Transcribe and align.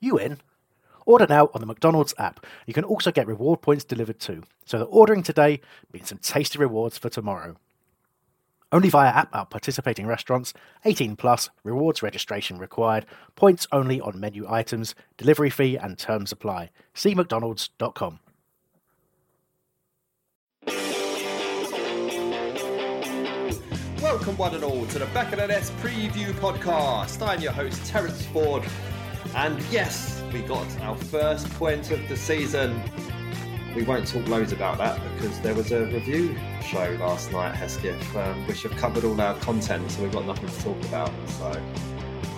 you 0.00 0.18
in? 0.18 0.38
Order 1.06 1.26
now 1.28 1.50
on 1.52 1.60
the 1.60 1.66
McDonald's 1.66 2.14
app. 2.18 2.44
You 2.66 2.74
can 2.74 2.84
also 2.84 3.12
get 3.12 3.26
reward 3.26 3.60
points 3.60 3.84
delivered 3.84 4.18
too, 4.18 4.42
so 4.64 4.78
that 4.78 4.84
ordering 4.86 5.22
today 5.22 5.60
means 5.92 6.08
some 6.08 6.18
tasty 6.18 6.58
rewards 6.58 6.96
for 6.96 7.10
tomorrow. 7.10 7.56
Only 8.72 8.88
via 8.88 9.10
app 9.10 9.34
at 9.36 9.50
participating 9.50 10.06
restaurants. 10.06 10.52
18 10.84 11.14
plus. 11.14 11.48
Rewards 11.62 12.02
registration 12.02 12.58
required. 12.58 13.06
Points 13.36 13.68
only 13.70 14.00
on 14.00 14.18
menu 14.18 14.46
items. 14.50 14.96
Delivery 15.16 15.50
fee 15.50 15.76
and 15.76 15.96
terms 15.96 16.32
apply. 16.32 16.70
See 16.92 17.14
mcdonalds.com. 17.14 18.18
Welcome, 24.02 24.36
one 24.36 24.54
and 24.54 24.64
all, 24.64 24.84
to 24.86 24.98
the 24.98 25.06
Back 25.06 25.32
of 25.32 25.38
the 25.38 25.46
Nest 25.46 25.72
preview 25.76 26.32
podcast. 26.32 27.26
I'm 27.26 27.40
your 27.40 27.52
host, 27.52 27.86
Terence 27.86 28.26
Ford. 28.26 28.64
And 29.34 29.60
yes, 29.70 30.22
we 30.32 30.42
got 30.42 30.66
our 30.80 30.96
first 30.96 31.48
point 31.50 31.90
of 31.90 32.08
the 32.08 32.16
season. 32.16 32.80
We 33.74 33.82
won't 33.82 34.06
talk 34.06 34.28
loads 34.28 34.52
about 34.52 34.78
that 34.78 35.00
because 35.14 35.40
there 35.40 35.54
was 35.54 35.72
a 35.72 35.86
review 35.86 36.36
show 36.62 36.96
last 37.00 37.32
night, 37.32 37.54
Hesketh, 37.56 38.16
um, 38.16 38.46
which 38.46 38.62
have 38.62 38.76
covered 38.76 39.04
all 39.04 39.20
our 39.20 39.34
content, 39.40 39.90
so 39.90 40.02
we've 40.02 40.12
got 40.12 40.26
nothing 40.26 40.48
to 40.48 40.60
talk 40.62 40.84
about. 40.84 41.10
So, 41.30 41.60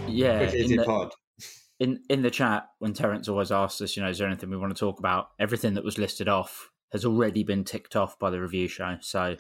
Yeah, 0.09 0.41
in 0.41 0.77
the, 0.77 0.85
pod. 0.85 1.13
in 1.79 2.01
in 2.09 2.23
the 2.23 2.31
chat 2.31 2.71
when 2.79 2.95
Terence 2.95 3.29
always 3.29 3.53
asks 3.53 3.83
us, 3.83 3.97
you 3.97 4.03
know, 4.03 4.09
is 4.09 4.17
there 4.17 4.27
anything 4.27 4.49
we 4.49 4.57
want 4.57 4.75
to 4.75 4.81
talk 4.81 4.99
about? 4.99 5.33
Everything 5.39 5.75
that 5.75 5.85
was 5.85 5.99
listed 5.99 6.29
off 6.29 6.71
has 6.93 7.05
already 7.05 7.43
been 7.43 7.65
ticked 7.65 7.97
off 7.97 8.19
by 8.19 8.31
the 8.31 8.41
review 8.41 8.69
show. 8.69 8.97
So, 9.01 9.37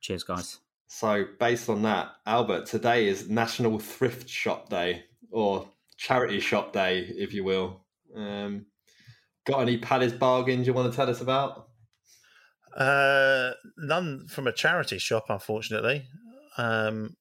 cheers, 0.00 0.22
guys. 0.22 0.60
So, 0.86 1.24
based 1.40 1.68
on 1.68 1.82
that, 1.82 2.12
Albert, 2.26 2.66
today 2.66 3.08
is 3.08 3.28
National 3.28 3.80
Thrift 3.80 4.28
Shop 4.28 4.68
Day, 4.68 5.06
or 5.32 5.66
Charity 5.96 6.40
Shop 6.40 6.72
Day, 6.72 7.00
if 7.16 7.32
you 7.32 7.44
will. 7.44 7.84
Um, 8.14 8.66
got 9.46 9.60
any 9.60 9.78
Palace 9.78 10.12
bargains 10.12 10.66
you 10.66 10.72
want 10.72 10.90
to 10.90 10.96
tell 10.96 11.10
us 11.10 11.20
about? 11.20 11.68
Uh, 12.76 13.52
none 13.78 14.26
from 14.26 14.46
a 14.46 14.52
charity 14.52 14.98
shop, 14.98 15.26
unfortunately. 15.28 16.06
Um, 16.58 17.16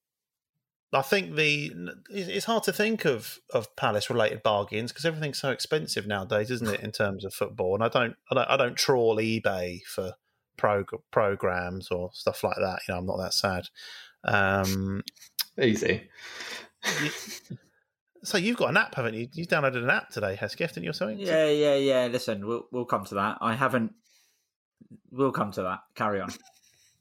I 0.91 1.01
think 1.01 1.35
the 1.35 1.71
it's 2.09 2.45
hard 2.45 2.63
to 2.63 2.73
think 2.73 3.05
of 3.05 3.39
of 3.51 3.75
Palace 3.75 4.09
related 4.09 4.43
bargains 4.43 4.91
because 4.91 5.05
everything's 5.05 5.39
so 5.39 5.49
expensive 5.49 6.05
nowadays, 6.05 6.51
isn't 6.51 6.69
it? 6.69 6.81
In 6.81 6.91
terms 7.03 7.25
of 7.25 7.33
football, 7.33 7.75
and 7.75 7.83
I 7.83 7.87
don't 7.87 8.15
I 8.31 8.35
don't, 8.35 8.49
I 8.49 8.57
don't 8.57 8.77
trawl 8.77 9.17
eBay 9.17 9.81
for 9.83 10.13
prog- 10.57 11.01
programs 11.11 11.89
or 11.89 12.11
stuff 12.13 12.43
like 12.43 12.57
that. 12.57 12.81
You 12.87 12.93
know, 12.93 12.99
I'm 12.99 13.05
not 13.05 13.17
that 13.17 13.33
sad. 13.33 13.69
Um, 14.23 15.03
Easy. 15.61 16.09
So 18.23 18.37
you've 18.37 18.57
got 18.57 18.69
an 18.69 18.77
app, 18.77 18.95
haven't 18.95 19.15
you? 19.15 19.27
You 19.33 19.45
downloaded 19.45 19.83
an 19.83 19.89
app 19.89 20.09
today, 20.09 20.35
Hesketh, 20.35 20.73
didn't 20.73 20.85
you? 20.85 20.91
Or 20.91 20.93
something? 20.93 21.19
Yeah, 21.19 21.49
yeah, 21.49 21.75
yeah. 21.75 22.07
Listen, 22.07 22.47
we'll 22.47 22.67
we'll 22.71 22.85
come 22.85 23.05
to 23.05 23.15
that. 23.15 23.37
I 23.41 23.53
haven't. 23.53 23.93
We'll 25.11 25.31
come 25.31 25.51
to 25.51 25.63
that. 25.63 25.79
Carry 25.95 26.21
on. 26.21 26.31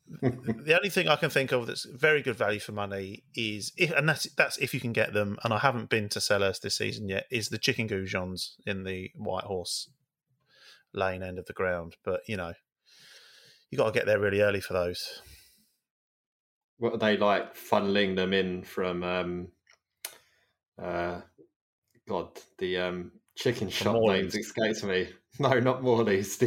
the 0.21 0.75
only 0.77 0.91
thing 0.91 1.09
I 1.09 1.16
can 1.16 1.31
think 1.31 1.53
of 1.53 1.66
that's 1.66 1.84
very 1.84 2.22
good 2.22 2.37
value 2.37 2.61
for 2.61 2.72
money 2.72 3.22
is, 3.34 3.72
if, 3.77 3.93
and 3.93 4.09
that's 4.09 4.25
that's 4.34 4.59
if 4.59 4.75
you 4.75 4.81
can 4.81 4.93
get 4.93 5.12
them. 5.12 5.38
And 5.44 5.55
I 5.55 5.59
haven't 5.59 5.88
been 5.88 6.09
to 6.11 6.19
Selhurst 6.19 6.61
this 6.61 6.77
season 6.77 7.09
yet. 7.09 7.27
Is 7.31 7.49
the 7.49 7.59
chicken 7.59 7.88
goujons 7.88 8.56
in 8.66 8.84
the 8.84 9.11
White 9.15 9.44
Horse 9.44 9.88
Lane 10.93 11.22
end 11.22 11.38
of 11.38 11.47
the 11.47 11.53
ground? 11.53 11.97
But 12.05 12.21
you 12.27 12.37
know, 12.37 12.53
you 13.71 13.78
got 13.78 13.87
to 13.87 13.99
get 13.99 14.06
there 14.06 14.19
really 14.19 14.41
early 14.41 14.61
for 14.61 14.72
those. 14.72 15.22
What 16.78 16.94
are 16.94 16.99
they 16.99 17.16
like 17.16 17.55
funneling 17.55 18.16
them 18.16 18.32
in 18.32 18.65
from 18.65 19.05
um 19.05 19.49
uh 20.82 21.20
God, 22.09 22.28
the 22.59 22.78
um 22.78 23.12
chicken 23.37 23.69
shop 23.70 23.94
Morley's. 23.94 24.34
names 24.34 24.34
escapes 24.34 24.82
me. 24.82 25.09
No, 25.38 25.59
not 25.60 25.82
Morley's. 25.82 26.37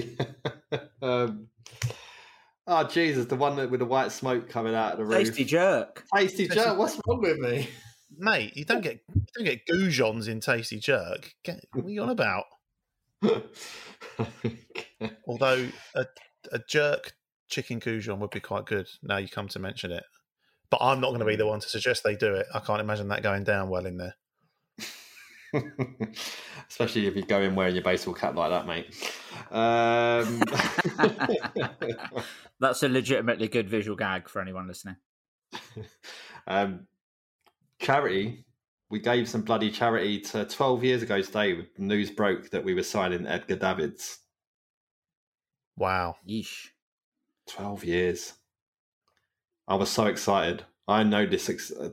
The 0.70 0.90
um 1.02 1.48
Oh 2.68 2.84
Jesus, 2.84 3.26
the 3.26 3.36
one 3.36 3.56
that 3.58 3.70
with 3.70 3.80
the 3.80 3.86
white 3.86 4.12
smoke 4.12 4.50
coming 4.50 4.76
out 4.76 4.94
of 4.94 4.98
the 4.98 5.06
roof. 5.06 5.28
Tasty 5.28 5.46
jerk. 5.46 6.04
Tasty 6.16 6.48
jerk, 6.48 6.78
what's 6.78 7.00
wrong 7.08 7.22
with 7.22 7.38
me? 7.38 7.70
Mate, 8.18 8.56
you 8.56 8.66
don't 8.66 8.82
get 8.82 9.02
you 9.14 9.22
don't 9.36 9.46
get 9.46 9.66
goujons 9.68 10.28
in 10.28 10.40
Tasty 10.40 10.80
Jerk. 10.80 11.34
Get, 11.44 11.64
what 11.74 11.86
are 11.86 11.90
you 11.90 12.02
on 12.02 12.10
about? 12.10 12.46
Although 15.28 15.70
a, 15.96 16.06
a 16.52 16.60
jerk 16.70 17.14
chicken 17.50 17.80
goujon 17.80 18.20
would 18.20 18.30
be 18.32 18.40
quite 18.40 18.66
good. 18.66 18.88
Now 19.04 19.18
you 19.18 19.28
come 19.28 19.48
to 19.50 19.60
mention 19.60 19.92
it, 19.92 20.04
but 20.70 20.80
I'm 20.82 21.02
not 21.02 21.10
going 21.10 21.20
to 21.20 21.26
be 21.26 21.36
the 21.36 21.48
one 21.48 21.60
to 21.60 21.70
suggest 21.70 22.04
they 22.04 22.16
do 22.16 22.34
it. 22.36 22.48
I 22.54 22.60
can't 22.60 22.82
imagine 22.82 23.10
that 23.10 23.24
going 23.24 23.44
down 23.44 23.70
well 23.70 23.86
in 23.86 23.98
there. 23.98 24.16
Especially 26.70 27.08
if 27.08 27.16
you 27.16 27.24
go 27.24 27.42
in 27.42 27.56
wearing 27.56 27.76
your 27.76 27.84
baseball 27.84 28.14
cap 28.14 28.36
like 28.36 28.50
that, 28.50 28.68
mate. 28.68 28.88
Um, 29.52 30.42
That's 32.60 32.84
a 32.84 32.90
legitimately 32.90 33.48
good 33.48 33.70
visual 33.70 33.96
gag 33.96 34.28
for 34.30 34.42
anyone 34.42 34.68
listening. 34.68 34.98
um, 36.48 36.88
charity. 37.80 38.46
We 38.90 39.00
gave 39.00 39.28
some 39.28 39.42
bloody 39.42 39.72
charity 39.72 40.20
to 40.22 40.46
12 40.46 40.84
years 40.84 41.02
ago 41.02 41.22
today. 41.22 41.68
News 41.78 42.12
broke 42.12 42.52
that 42.52 42.64
we 42.64 42.74
were 42.74 42.84
signing 42.84 43.26
Edgar 43.26 43.56
Davids. 43.56 44.20
Wow. 45.78 46.18
Yeesh. 46.28 46.68
12 47.50 47.84
years. 47.84 48.34
I 49.68 49.76
was 49.76 49.90
so 49.90 50.06
excited. 50.06 50.64
I 50.88 51.04
know 51.04 51.26
this 51.26 51.50
ex- 51.50 51.72
uh, 51.72 51.90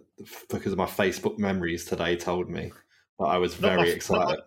because 0.51 0.73
of 0.73 0.79
my 0.79 0.87
Facebook 0.87 1.39
memories 1.39 1.87
today 1.87 2.17
told 2.17 2.51
me, 2.51 2.73
but 3.23 3.29
I 3.29 3.39
was 3.39 3.61
Not 3.61 3.69
very 3.69 3.77
my- 3.83 3.87
not 3.87 3.95
excited. 3.97 4.41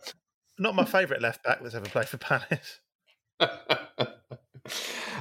Not 0.57 0.75
my 0.75 0.85
favourite 0.85 1.21
left 1.21 1.43
back 1.43 1.59
that's 1.61 1.75
ever 1.75 1.85
played 1.85 2.07
for 2.07 2.17
Palace. 2.17 2.79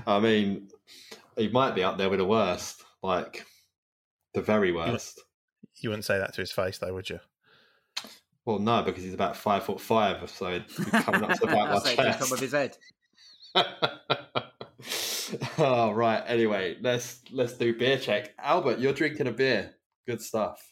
I 0.06 0.20
mean, 0.20 0.68
he 1.36 1.48
might 1.48 1.74
be 1.74 1.82
up 1.82 1.98
there 1.98 2.08
with 2.08 2.20
the 2.20 2.24
worst, 2.24 2.82
like 3.02 3.44
the 4.32 4.42
very 4.42 4.70
worst. 4.72 5.20
You 5.80 5.90
wouldn't 5.90 6.04
say 6.04 6.18
that 6.18 6.34
to 6.34 6.40
his 6.40 6.52
face, 6.52 6.78
though, 6.78 6.94
would 6.94 7.10
you? 7.10 7.18
Well, 8.44 8.58
no, 8.58 8.82
because 8.82 9.02
he's 9.02 9.14
about 9.14 9.36
five 9.36 9.64
foot 9.64 9.80
five, 9.80 10.28
so 10.30 10.52
he'd 10.52 10.66
be 10.68 10.84
coming 10.84 11.24
up 11.24 11.32
to 11.38 11.44
about 11.44 11.68
That's 11.84 11.96
my 11.96 12.04
like 12.04 12.18
the 12.18 12.24
top 12.24 12.32
of 12.32 12.38
chest. 12.40 12.40
his 12.40 12.52
head. 12.52 12.76
oh 15.58 15.90
right. 15.92 16.22
Anyway, 16.26 16.76
let's 16.80 17.20
let's 17.32 17.54
do 17.54 17.74
beer 17.76 17.98
check. 17.98 18.34
Albert, 18.38 18.78
you're 18.78 18.92
drinking 18.92 19.26
a 19.26 19.32
beer. 19.32 19.74
Good 20.06 20.20
stuff. 20.20 20.62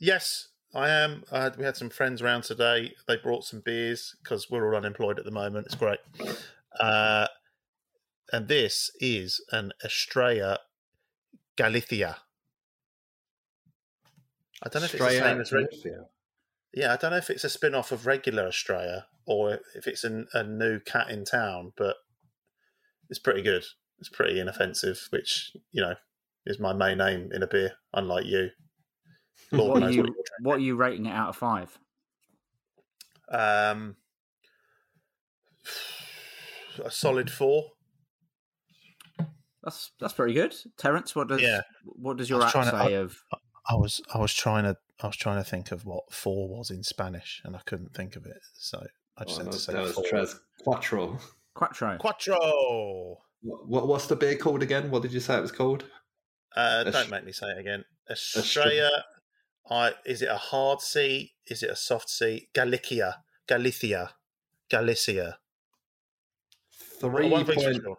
Yes, 0.00 0.48
I 0.74 0.88
am. 0.88 1.24
I 1.30 1.42
had, 1.42 1.56
we 1.56 1.64
had 1.64 1.76
some 1.76 1.90
friends 1.90 2.22
around 2.22 2.44
today. 2.44 2.94
They 3.06 3.16
brought 3.16 3.44
some 3.44 3.60
beers 3.60 4.16
because 4.22 4.50
we're 4.50 4.66
all 4.66 4.76
unemployed 4.76 5.18
at 5.18 5.24
the 5.24 5.30
moment. 5.30 5.66
It's 5.66 5.74
great. 5.74 5.98
Uh, 6.80 7.26
and 8.32 8.48
this 8.48 8.90
is 8.98 9.44
an 9.52 9.72
Estrella 9.84 10.60
Galicia. 11.56 12.16
I 14.62 14.68
don't 14.68 14.82
know 14.82 14.86
if 14.86 14.94
it's 14.94 15.04
the 15.04 15.10
same 15.10 15.40
as 15.40 15.52
Reg- 15.52 15.70
Galicia. 15.70 16.06
yeah. 16.72 16.92
I 16.92 16.96
don't 16.96 17.10
know 17.10 17.16
if 17.18 17.28
it's 17.28 17.44
a 17.44 17.50
spin 17.50 17.74
off 17.74 17.92
of 17.92 18.06
regular 18.06 18.48
Estrella 18.48 19.06
or 19.26 19.58
if 19.74 19.86
it's 19.86 20.04
an, 20.04 20.26
a 20.32 20.42
new 20.42 20.80
cat 20.80 21.10
in 21.10 21.24
town, 21.24 21.72
but 21.76 21.96
it's 23.10 23.18
pretty 23.18 23.42
good. 23.42 23.64
It's 23.98 24.08
pretty 24.08 24.40
inoffensive, 24.40 25.08
which 25.10 25.54
you 25.70 25.82
know 25.82 25.94
is 26.46 26.58
my 26.58 26.72
main 26.72 27.00
aim 27.00 27.30
in 27.32 27.42
a 27.42 27.46
beer. 27.46 27.72
Unlike 27.92 28.24
you, 28.26 28.48
Lord 29.50 29.74
What 29.74 29.82
are, 29.82 29.90
you, 29.90 30.02
what 30.02 30.14
what 30.40 30.56
are 30.56 30.62
you 30.62 30.76
rating 30.76 31.06
it 31.06 31.12
out 31.12 31.28
of 31.30 31.36
five? 31.36 31.78
Um, 33.28 33.96
a 36.84 36.90
solid 36.90 37.30
four. 37.30 37.70
That's 39.62 39.92
that's 40.00 40.14
pretty 40.14 40.34
good. 40.34 40.54
Terence, 40.76 41.14
what 41.14 41.28
does 41.28 41.40
Yeah. 41.40 41.60
what 41.84 42.16
does 42.16 42.28
your 42.28 42.42
app 42.42 42.52
say 42.52 42.62
to- 42.70 43.00
of 43.02 43.16
I 43.68 43.74
was 43.74 44.00
I 44.12 44.18
was 44.18 44.34
trying 44.34 44.64
to 44.64 44.76
I 45.00 45.06
was 45.06 45.16
trying 45.16 45.36
to 45.42 45.48
think 45.48 45.70
of 45.70 45.84
what 45.84 46.12
four 46.12 46.48
was 46.48 46.70
in 46.70 46.82
Spanish, 46.82 47.40
and 47.44 47.54
I 47.54 47.60
couldn't 47.64 47.94
think 47.94 48.16
of 48.16 48.26
it, 48.26 48.40
so 48.54 48.84
I 49.16 49.24
just 49.24 49.40
Oh, 49.40 49.44
had 49.44 49.46
that 49.46 49.50
to 49.50 49.56
was, 49.56 49.64
say 49.64 49.72
that 49.72 49.82
was 49.82 49.92
four. 49.92 50.04
Tres 50.04 50.40
Quattro. 50.64 51.18
Quattro? 51.54 51.96
Quattro. 51.98 53.18
What, 53.42 53.86
what's 53.88 54.06
the 54.06 54.16
beer 54.16 54.36
called 54.36 54.62
again? 54.62 54.90
What 54.90 55.02
did 55.02 55.12
you 55.12 55.20
say 55.20 55.36
it 55.36 55.42
was 55.42 55.52
called? 55.52 55.84
Uh, 56.56 56.84
don't 56.84 57.10
make 57.10 57.24
me 57.24 57.32
say 57.32 57.46
it 57.50 57.58
again. 57.58 57.84
Estrella. 58.10 59.04
I 59.70 59.92
is 60.04 60.22
it 60.22 60.28
a 60.28 60.36
hard 60.36 60.80
C? 60.80 61.32
Is 61.46 61.62
it 61.62 61.70
a 61.70 61.76
soft 61.76 62.10
C? 62.10 62.48
Galicia, 62.54 63.22
Galicia, 63.48 64.10
Galicia. 64.70 65.38
Three 67.00 67.28
One 67.28 67.44
point 67.44 67.60
sure. 67.60 67.98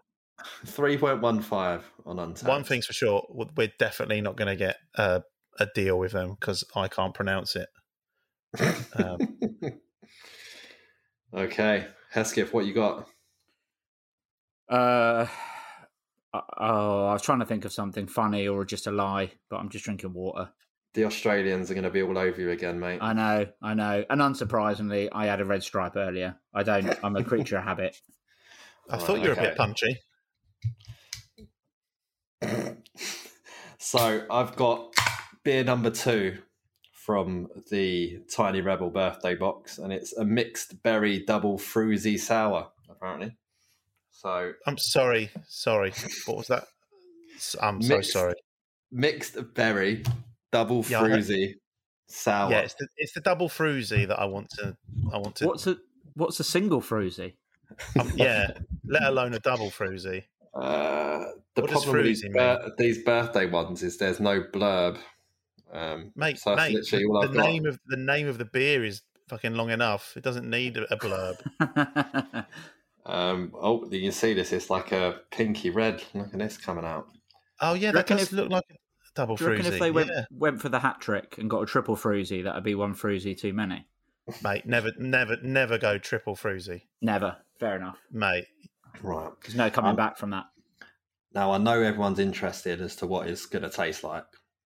three 0.65 0.97
point 0.97 1.21
one 1.21 1.41
five 1.41 1.89
on 2.05 2.17
Untappd. 2.17 2.47
One 2.47 2.63
thing's 2.63 2.85
for 2.85 2.93
sure. 2.93 3.25
We're 3.29 3.71
definitely 3.79 4.21
not 4.21 4.37
going 4.37 4.47
to 4.47 4.55
get 4.55 4.77
a, 4.95 5.23
a 5.59 5.67
deal 5.75 5.99
with 5.99 6.13
them 6.13 6.37
because 6.39 6.63
I 6.75 6.87
can't 6.87 7.13
pronounce 7.13 7.55
it. 7.55 7.69
Um, 8.95 9.17
okay, 11.33 11.87
Hesketh, 12.11 12.53
what 12.53 12.65
you 12.65 12.73
got? 12.73 13.07
Uh, 14.69 15.27
oh, 16.33 17.05
I 17.07 17.13
was 17.13 17.21
trying 17.21 17.39
to 17.39 17.45
think 17.45 17.65
of 17.65 17.73
something 17.73 18.07
funny 18.07 18.47
or 18.47 18.65
just 18.65 18.87
a 18.87 18.91
lie, 18.91 19.31
but 19.49 19.57
I'm 19.57 19.69
just 19.69 19.85
drinking 19.85 20.13
water. 20.13 20.49
The 20.93 21.05
Australians 21.05 21.71
are 21.71 21.73
going 21.73 21.85
to 21.85 21.89
be 21.89 22.03
all 22.03 22.17
over 22.17 22.39
you 22.39 22.51
again, 22.51 22.79
mate. 22.79 22.99
I 23.01 23.13
know, 23.13 23.47
I 23.61 23.73
know, 23.73 24.05
and 24.09 24.21
unsurprisingly, 24.21 25.09
I 25.11 25.25
had 25.25 25.41
a 25.41 25.45
red 25.45 25.63
stripe 25.63 25.95
earlier. 25.95 26.35
I 26.53 26.63
don't. 26.63 26.95
I'm 27.03 27.15
a 27.15 27.23
creature 27.23 27.57
of 27.57 27.63
habit. 27.63 27.99
I 28.89 28.97
Right, 28.97 29.01
thought 29.01 29.21
you 29.21 29.29
were 29.29 29.33
a 29.33 29.35
bit 29.37 29.57
punchy. 29.57 29.99
so 33.77 34.25
I've 34.29 34.55
got 34.55 34.93
beer 35.43 35.63
number 35.63 35.89
two 35.89 36.39
from 36.91 37.49
the 37.69 38.19
Tiny 38.33 38.61
Rebel 38.61 38.89
birthday 38.89 39.35
box, 39.35 39.77
and 39.77 39.91
it's 39.91 40.15
a 40.15 40.23
mixed 40.25 40.81
berry 40.83 41.23
double 41.25 41.57
fruzy 41.57 42.19
sour, 42.19 42.71
apparently. 42.89 43.35
So 44.11 44.53
I'm 44.65 44.77
sorry, 44.77 45.31
sorry. 45.47 45.93
What 46.25 46.37
was 46.37 46.47
that? 46.47 46.65
I'm 47.61 47.81
so 47.81 48.01
sorry. 48.01 48.35
mixed 48.91 49.37
berry 49.53 50.03
double 50.53 50.85
Yeah, 50.87 51.01
I 51.01 51.09
heard- 51.09 51.25
fruity 51.25 51.55
sour. 52.07 52.51
Yeah, 52.51 52.59
it's 52.59 52.75
the, 52.75 52.87
it's 52.97 53.13
the 53.13 53.21
double 53.21 53.49
fruzy 53.49 54.07
that 54.07 54.19
I 54.19 54.25
want 54.25 54.49
to. 54.59 54.77
I 55.11 55.17
want 55.17 55.35
to. 55.37 55.47
What's 55.47 55.67
a 55.67 55.77
what's 56.13 56.39
a 56.39 56.43
single 56.43 56.79
fruzy? 56.81 57.33
um, 57.99 58.11
yeah, 58.15 58.51
let 58.85 59.03
alone 59.03 59.33
a 59.33 59.39
double 59.39 59.69
fruzy. 59.71 60.23
Uh, 60.53 61.25
the 61.55 61.61
What 61.61 61.71
does 61.71 61.83
problem 61.83 62.05
with 62.05 62.05
these, 62.05 62.23
bir- 62.31 62.71
these 62.77 63.03
birthday 63.03 63.47
ones 63.49 63.81
is 63.83 63.97
there's 63.97 64.19
no 64.19 64.41
blurb. 64.43 64.97
Um, 65.71 66.11
Mate, 66.15 66.37
so 66.37 66.55
mate, 66.55 66.75
literally 66.75 67.05
the, 67.27 67.33
the 67.33 67.41
name 67.41 67.65
of 67.65 67.79
the 67.87 67.97
name 67.97 68.27
of 68.27 68.37
the 68.37 68.45
beer 68.45 68.85
is 68.85 69.01
fucking 69.27 69.55
long 69.55 69.71
enough. 69.71 70.15
It 70.15 70.23
doesn't 70.23 70.47
need 70.47 70.77
a 70.77 70.93
a 70.93 70.97
blurb. 70.97 72.45
Um, 73.05 73.51
oh, 73.59 73.85
you 73.91 74.01
can 74.01 74.11
see 74.13 74.33
this. 74.33 74.53
It's 74.53 74.69
like 74.69 74.93
a 74.93 75.19
pinky 75.29 75.69
red. 75.69 76.01
Look 76.13 76.31
at 76.33 76.39
this 76.39 76.57
coming 76.57 76.85
out. 76.85 77.07
Oh 77.59 77.73
yeah, 77.73 77.91
that 77.91 77.97
reckon 77.97 78.15
does 78.17 78.27
if- 78.27 78.31
look 78.33 78.49
like 78.49 78.63
a 78.71 78.75
double 79.15 79.35
Do 79.35 79.45
you 79.45 79.49
reckon 79.51 79.65
fruzy. 79.65 79.73
if 79.73 79.79
they 79.79 79.91
went 79.91 80.09
yeah. 80.13 80.25
went 80.31 80.61
for 80.61 80.69
the 80.69 80.79
hat 80.79 80.99
trick 81.01 81.37
and 81.37 81.49
got 81.49 81.61
a 81.61 81.65
triple 81.65 81.95
fruzy, 81.95 82.43
that'd 82.43 82.63
be 82.63 82.75
one 82.75 82.93
fruzy 82.95 83.37
too 83.37 83.53
many? 83.53 83.87
mate, 84.41 84.65
never, 84.65 84.91
never, 84.97 85.35
never 85.43 85.77
go 85.77 85.97
triple 85.97 86.35
fruzy, 86.35 86.83
Never. 87.01 87.35
Fair 87.59 87.75
enough. 87.75 87.97
mate. 88.11 88.45
Right. 89.01 89.31
There's 89.43 89.55
no 89.55 89.69
coming 89.69 89.91
Um, 89.91 89.95
back 89.97 90.17
from 90.17 90.29
that. 90.31 90.45
Now 91.33 91.51
I 91.51 91.57
know 91.57 91.81
everyone's 91.81 92.19
interested 92.19 92.79
as 92.81 92.95
to 92.97 93.07
what 93.07 93.27
it's 93.27 93.45
going 93.45 93.63
to 93.63 93.69
taste 93.69 94.03
like. 94.03 94.25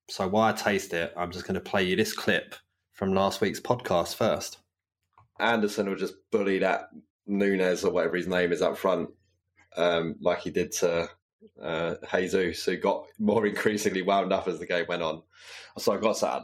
So 0.10 0.28
while 0.28 0.50
I 0.50 0.56
taste 0.56 0.94
it, 0.94 1.14
I'm 1.18 1.32
just 1.32 1.46
going 1.46 1.56
to 1.56 1.60
play 1.62 1.84
you 1.84 1.96
this 1.96 2.14
clip 2.14 2.56
from 2.94 3.14
last 3.14 3.42
week's 3.42 3.60
podcast 3.60 4.16
first. 4.16 4.58
Anderson 5.40 5.88
will 5.90 5.96
just 5.96 6.16
bully 6.32 6.60
that 6.60 6.90
Nunez 7.26 7.84
or 7.84 7.92
whatever 7.92 8.16
his 8.18 8.28
name 8.28 8.52
is 8.52 8.62
up 8.62 8.78
front, 8.78 9.10
um, 9.76 10.16
like 10.22 10.40
he 10.40 10.50
did 10.52 10.72
to 10.74 11.10
uh, 11.62 11.96
Jesus, 12.14 12.64
who 12.66 12.78
got 12.78 13.06
more 13.20 13.46
increasingly 13.46 14.02
wound 14.02 14.32
up 14.34 14.48
as 14.48 14.60
the 14.60 14.66
game 14.66 14.86
went 14.88 15.02
on. 15.04 15.22
So 15.78 15.94
I 15.94 15.98
got 15.98 16.18
sad. 16.18 16.44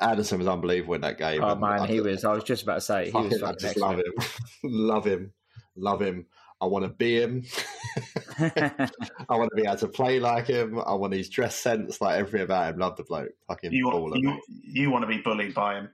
Anderson 0.00 0.38
was 0.38 0.46
unbelievable 0.48 0.94
in 0.94 1.00
that 1.00 1.18
game. 1.18 1.42
Oh 1.42 1.50
and 1.52 1.60
man, 1.60 1.80
I 1.80 1.86
he 1.86 1.96
just- 1.96 2.06
was. 2.06 2.24
I 2.24 2.32
was 2.32 2.44
just 2.44 2.62
about 2.62 2.74
to 2.76 2.80
say 2.82 3.10
he 3.10 3.16
was 3.16 3.38
fucking- 3.40 3.44
I 3.44 3.52
just 3.58 3.76
love 3.76 3.96
him, 3.98 4.12
love 4.64 5.04
him, 5.04 5.32
love 5.76 6.00
him. 6.02 6.26
I 6.60 6.66
want 6.66 6.84
to 6.84 6.88
be 6.88 7.20
him. 7.20 7.44
I 8.38 8.90
want 9.30 9.50
to 9.50 9.56
be 9.56 9.62
able 9.62 9.76
to 9.76 9.88
play 9.88 10.18
like 10.20 10.48
him. 10.48 10.80
I 10.84 10.94
want 10.94 11.12
his 11.14 11.28
dress 11.28 11.54
sense, 11.54 12.00
like 12.00 12.18
everything 12.18 12.42
about 12.42 12.72
him. 12.74 12.80
Love 12.80 12.96
the 12.96 13.04
bloke. 13.04 13.30
Fucking 13.46 13.72
You, 13.72 13.86
baller. 13.86 14.16
you, 14.20 14.40
you 14.64 14.90
want 14.90 15.02
to 15.02 15.06
be 15.08 15.18
bullied 15.18 15.54
by 15.54 15.74
him. 15.78 15.88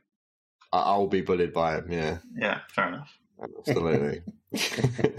I- 0.73 0.81
I'll 0.83 1.07
be 1.07 1.21
bullied 1.21 1.53
by 1.53 1.77
him. 1.77 1.91
Yeah, 1.91 2.19
Yeah, 2.37 2.61
fair 2.71 2.89
enough. 2.89 3.19
absolutely. 3.43 4.23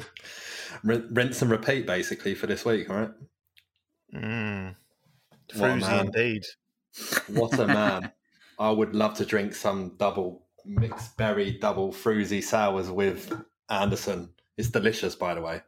Rin- 0.84 1.08
Rinse 1.12 1.42
and 1.42 1.52
repeat, 1.52 1.86
basically, 1.86 2.36
for 2.36 2.48
this 2.48 2.66
week. 2.66 2.90
All 2.90 2.96
right. 2.96 3.12
Mm. 4.14 4.76
What 5.56 5.72
Fruzy 5.72 6.02
indeed. 6.02 6.44
What 7.28 7.60
a 7.60 7.68
man! 7.68 8.12
I 8.60 8.72
would 8.72 8.96
love 8.96 9.16
to 9.16 9.26
drink 9.26 9.54
some 9.54 9.96
double 9.98 10.46
mixed 10.66 11.18
berry 11.18 11.52
double 11.60 11.92
fruzy 11.92 12.42
sours 12.44 12.90
with 12.90 13.34
Anderson. 13.70 14.30
It's 14.58 14.70
delicious, 14.70 15.16
by 15.16 15.34
the 15.34 15.42
way. 15.42 15.62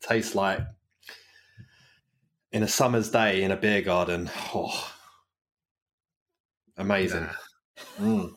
Tastes 0.00 0.34
like 0.34 0.60
in 2.52 2.62
a 2.62 2.68
summer's 2.68 3.10
day 3.10 3.42
in 3.42 3.50
a 3.50 3.56
beer 3.56 3.82
garden. 3.82 4.30
Oh, 4.54 4.92
amazing. 6.76 7.28
Mm. 8.00 8.32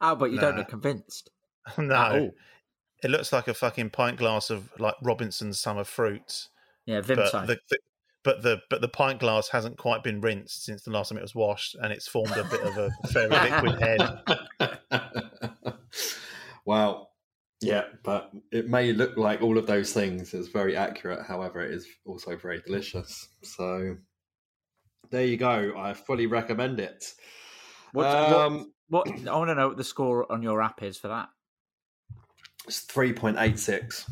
oh, 0.00 0.14
but 0.16 0.32
you 0.32 0.40
don't 0.40 0.56
look 0.56 0.68
convinced. 0.68 1.30
no, 1.78 1.94
At 1.94 2.12
all. 2.12 2.30
It 3.02 3.10
looks 3.10 3.32
like 3.32 3.48
a 3.48 3.54
fucking 3.54 3.90
pint 3.90 4.18
glass 4.18 4.50
of 4.50 4.70
like 4.78 4.94
Robinson's 5.02 5.60
summer 5.60 5.84
fruits. 5.84 6.48
Yeah, 6.86 7.00
but 7.00 7.18
Vimto. 7.18 7.46
the, 7.46 7.58
the 7.70 7.78
but 8.24 8.42
the 8.42 8.60
but 8.70 8.80
the 8.80 8.88
pint 8.88 9.20
glass 9.20 9.48
hasn't 9.48 9.78
quite 9.78 10.02
been 10.02 10.20
rinsed 10.20 10.64
since 10.64 10.82
the 10.82 10.90
last 10.90 11.08
time 11.08 11.18
it 11.18 11.22
was 11.22 11.34
washed, 11.34 11.76
and 11.76 11.92
it's 11.92 12.08
formed 12.08 12.36
a 12.36 12.44
bit 12.44 12.60
of 12.62 12.76
a 12.76 12.90
very 13.08 13.28
liquid 13.28 13.80
head. 13.80 14.00
well, 16.64 17.10
yeah, 17.60 17.84
but 18.04 18.30
it 18.52 18.68
may 18.68 18.92
look 18.92 19.16
like 19.16 19.42
all 19.42 19.58
of 19.58 19.66
those 19.66 19.92
things. 19.92 20.34
It's 20.34 20.48
very 20.48 20.76
accurate. 20.76 21.24
However, 21.26 21.60
it 21.60 21.72
is 21.72 21.86
also 22.04 22.36
very 22.36 22.60
delicious. 22.60 23.28
So 23.42 23.96
there 25.10 25.24
you 25.24 25.36
go. 25.36 25.74
I 25.76 25.94
fully 25.94 26.26
recommend 26.26 26.80
it. 26.80 27.04
What, 27.92 28.06
um, 28.06 28.72
what, 28.88 29.08
what? 29.08 29.28
I 29.28 29.36
want 29.36 29.48
to 29.48 29.54
know 29.54 29.68
what 29.68 29.76
the 29.76 29.84
score 29.84 30.30
on 30.30 30.42
your 30.42 30.62
app 30.62 30.82
is 30.82 30.98
for 30.98 31.08
that. 31.08 31.28
It's 32.66 32.80
three 32.80 33.12
point 33.12 33.36
eight 33.38 33.58
six. 33.58 34.10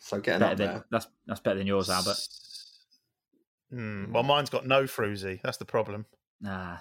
So 0.00 0.20
getting 0.20 0.40
Better 0.40 0.52
up 0.52 0.58
than, 0.58 0.66
there. 0.68 0.84
that's 0.90 1.06
that's 1.26 1.40
better 1.40 1.58
than 1.58 1.66
yours, 1.66 1.88
Albert. 1.90 2.16
Mm, 3.72 4.12
well, 4.12 4.22
mine's 4.22 4.50
got 4.50 4.66
no 4.66 4.84
fruzy. 4.84 5.40
That's 5.42 5.56
the 5.56 5.64
problem. 5.64 6.06
Nah, 6.40 6.76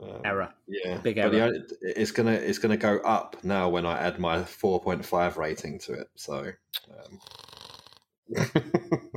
Um, 0.00 0.20
error. 0.24 0.52
Yeah, 0.66 0.98
Big 0.98 1.16
but 1.16 1.32
error. 1.34 1.44
only- 1.46 1.62
it's 1.82 2.10
gonna 2.10 2.32
it's 2.32 2.58
gonna 2.58 2.76
go 2.76 2.98
up 2.98 3.36
now 3.44 3.68
when 3.68 3.86
I 3.86 3.98
add 3.98 4.18
my 4.18 4.42
four 4.44 4.80
point 4.80 5.04
five 5.04 5.36
rating 5.38 5.78
to 5.80 5.92
it. 5.94 6.10
So, 6.16 6.50
um, 6.90 7.20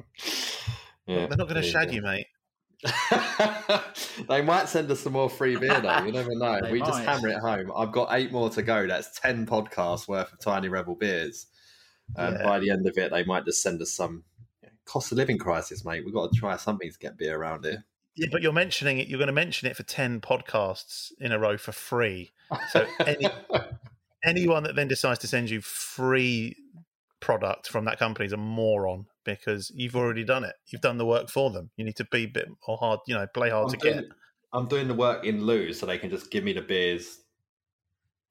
yeah, 1.07 1.27
They're 1.27 1.37
not 1.37 1.47
gonna 1.47 1.63
shag 1.63 1.87
go. 1.89 1.93
you, 1.95 2.01
mate. 2.01 2.27
they 4.29 4.41
might 4.41 4.69
send 4.69 4.89
us 4.91 4.99
some 5.01 5.13
more 5.13 5.29
free 5.29 5.55
beer 5.55 5.79
though. 5.81 6.03
You 6.03 6.11
never 6.11 6.35
know. 6.35 6.59
We 6.71 6.79
just 6.79 7.03
hammer 7.03 7.29
it 7.29 7.39
home. 7.39 7.71
I've 7.75 7.91
got 7.91 8.09
eight 8.11 8.31
more 8.31 8.49
to 8.51 8.61
go. 8.61 8.87
That's 8.87 9.19
ten 9.19 9.45
podcasts 9.45 10.07
worth 10.07 10.31
of 10.31 10.39
Tiny 10.39 10.69
Rebel 10.69 10.95
beers. 10.95 11.47
And 12.15 12.37
Yeah. 12.37 12.43
by 12.43 12.59
the 12.59 12.69
end 12.69 12.87
of 12.87 12.97
it, 12.97 13.11
they 13.11 13.23
might 13.23 13.45
just 13.45 13.61
send 13.61 13.81
us 13.81 13.91
some 13.91 14.23
cost 14.85 15.11
of 15.11 15.17
living 15.17 15.37
crisis, 15.37 15.83
mate. 15.83 16.05
We've 16.05 16.13
got 16.13 16.31
to 16.31 16.39
try 16.39 16.55
something 16.57 16.91
to 16.91 16.99
get 16.99 17.17
beer 17.17 17.37
around 17.37 17.65
here. 17.65 17.83
Yeah, 18.15 18.27
but 18.31 18.41
you're 18.41 18.53
mentioning 18.53 18.99
it. 18.99 19.07
You're 19.07 19.17
going 19.19 19.27
to 19.27 19.33
mention 19.33 19.67
it 19.69 19.75
for 19.75 19.83
ten 19.83 20.21
podcasts 20.21 21.11
in 21.19 21.31
a 21.31 21.39
row 21.39 21.57
for 21.57 21.71
free. 21.71 22.31
So 22.69 22.85
any 23.05 23.27
anyone 24.23 24.63
that 24.63 24.75
then 24.75 24.87
decides 24.87 25.19
to 25.19 25.27
send 25.27 25.49
you 25.49 25.61
free 25.61 26.55
product 27.19 27.67
from 27.67 27.85
that 27.85 27.97
company 27.97 28.25
is 28.25 28.33
a 28.33 28.37
moron 28.37 29.07
because 29.25 29.71
you've 29.75 29.95
already 29.95 30.23
done 30.23 30.43
it. 30.43 30.55
You've 30.67 30.81
done 30.81 30.97
the 30.97 31.05
work 31.05 31.29
for 31.29 31.51
them. 31.51 31.69
You 31.75 31.83
need 31.85 31.95
to 31.97 32.05
be 32.05 32.23
a 32.23 32.27
bit 32.27 32.47
more 32.67 32.77
hard. 32.77 32.99
You 33.07 33.15
know, 33.15 33.27
play 33.27 33.49
hard 33.49 33.65
I'm 33.65 33.71
to 33.71 33.77
doing, 33.77 33.95
get. 33.95 34.05
I'm 34.53 34.67
doing 34.67 34.87
the 34.87 34.93
work 34.93 35.25
in 35.25 35.43
lieu 35.45 35.73
so 35.73 35.85
they 35.85 35.97
can 35.97 36.09
just 36.09 36.31
give 36.31 36.43
me 36.43 36.53
the 36.53 36.61
beers 36.61 37.19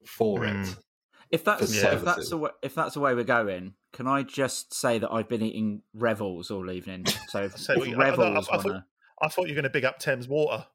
for 0.07 0.45
it. 0.45 0.53
Mm. 0.55 0.77
If 1.31 1.43
that's 1.43 1.79
For 1.81 1.91
if 1.91 2.03
that's 2.03 2.29
the 2.29 2.37
way, 2.37 2.49
if 2.63 2.75
that's 2.75 2.93
the 2.93 2.99
way 2.99 3.13
we're 3.13 3.23
going, 3.23 3.73
can 3.93 4.07
I 4.07 4.23
just 4.23 4.73
say 4.73 4.99
that 4.99 5.11
I've 5.11 5.27
been 5.27 5.41
eating 5.41 5.81
Revels 5.95 6.49
all 6.51 6.69
evening? 6.71 7.05
So 7.29 7.49
So 7.49 7.73
if 7.73 7.79
we- 7.81 7.93
I- 7.93 7.97
I- 7.97 8.09
Revels 8.11 8.47
I 8.49 8.55
thought- 8.57 8.65
wanna, 8.65 8.85
I 9.21 9.27
thought 9.27 9.43
you 9.47 9.51
were 9.53 9.61
going 9.61 9.63
to 9.63 9.69
big 9.69 9.85
up 9.85 9.99
Thames 9.99 10.27
Water. 10.27 10.65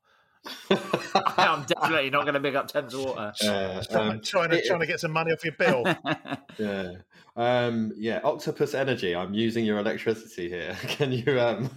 I'm 0.70 1.64
definitely 1.64 2.08
not 2.10 2.22
going 2.22 2.34
to 2.34 2.40
big 2.40 2.56
up 2.56 2.68
Thames 2.68 2.96
Water. 2.96 3.32
Uh, 3.44 3.82
Trying, 3.84 4.10
um, 4.12 4.20
trying, 4.22 4.50
to, 4.50 4.56
it- 4.58 4.64
trying 4.66 4.80
to 4.80 4.86
get 4.86 4.98
some 5.00 5.10
money 5.12 5.32
off 5.32 5.44
your 5.44 5.54
bill. 5.54 5.84
Yeah. 6.58 6.92
Um, 7.36 7.92
yeah, 7.96 8.20
Octopus 8.24 8.74
Energy. 8.74 9.14
I'm 9.14 9.34
using 9.34 9.64
your 9.64 9.78
electricity 9.78 10.48
here. 10.48 10.76
Can 10.82 11.12
you 11.12 11.40
um, 11.40 11.70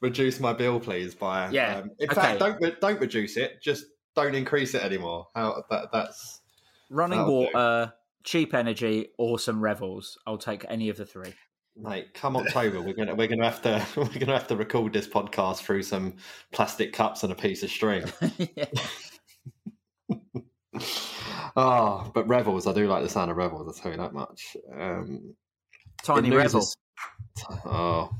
reduce 0.00 0.40
my 0.40 0.52
bill, 0.52 0.80
please? 0.80 1.14
By 1.14 1.50
Yeah, 1.50 1.78
Um, 1.78 1.90
in 1.98 2.10
okay. 2.10 2.14
fact, 2.20 2.40
don't 2.40 2.80
don't 2.80 3.00
reduce 3.00 3.36
it. 3.36 3.60
Just 3.62 3.86
don't 4.16 4.34
increase 4.34 4.74
it 4.74 4.82
anymore. 4.82 5.28
How 5.34 5.62
that 5.70 5.90
that's 5.92 6.40
Running 6.90 7.18
That'll 7.18 7.46
do. 7.46 7.50
water, 7.54 7.92
cheap 8.24 8.54
energy, 8.54 9.08
or 9.18 9.38
some 9.38 9.60
revels. 9.60 10.18
I'll 10.26 10.38
take 10.38 10.64
any 10.68 10.88
of 10.88 10.96
the 10.96 11.06
three. 11.06 11.34
mate. 11.76 12.14
Come 12.14 12.36
October, 12.36 12.80
we're 12.80 12.94
gonna 12.94 13.14
we're 13.14 13.26
gonna 13.28 13.44
have 13.44 13.62
to 13.62 13.84
we're 13.96 14.18
gonna 14.20 14.38
have 14.38 14.46
to 14.48 14.56
record 14.56 14.92
this 14.92 15.08
podcast 15.08 15.58
through 15.62 15.82
some 15.82 16.14
plastic 16.52 16.92
cups 16.92 17.22
and 17.24 17.32
a 17.32 17.36
piece 17.36 17.62
of 17.62 17.70
string. 17.70 18.04
Yeah. 21.56 21.62
Ah, 21.62 22.10
but 22.12 22.26
Revels, 22.26 22.66
I 22.66 22.72
do 22.72 22.86
like 22.88 23.02
the 23.02 23.08
sound 23.08 23.30
of 23.30 23.36
Revels. 23.36 23.66
I'll 23.66 23.72
tell 23.74 23.90
you 23.92 23.98
that 23.98 24.12
much. 24.12 24.56
Um, 24.76 25.34
Tiny 26.02 26.28
it 26.28 26.34
revel. 26.34 26.60
loses- 26.60 26.76
Oh, 27.64 28.10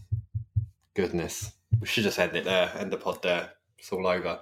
goodness. 0.95 1.53
We 1.81 1.87
should 1.87 2.05
just 2.05 2.19
end 2.19 2.37
it 2.37 2.45
there. 2.45 2.71
End 2.77 2.93
the 2.93 2.97
pod 2.97 3.23
there. 3.23 3.51
It's 3.79 3.93
all 3.93 4.07
over. 4.07 4.41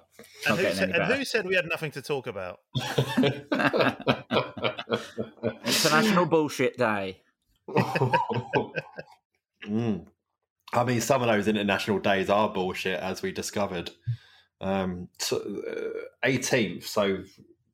And, 0.49 0.59
who 0.59 0.73
said, 0.73 0.91
and 0.91 1.13
who 1.15 1.25
said 1.25 1.47
we 1.47 1.55
had 1.57 1.67
nothing 1.67 1.91
to 1.93 2.03
talk 2.03 2.27
about? 2.27 2.61
International 5.65 6.27
Bullshit 6.27 6.77
Day. 6.77 7.23
Mm. 9.69 10.07
I 10.73 10.83
mean, 10.83 11.01
some 11.01 11.23
of 11.23 11.29
those 11.29 11.47
international 11.47 12.01
days 12.01 12.29
are 12.29 12.49
bullshit, 12.49 12.99
as 12.99 13.23
we 13.23 13.31
discovered. 13.31 13.93
Um, 14.61 15.09
so, 15.19 15.37
uh, 15.39 16.27
18th, 16.27 16.83
so 16.83 17.23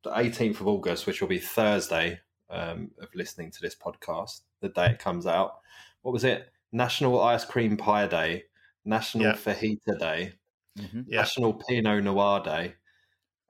the 0.09 0.15
18th 0.23 0.61
of 0.61 0.67
August, 0.69 1.07
which 1.07 1.21
will 1.21 1.29
be 1.29 1.39
Thursday 1.39 2.21
um, 2.51 2.91
of 3.01 3.09
listening 3.15 3.51
to 3.53 3.61
this 3.61 3.75
podcast, 3.77 4.41
the 4.61 4.69
day 4.69 4.91
it 4.93 4.99
comes 4.99 5.27
out. 5.27 5.59
What 6.03 6.13
was 6.13 6.25
it? 6.25 6.51
National 6.73 7.23
Ice 7.23 7.45
Cream 7.45 7.77
Pie 7.77 8.07
Day, 8.07 8.45
National 8.85 9.27
Yeah. 9.27 9.33
Fajita 9.35 9.99
Day, 9.99 10.33
Mhm. 10.79 11.05
Yeah. 11.09 11.21
National 11.21 11.55
Pinot 11.55 12.05
Noir 12.05 12.41
Day, 12.43 12.75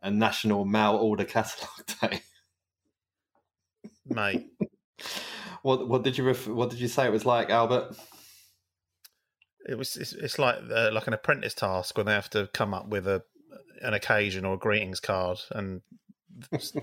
and 0.03 0.19
National 0.19 0.65
Mal 0.65 0.97
Order 0.97 1.25
Catalogue 1.25 1.87
Day. 2.01 2.21
Mate, 4.07 4.47
What 5.63 5.89
what 5.89 6.03
did 6.05 6.17
you 6.17 6.25
ref- 6.25 6.47
what 6.49 6.71
did 6.71 6.79
you 6.81 6.89
say 6.89 7.07
it 7.07 7.13
was 7.13 7.27
like, 7.27 7.51
Albert? 7.51 7.97
it 9.69 9.77
was 9.77 9.97
it's, 9.97 10.13
it's 10.15 10.39
like 10.39 10.57
uh, 10.71 10.91
like 10.93 11.07
an 11.09 11.13
apprentice 11.13 11.53
task 11.53 11.97
when 11.97 12.07
they 12.07 12.13
have 12.15 12.31
to 12.31 12.49
come 12.55 12.73
up 12.73 12.89
with 12.89 13.07
a 13.07 13.23
an 13.83 13.93
occasion 13.93 14.45
or 14.47 14.55
a 14.55 14.59
greetings 14.59 14.99
card 15.01 15.39
and 15.51 15.83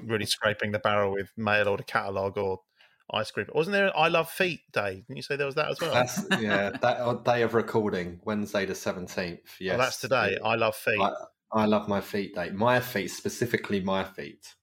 really 0.04 0.26
scraping 0.26 0.72
the 0.72 0.80
barrel 0.80 1.12
with 1.12 1.32
mail 1.38 1.68
order 1.68 1.84
catalogue 1.84 2.38
or 2.38 2.60
ice 3.12 3.32
cream. 3.32 3.48
Wasn't 3.54 3.74
there 3.74 3.88
an 3.88 3.94
I 3.96 4.08
Love 4.08 4.30
Feet 4.30 4.62
Day? 4.72 5.04
Didn't 5.08 5.18
you 5.18 5.22
say 5.22 5.36
there 5.36 5.46
was 5.46 5.56
that 5.56 5.70
as 5.70 5.80
well? 5.82 5.94
That's 5.94 6.24
yeah, 6.42 6.72
that 6.82 6.98
uh, 7.00 7.14
day 7.16 7.42
of 7.44 7.54
recording, 7.54 8.20
Wednesday 8.26 8.66
the 8.66 8.76
seventeenth. 8.76 9.42
Yes, 9.60 9.76
Oh, 9.76 9.78
that's 9.78 10.00
today. 10.00 10.38
I 10.44 10.56
Love 10.56 10.76
Feet. 10.76 11.00
I, 11.00 11.12
I 11.52 11.66
love 11.66 11.88
my 11.88 12.02
feet 12.02 12.36
day. 12.36 12.50
My 12.50 12.80
feet, 12.80 13.10
specifically 13.10 13.80
my 13.80 14.04
feet. 14.04 14.56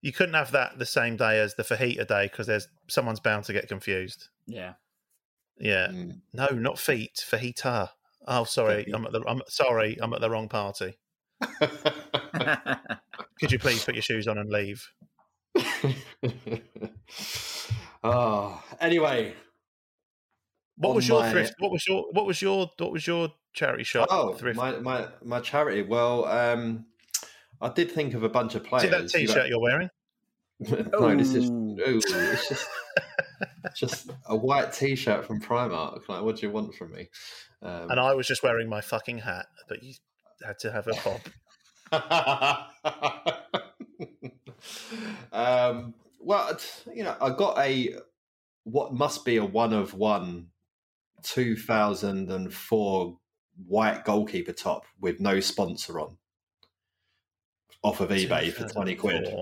You 0.00 0.12
couldn't 0.12 0.34
have 0.34 0.50
that 0.52 0.78
the 0.78 0.86
same 0.86 1.16
day 1.16 1.38
as 1.38 1.54
the 1.54 1.62
fajita 1.62 2.08
day 2.08 2.24
because 2.26 2.48
there's 2.48 2.66
someone's 2.88 3.20
bound 3.20 3.44
to 3.44 3.52
get 3.52 3.68
confused. 3.68 4.28
Yeah. 4.46 4.72
Yeah, 5.60 5.88
Mm. 5.88 6.20
no, 6.32 6.48
not 6.48 6.78
feet, 6.78 7.24
fajita. 7.30 7.90
Oh, 8.26 8.44
sorry, 8.44 8.84
Fajita. 8.84 8.94
I'm 8.94 9.06
at 9.06 9.12
the. 9.12 9.22
I'm 9.28 9.42
sorry, 9.48 9.98
I'm 10.00 10.12
at 10.14 10.20
the 10.20 10.30
wrong 10.30 10.48
party. 10.48 10.96
Could 13.40 13.52
you 13.52 13.58
please 13.58 13.84
put 13.84 13.94
your 13.94 14.02
shoes 14.02 14.28
on 14.28 14.38
and 14.38 14.50
leave? 14.50 14.86
oh, 18.04 18.62
anyway. 18.80 19.34
What 20.76 20.94
was 20.94 21.06
your 21.08 21.20
my- 21.20 21.30
thrift? 21.30 21.54
What 21.58 21.70
was 21.70 21.86
your 21.86 22.06
what 22.12 22.26
was 22.26 22.40
your 22.42 22.70
what 22.78 22.92
was 22.92 23.06
your 23.06 23.28
charity 23.52 23.84
shop? 23.84 24.08
Oh, 24.10 24.32
thrift. 24.34 24.56
my, 24.56 24.78
my 24.78 25.06
my 25.22 25.40
charity. 25.40 25.82
Well, 25.82 26.24
um, 26.26 26.86
I 27.60 27.68
did 27.68 27.90
think 27.92 28.14
of 28.14 28.22
a 28.22 28.28
bunch 28.28 28.54
of 28.54 28.62
Is 28.62 28.68
players. 28.68 28.84
it 28.84 28.90
that 28.90 29.08
T-shirt 29.08 29.36
know- 29.36 29.44
you're 29.44 29.60
wearing? 29.60 29.90
no, 30.60 31.16
this 31.16 31.34
is 31.34 31.50
Ooh. 31.50 31.76
ooh, 31.86 32.00
it's 32.06 32.48
just 32.48 32.68
just 33.74 34.10
a 34.26 34.36
white 34.36 34.72
T-shirt 34.72 35.26
from 35.26 35.40
Primark. 35.40 36.08
Like, 36.08 36.22
what 36.22 36.36
do 36.36 36.46
you 36.46 36.52
want 36.52 36.74
from 36.74 36.92
me? 36.92 37.08
Um, 37.62 37.90
And 37.90 37.98
I 38.00 38.14
was 38.14 38.26
just 38.28 38.42
wearing 38.44 38.68
my 38.68 38.80
fucking 38.80 39.18
hat, 39.18 39.46
but 39.68 39.82
you 39.82 39.94
had 40.44 40.58
to 40.60 40.72
have 40.72 40.88
a 40.88 40.94
pop. 40.94 41.20
um, 45.32 45.94
well, 46.18 46.58
you 46.94 47.04
know, 47.04 47.16
I 47.20 47.30
got 47.30 47.58
a 47.58 47.96
what 48.64 48.94
must 48.94 49.24
be 49.24 49.36
a 49.36 49.44
one 49.44 49.72
of 49.72 49.94
one 49.94 50.48
2004 51.22 53.18
white 53.66 54.04
goalkeeper 54.04 54.52
top 54.52 54.84
with 55.00 55.20
no 55.20 55.40
sponsor 55.40 56.00
on 56.00 56.16
off 57.82 58.00
of 58.00 58.10
eBay 58.10 58.52
for 58.52 58.68
20 58.68 58.94
quid. 58.94 59.34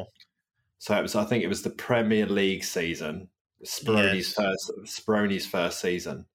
So 0.79 0.97
it 0.97 1.03
was, 1.03 1.15
I 1.15 1.25
think 1.25 1.45
it 1.45 1.49
was 1.49 1.63
the 1.63 1.71
Premier 1.71 2.27
League 2.27 2.65
season, 2.65 3.29
Speroni's 3.65 4.35
Yes. 4.35 4.35
first 4.35 4.73
Speroni's 4.85 5.47
first 5.47 5.81
season. 5.81 6.27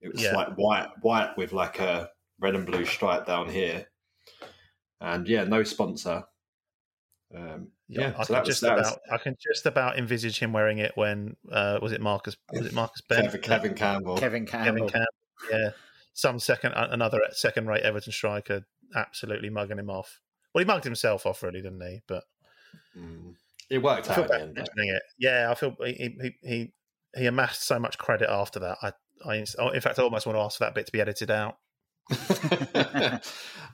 It 0.00 0.12
was 0.12 0.22
Yeah. 0.22 0.34
like 0.34 0.54
white, 0.56 0.88
white 1.02 1.36
with 1.36 1.52
like 1.52 1.78
a 1.80 2.10
red 2.38 2.54
and 2.54 2.66
blue 2.66 2.86
stripe 2.86 3.26
down 3.26 3.50
here, 3.50 3.89
and 5.00 5.28
yeah, 5.28 5.44
no 5.44 5.62
sponsor. 5.64 6.24
Um, 7.34 7.68
yeah, 7.88 8.12
I 8.18 8.22
so 8.22 8.26
can 8.26 8.34
that 8.34 8.40
was, 8.40 8.48
just 8.48 8.60
that 8.62 8.76
was 8.76 8.88
about 8.88 8.98
I 9.12 9.18
can 9.18 9.36
just 9.40 9.66
about 9.66 9.98
envisage 9.98 10.38
him 10.38 10.52
wearing 10.52 10.78
it 10.78 10.92
when 10.96 11.36
uh, 11.50 11.78
was 11.80 11.92
it 11.92 12.00
Marcus 12.00 12.36
was 12.52 12.66
it 12.66 12.72
Marcus 12.72 13.00
Ben 13.08 13.24
Kevin, 13.24 13.40
Kevin 13.40 13.74
Campbell. 13.74 14.16
Kevin 14.16 14.46
Campbell. 14.46 14.88
Kevin 14.88 14.88
Campbell 14.88 15.06
yeah 15.50 15.70
some 16.12 16.38
second 16.38 16.72
another 16.74 17.20
second 17.30 17.68
rate 17.68 17.82
Everton 17.82 18.12
striker 18.12 18.66
absolutely 18.96 19.48
mugging 19.48 19.78
him 19.78 19.90
off. 19.90 20.20
Well, 20.52 20.64
he 20.64 20.66
mugged 20.66 20.84
himself 20.84 21.24
off 21.24 21.42
really, 21.44 21.62
didn't 21.62 21.80
he? 21.80 22.00
But 22.08 22.24
Mm. 22.96 23.34
It 23.68 23.78
worked 23.78 24.08
I 24.08 24.12
out 24.12 24.16
feel 24.16 24.24
at 24.24 24.30
the 24.30 24.40
end. 24.40 24.58
it. 24.58 25.02
Yeah, 25.18 25.48
I 25.50 25.54
feel 25.54 25.76
he 25.84 26.16
he 26.20 26.34
he, 26.42 26.72
he 27.16 27.26
amassed 27.26 27.62
so 27.64 27.78
much 27.78 27.98
credit 27.98 28.28
after 28.28 28.58
that. 28.60 28.78
I 28.82 28.92
I 29.24 29.36
in 29.36 29.80
fact 29.80 29.98
I 29.98 30.02
almost 30.02 30.26
want 30.26 30.36
to 30.36 30.42
ask 30.42 30.58
for 30.58 30.64
that 30.64 30.74
bit 30.74 30.86
to 30.86 30.92
be 30.92 31.00
edited 31.00 31.30
out. 31.30 31.56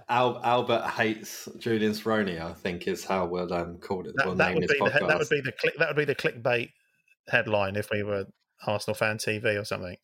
Al, 0.09 0.41
Albert 0.45 0.87
hates 0.91 1.49
Julian 1.59 1.93
Speroni, 1.93 2.41
I 2.41 2.53
think, 2.53 2.87
is 2.87 3.05
how 3.05 3.27
we'll 3.27 3.53
um, 3.53 3.79
call 3.79 4.07
it. 4.07 4.13
That, 4.17 4.27
we'll 4.27 4.37
that 4.37 4.55
would 4.55 4.61
be 4.61 4.77
the, 4.77 5.07
that 5.07 5.19
would 5.19 5.29
be 5.29 5.41
the 5.41 5.53
click, 5.53 5.75
that 5.79 5.89
would 5.89 5.97
be 5.97 6.05
the 6.05 6.15
clickbait 6.15 6.71
headline 7.29 7.77
if 7.77 7.91
we 7.91 8.03
were 8.03 8.27
Arsenal 8.67 8.95
fan 8.95 9.19
TV 9.19 9.61
or 9.61 9.65
something. 9.65 9.97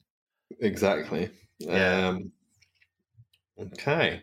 Exactly. 0.61 1.31
Yeah. 1.59 2.09
Um, 2.09 2.33
okay. 3.59 4.23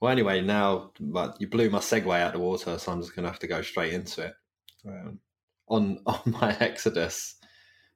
Well, 0.00 0.10
anyway, 0.12 0.40
now 0.40 0.92
but 1.00 1.40
you 1.40 1.48
blew 1.48 1.70
my 1.70 1.78
segue 1.78 2.20
out 2.20 2.32
the 2.32 2.38
water, 2.38 2.78
so 2.78 2.92
I'm 2.92 3.00
just 3.00 3.14
going 3.14 3.24
to 3.24 3.30
have 3.30 3.40
to 3.40 3.46
go 3.46 3.62
straight 3.62 3.92
into 3.92 4.26
it. 4.26 4.34
Um, 4.86 5.18
on 5.68 6.00
on 6.06 6.20
my 6.26 6.56
exodus 6.60 7.36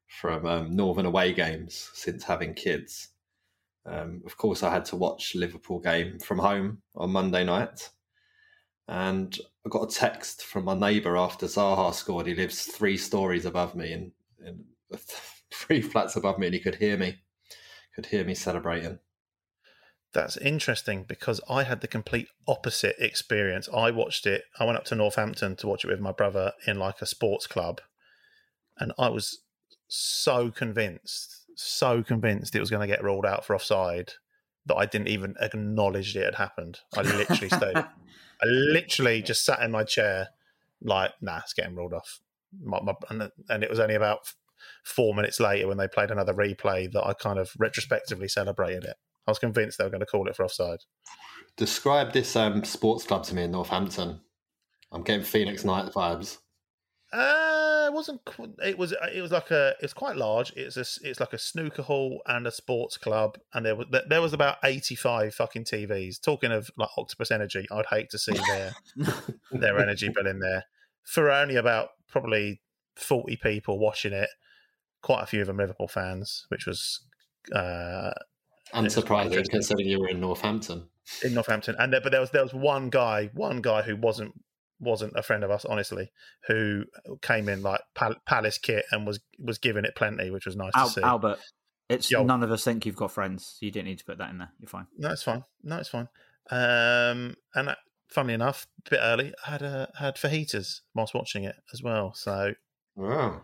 from 0.07 0.47
um, 0.47 0.75
Northern 0.75 1.07
away 1.07 1.33
games 1.33 1.91
since 1.95 2.25
having 2.25 2.55
kids, 2.55 3.09
um, 3.87 4.23
of 4.27 4.37
course, 4.37 4.63
I 4.63 4.71
had 4.71 4.85
to 4.87 4.97
watch 4.97 5.35
Liverpool 5.35 5.79
game 5.79 6.19
from 6.19 6.39
home 6.39 6.83
on 6.95 7.11
Monday 7.11 7.45
night, 7.45 7.91
and 8.89 9.39
I 9.65 9.69
got 9.69 9.91
a 9.91 9.95
text 9.95 10.45
from 10.45 10.65
my 10.65 10.75
neighbour 10.75 11.17
after 11.17 11.47
Zaha 11.47 11.95
scored. 11.95 12.27
He 12.27 12.35
lives 12.35 12.63
three 12.63 12.97
stories 12.97 13.45
above 13.45 13.75
me, 13.75 13.93
and, 13.93 14.13
and 14.45 14.65
three 15.53 15.81
flats 15.81 16.17
above 16.17 16.39
me, 16.39 16.47
and 16.47 16.55
he 16.55 16.61
could 16.61 16.77
hear 16.77 16.97
me 16.97 17.17
could 17.97 18.07
hear 18.07 18.25
me 18.25 18.35
celebrating. 18.35 18.99
That's 20.13 20.37
interesting 20.37 21.05
because 21.05 21.41
I 21.49 21.65
had 21.65 21.81
the 21.81 21.89
complete 21.89 22.29
opposite 22.47 22.95
experience. 22.99 23.69
I 23.75 23.91
watched 23.91 24.27
it. 24.27 24.45
I 24.61 24.65
went 24.65 24.79
up 24.79 24.85
to 24.87 24.95
Northampton 24.95 25.57
to 25.57 25.67
watch 25.67 25.85
it 25.85 25.89
with 25.89 26.01
my 26.01 26.13
brother 26.13 26.53
in 26.67 26.79
like 26.79 27.03
a 27.03 27.07
sports 27.07 27.47
club, 27.47 27.81
and 28.79 28.93
I 28.99 29.09
was 29.09 29.41
so 29.89 30.51
convinced, 30.51 31.36
so 31.57 32.03
convinced 32.03 32.55
it 32.55 32.61
was 32.61 32.71
going 32.71 32.87
to 32.87 32.95
get 32.95 33.03
ruled 33.03 33.27
out 33.27 33.45
for 33.45 33.57
offside 33.57 34.13
that 34.67 34.77
I 34.77 34.87
didn't 34.87 35.09
even 35.09 35.35
acknowledge 35.41 36.17
it 36.17 36.25
had 36.25 36.35
happened. 36.35 36.81
I 36.97 37.03
literally 37.03 37.49
stayed. 37.49 37.77
I 38.43 38.47
literally 38.47 39.23
just 39.23 39.45
sat 39.45 39.63
in 39.63 39.71
my 39.71 39.85
chair, 39.85 40.29
like, 40.83 41.13
nah, 41.23 41.39
it's 41.39 41.55
getting 41.55 41.75
ruled 41.75 41.95
off. 41.95 42.21
My, 42.63 42.81
my, 42.83 42.93
and, 43.09 43.31
and 43.49 43.63
it 43.65 43.71
was 43.71 43.81
only 43.81 43.95
about 43.95 44.33
four 44.85 45.15
minutes 45.15 45.41
later 45.41 45.69
when 45.69 45.79
they 45.79 45.89
played 45.89 46.11
another 46.11 46.35
replay 46.35 46.91
that 46.93 47.07
I 47.07 47.15
kind 47.15 47.39
of 47.39 47.51
retrospectively 47.59 48.29
celebrated 48.29 48.85
it. 48.85 48.97
I 49.27 49.31
was 49.31 49.39
convinced 49.39 49.79
they 49.79 49.85
were 49.85 49.91
going 49.91 50.01
to 50.01 50.07
call 50.07 50.29
it 50.29 50.37
for 50.37 50.45
offside. 50.45 50.81
Describe 51.57 52.13
this 52.13 52.37
um, 52.37 52.65
sports 52.65 53.05
club 53.05 53.25
to 53.25 53.35
me 53.35 53.45
in 53.45 53.53
Northampton. 53.53 54.21
I'm 54.93 55.03
getting 55.03 55.25
Phoenix 55.25 55.65
Night 55.65 55.93
vibes. 55.93 56.39
Uh, 57.13 57.85
it 57.87 57.93
wasn't. 57.93 58.21
It 58.65 58.77
was. 58.77 58.93
It 59.15 59.23
was 59.23 59.31
like 59.31 59.51
a. 59.51 59.75
It's 59.81 59.93
quite 59.93 60.17
large. 60.17 60.53
It's 60.57 60.77
a. 60.77 61.09
It's 61.09 61.21
like 61.21 61.33
a 61.33 61.39
snooker 61.39 61.83
hall 61.83 62.21
and 62.27 62.47
a 62.47 62.51
sports 62.51 62.99
club, 62.99 63.39
and 63.55 63.65
there 63.65 63.77
was 63.77 63.87
there 64.09 64.21
was 64.21 64.33
about 64.33 64.57
eighty 64.65 64.97
five 64.97 65.35
fucking 65.35 65.65
TVs. 65.65 66.21
Talking 66.21 66.51
of 66.51 66.71
like 66.77 66.89
Octopus 66.99 67.31
Energy, 67.31 67.67
I'd 67.71 67.87
hate 67.87 68.11
to 68.11 68.19
see 68.19 68.35
their 68.49 68.75
their 69.53 69.79
energy 69.79 70.09
bill 70.09 70.27
in 70.27 70.41
there 70.41 70.65
for 71.05 71.31
only 71.31 71.55
about 71.57 71.91
probably 72.09 72.61
forty 72.97 73.37
people 73.37 73.79
watching 73.79 74.13
it. 74.13 74.31
Quite 75.03 75.23
a 75.23 75.27
few 75.27 75.43
of 75.43 75.47
them 75.47 75.59
Liverpool 75.59 75.89
fans, 75.89 76.47
which 76.49 76.67
was 76.67 77.01
uh, 77.55 78.11
Unsurprising 78.75 79.49
considering 79.49 79.89
you 79.89 80.01
were 80.01 80.09
in 80.09 80.21
Northampton. 80.21 80.89
in 81.23 81.35
Northampton, 81.35 81.77
and 81.79 81.93
there, 81.93 82.01
but 82.01 82.11
there 82.11 82.21
was 82.21 82.33
there 82.33 82.43
was 82.43 82.53
one 82.53 82.91
guy, 82.91 83.31
one 83.33 83.61
guy 83.61 83.83
who 83.83 83.95
wasn't 83.95 84.35
wasn't 84.81 85.13
a 85.17 85.23
friend 85.23 85.43
of 85.45 85.51
us, 85.51 85.65
honestly, 85.65 86.11
who 86.49 86.85
came 87.23 87.49
in 87.49 87.63
like 87.63 87.81
Pal- 87.95 88.21
Palace 88.27 88.59
kit 88.59 88.85
and 88.91 89.07
was 89.07 89.21
was 89.39 89.59
giving 89.59 89.85
it 89.85 89.95
plenty, 89.97 90.31
which 90.31 90.47
was 90.47 90.57
nice 90.57 90.73
Al- 90.75 90.87
to 90.89 90.93
see. 90.93 91.03
Albert, 91.03 91.39
it's 91.89 92.11
Yo. 92.11 92.25
none 92.25 92.43
of 92.43 92.51
us 92.51 92.65
think 92.65 92.85
you've 92.87 92.97
got 92.97 93.11
friends. 93.13 93.57
You 93.61 93.71
didn't 93.71 93.87
need 93.89 93.99
to 93.99 94.05
put 94.05 94.19
that 94.19 94.31
in 94.31 94.39
there. 94.39 94.51
You're 94.61 94.69
fine. 94.69 94.87
No, 94.99 95.11
it's 95.11 95.23
fine. 95.23 95.45
No, 95.63 95.77
it's 95.79 95.89
fine. 95.89 96.09
Um, 96.51 97.37
and 97.55 97.69
uh, 97.71 97.75
funnily 98.09 98.35
enough, 98.35 98.67
a 98.87 98.91
bit 98.91 99.01
early, 99.03 99.33
I 99.47 99.51
had 99.51 99.63
uh, 99.63 99.87
had 99.99 100.17
fajitas 100.17 100.81
whilst 100.95 101.15
watching 101.15 101.45
it 101.45 101.57
as 101.73 101.83
well. 101.83 102.13
So, 102.15 102.55
Wow. 102.95 103.43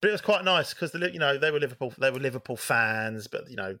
but 0.00 0.08
it 0.08 0.12
was 0.12 0.20
quite 0.20 0.44
nice 0.44 0.74
because 0.74 0.92
the 0.92 1.10
you 1.12 1.18
know 1.18 1.38
they 1.38 1.50
were 1.50 1.60
Liverpool 1.60 1.92
they 1.98 2.10
were 2.10 2.18
Liverpool 2.20 2.56
fans, 2.56 3.26
but 3.28 3.48
you 3.48 3.56
know 3.56 3.78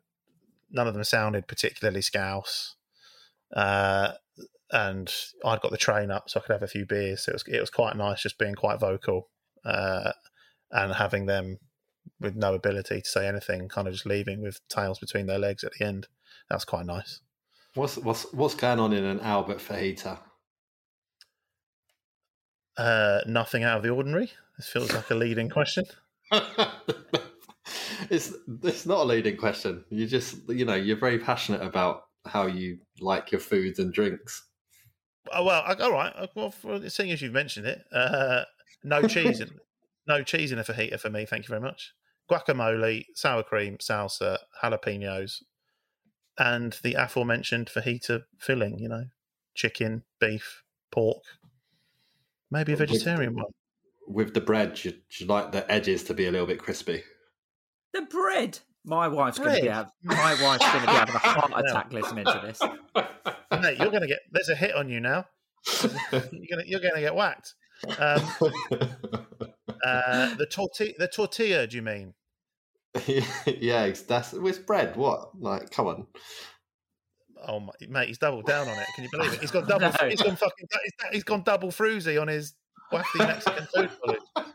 none 0.70 0.86
of 0.88 0.94
them 0.94 1.04
sounded 1.04 1.46
particularly 1.48 2.00
scouse. 2.02 2.76
Uh, 3.54 4.12
and 4.72 5.12
I'd 5.44 5.60
got 5.60 5.70
the 5.70 5.76
train 5.76 6.10
up 6.10 6.30
so 6.30 6.40
I 6.40 6.42
could 6.42 6.52
have 6.52 6.62
a 6.62 6.66
few 6.66 6.86
beers. 6.86 7.24
So 7.24 7.30
it 7.30 7.34
was 7.34 7.44
it 7.46 7.60
was 7.60 7.70
quite 7.70 7.96
nice 7.96 8.22
just 8.22 8.38
being 8.38 8.54
quite 8.54 8.80
vocal 8.80 9.28
uh, 9.64 10.12
and 10.70 10.94
having 10.94 11.26
them 11.26 11.58
with 12.20 12.34
no 12.36 12.54
ability 12.54 13.02
to 13.02 13.08
say 13.08 13.28
anything, 13.28 13.68
kind 13.68 13.86
of 13.86 13.94
just 13.94 14.06
leaving 14.06 14.42
with 14.42 14.60
tails 14.68 14.98
between 14.98 15.26
their 15.26 15.38
legs 15.38 15.62
at 15.62 15.72
the 15.72 15.84
end. 15.84 16.08
That's 16.48 16.64
quite 16.64 16.86
nice. 16.86 17.20
What's 17.74 17.96
what's 17.98 18.32
what's 18.32 18.54
going 18.54 18.80
on 18.80 18.92
in 18.92 19.04
an 19.04 19.20
Albert 19.20 19.58
fajita? 19.58 20.18
Uh, 22.76 23.20
nothing 23.26 23.64
out 23.64 23.78
of 23.78 23.82
the 23.82 23.90
ordinary. 23.90 24.30
This 24.56 24.68
feels 24.68 24.92
like 24.92 25.10
a 25.10 25.14
leading 25.14 25.50
question. 25.50 25.84
it's 28.10 28.32
it's 28.62 28.86
not 28.86 29.00
a 29.00 29.04
leading 29.04 29.36
question. 29.36 29.84
You 29.90 30.06
just 30.06 30.48
you 30.48 30.64
know 30.64 30.74
you're 30.74 30.96
very 30.96 31.18
passionate 31.18 31.62
about 31.62 32.04
how 32.26 32.46
you 32.46 32.78
like 33.00 33.32
your 33.32 33.40
foods 33.40 33.78
and 33.78 33.92
drinks. 33.92 34.42
Oh, 35.32 35.44
well, 35.44 35.62
I- 35.66 35.74
all 35.74 35.92
right. 35.92 36.12
uh, 36.16 36.26
Well, 36.34 36.50
for, 36.50 36.88
seeing 36.90 37.10
as 37.10 37.22
you've 37.22 37.32
mentioned 37.32 37.66
it, 37.66 37.84
uh, 37.92 38.44
no 38.84 39.06
cheese, 39.08 39.40
in, 39.40 39.50
no 40.06 40.22
cheese 40.22 40.52
in 40.52 40.58
a 40.58 40.64
fajita 40.64 40.98
for 41.00 41.10
me. 41.10 41.24
Thank 41.26 41.44
you 41.44 41.48
very 41.48 41.60
much. 41.60 41.92
Guacamole, 42.30 43.04
sour 43.14 43.42
cream, 43.42 43.78
salsa, 43.78 44.38
jalapenos, 44.62 45.42
and 46.38 46.78
the 46.82 46.94
aforementioned 46.94 47.68
fajita 47.68 48.24
filling. 48.38 48.78
You 48.78 48.88
know, 48.88 49.04
chicken, 49.54 50.04
beef, 50.20 50.62
pork, 50.90 51.22
maybe 52.50 52.72
a 52.72 52.76
With- 52.76 52.90
vegetarian 52.90 53.34
one. 53.34 53.46
With 54.08 54.34
the 54.34 54.40
bread, 54.40 54.82
you, 54.84 54.94
you 55.18 55.26
like 55.26 55.52
the 55.52 55.70
edges 55.70 56.02
to 56.04 56.14
be 56.14 56.26
a 56.26 56.30
little 56.32 56.46
bit 56.46 56.58
crispy. 56.58 57.04
The 57.94 58.02
bread. 58.02 58.58
My 58.84 59.06
wife's 59.08 59.38
going 59.38 59.56
to 59.56 59.62
be 59.62 59.68
have, 59.68 59.90
my 60.02 60.36
wife's 60.42 60.66
going 60.66 60.80
to 60.80 60.86
be 60.86 60.92
having 60.92 61.14
a 61.14 61.18
heart 61.18 61.52
attack 61.56 61.92
listening 61.92 62.24
to 62.24 62.40
this. 62.44 62.60
Mate, 63.60 63.78
you're 63.78 63.90
going 63.90 64.02
to 64.02 64.08
get. 64.08 64.20
There's 64.32 64.48
a 64.48 64.56
hit 64.56 64.74
on 64.74 64.88
you 64.88 64.98
now. 65.00 65.26
You're 65.82 65.90
going 66.10 66.64
to 66.64 66.64
you're 66.66 66.80
going 66.80 66.94
to 66.94 67.00
get 67.00 67.14
whacked. 67.14 67.54
Um, 67.98 68.22
uh, 69.84 70.34
the 70.34 70.46
tortilla. 70.50 70.92
The 70.98 71.08
tortilla. 71.08 71.66
Do 71.66 71.76
you 71.76 71.82
mean? 71.82 72.14
yeah, 73.06 73.84
it's- 73.84 74.02
that's 74.02 74.32
it's 74.32 74.58
bread. 74.58 74.96
What? 74.96 75.40
Like, 75.40 75.70
come 75.70 75.86
on. 75.86 76.06
Oh 77.46 77.60
my, 77.60 77.72
mate, 77.88 78.08
he's 78.08 78.18
doubled 78.18 78.46
down 78.46 78.68
on 78.68 78.78
it. 78.78 78.86
Can 78.94 79.04
you 79.04 79.10
believe 79.10 79.32
it? 79.32 79.40
He's 79.40 79.50
got 79.50 79.66
double. 79.66 79.90
No. 80.00 80.08
He's 80.08 80.22
gone 80.22 80.36
fucking. 80.36 80.66
He's, 80.84 80.92
he's 81.12 81.24
gone 81.24 81.42
double 81.42 81.70
fruzy 81.70 82.20
on 82.20 82.28
his 82.28 82.54
wafty 82.92 83.18
Mexican 83.18 83.66
food 83.74 83.90
college. 84.04 84.51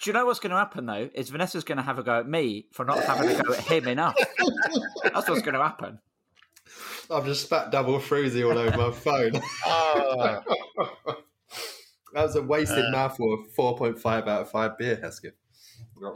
Do 0.00 0.10
you 0.10 0.12
know 0.12 0.26
what's 0.26 0.40
going 0.40 0.50
to 0.50 0.56
happen 0.56 0.86
though? 0.86 1.10
Is 1.14 1.30
Vanessa's 1.30 1.64
going 1.64 1.78
to 1.78 1.84
have 1.84 1.98
a 1.98 2.02
go 2.02 2.20
at 2.20 2.28
me 2.28 2.66
for 2.72 2.84
not 2.84 3.02
having 3.04 3.30
a 3.30 3.42
go 3.42 3.52
at 3.52 3.60
him 3.60 3.88
enough. 3.88 4.16
That's 5.04 5.28
what's 5.28 5.42
going 5.42 5.54
to 5.54 5.62
happen. 5.62 5.98
I've 7.10 7.26
just 7.26 7.42
spat 7.44 7.70
double 7.70 7.98
fruity 7.98 8.42
all 8.42 8.56
over 8.56 8.76
my 8.76 8.90
phone. 8.90 9.32
Ah, 9.66 10.42
that 12.14 12.22
was 12.22 12.36
a 12.36 12.42
wasted 12.42 12.86
Uh, 12.86 12.90
mouthful 12.90 13.34
of 13.34 13.52
four 13.54 13.76
point 13.76 13.98
five 13.98 14.26
out 14.28 14.42
of 14.42 14.50
five 14.50 14.78
beer, 14.78 14.96
Hesketh. 14.96 15.34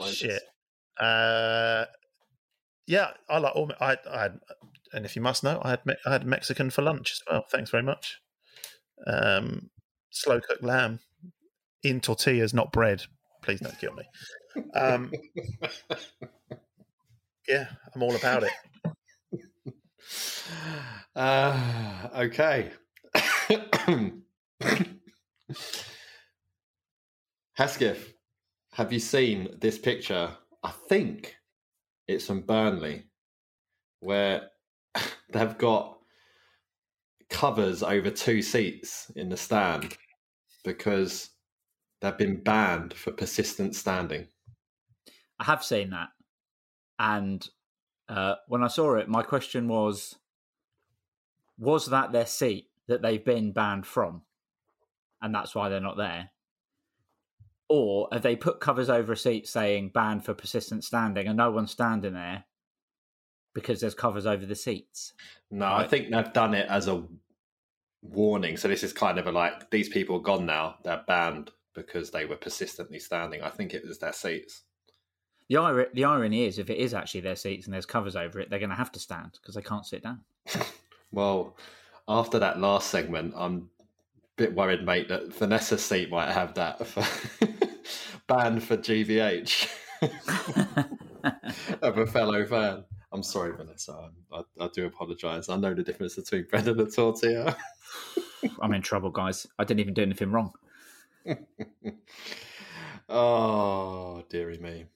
Shit. 0.07 0.43
Uh, 0.99 1.85
yeah, 2.87 3.11
I 3.29 3.39
like 3.39 3.55
all. 3.55 3.71
I, 3.81 3.99
I 4.11 4.23
had, 4.23 4.41
and 4.93 5.05
if 5.05 5.17
you 5.17 5.23
must 5.23 5.45
know, 5.45 5.61
I 5.63 5.71
had 5.71 5.81
I 6.07 6.13
had 6.13 6.27
Mexican 6.27 6.71
for 6.71 6.83
lunch 6.83 7.13
as 7.13 7.23
well. 7.31 7.45
Thanks 7.51 7.71
very 7.71 7.83
much. 7.83 8.19
Um, 9.07 9.71
slow 10.11 10.41
cooked 10.41 10.63
lamb 10.63 11.01
in 11.83 12.01
tortillas, 12.01 12.55
not 12.55 12.73
bread. 12.73 13.03
Please 13.43 13.61
don't 13.61 13.79
kill 13.79 13.95
me. 13.95 14.05
Um, 14.75 15.13
yeah, 17.49 17.67
I'm 17.95 18.03
all 18.03 18.17
about 18.17 18.43
it. 18.45 18.53
Uh, 21.15 22.09
okay. 22.17 22.71
Hesketh, 27.55 28.13
have 28.73 28.93
you 28.93 28.99
seen 28.99 29.49
this 29.59 29.79
picture? 29.79 30.31
I 30.63 30.71
think 30.89 31.37
it's 32.07 32.27
from 32.27 32.43
Burnley, 32.43 33.05
where 34.01 34.51
they've 35.33 35.57
got 35.57 35.99
covers 37.31 37.83
over 37.83 38.11
two 38.11 38.43
seats 38.43 39.11
in 39.17 39.29
the 39.29 39.37
stand 39.37 39.97
because 40.65 41.31
they've 42.07 42.19
been 42.19 42.43
banned 42.43 42.95
for 42.95 43.13
persistent 43.13 43.75
standing. 43.75 44.29
I 45.39 45.45
have 45.45 45.65
seen 45.65 45.91
that, 45.91 46.09
and 46.99 47.47
uh, 48.09 48.37
when 48.49 48.63
I 48.63 48.69
saw 48.69 48.95
it, 48.95 49.09
my 49.09 49.23
question 49.23 49.69
was: 49.69 50.17
Was 51.59 51.87
that 51.87 52.13
their 52.13 52.27
seat 52.27 52.69
that 52.89 53.03
they've 53.03 53.25
been 53.25 53.53
banned 53.53 53.87
from, 53.87 54.23
and 55.21 55.35
that's 55.35 55.55
why 55.55 55.69
they're 55.69 55.81
not 55.81 55.97
there? 55.97 56.31
Or 57.69 58.09
have 58.13 58.23
they 58.23 58.37
put 58.37 58.61
covers 58.61 58.89
over 58.89 59.13
a 59.13 59.17
seat 59.17 59.49
saying 59.49 59.91
banned 59.93 60.25
for 60.25 60.35
persistent 60.35 60.85
standing, 60.85 61.27
and 61.27 61.37
no 61.37 61.51
one's 61.51 61.73
standing 61.73 62.15
there 62.15 62.45
because 63.55 63.81
there's 63.81 63.95
covers 63.95 64.27
over 64.27 64.47
the 64.47 64.55
seats? 64.55 65.13
No, 65.51 65.67
I 65.67 65.87
think 65.87 66.11
they've 66.11 66.33
done 66.33 66.55
it 66.55 66.69
as 66.69 66.87
a 66.87 67.03
warning. 68.03 68.57
So 68.57 68.69
this 68.69 68.85
is 68.85 68.93
kind 68.93 69.19
of 69.19 69.27
a 69.27 69.33
like 69.33 69.71
these 69.71 69.89
people 69.89 70.17
are 70.17 70.23
gone 70.23 70.47
now. 70.47 70.77
They're 70.85 71.03
banned 71.07 71.51
because 71.77 72.11
they 72.11 72.25
were 72.25 72.37
persistently 72.37 72.99
standing. 72.99 73.43
I 73.43 73.51
think 73.51 73.75
it 73.75 73.87
was 73.87 73.99
their 73.99 74.13
seats. 74.13 74.63
The, 75.49 75.57
ir- 75.57 75.91
the 75.95 76.05
irony 76.05 76.45
is, 76.45 76.59
if 76.59 76.71
it 76.71 76.79
is 76.79 76.93
actually 76.93 77.21
their 77.21 77.37
seats 77.37 77.67
and 77.67 77.75
there's 77.75 77.87
covers 77.87 78.17
over 78.17 78.41
it, 78.41 78.51
they're 78.51 78.59
going 78.59 78.71
to 78.71 78.77
have 78.77 78.91
to 78.93 78.99
stand 78.99 79.39
because 79.41 79.55
they 79.55 79.63
can't 79.63 79.87
sit 79.87 80.03
down. 80.03 80.23
Well, 81.13 81.57
after 82.09 82.39
that 82.41 82.61
last 82.61 82.91
segment, 82.91 83.35
I'm 83.37 83.71
a 83.87 84.43
bit 84.43 84.55
worried, 84.55 84.85
mate, 84.85 85.09
that 85.09 85.33
Vanessa's 85.33 85.85
seat 85.85 86.11
might 86.11 86.31
have 86.31 86.55
that 86.55 86.87
for 86.87 87.05
banned 88.27 88.63
for 88.63 88.77
GBH 88.77 89.69
of 91.83 91.99
a 91.99 92.07
fellow 92.07 92.45
fan. 92.45 92.85
I'm 93.13 93.23
sorry, 93.23 93.57
Vanessa. 93.57 94.11
I, 94.33 94.43
I 94.61 94.69
do 94.75 94.85
apologise. 94.87 95.49
I 95.49 95.57
know 95.57 95.75
the 95.75 95.83
difference 95.83 96.17
between 96.17 96.47
bread 96.51 96.69
and 96.69 96.81
a 96.81 96.91
tortilla. 96.91 97.57
I'm 98.61 98.75
in 98.75 98.83
trouble, 98.83 99.11
guys. 99.11 99.47
I 99.59 99.65
didn't 99.65 99.81
even 99.81 99.95
do 99.95 100.03
anything 100.03 100.33
wrong. 100.33 100.53
oh, 103.09 104.23
dearie 104.29 104.59
me. 104.59 104.87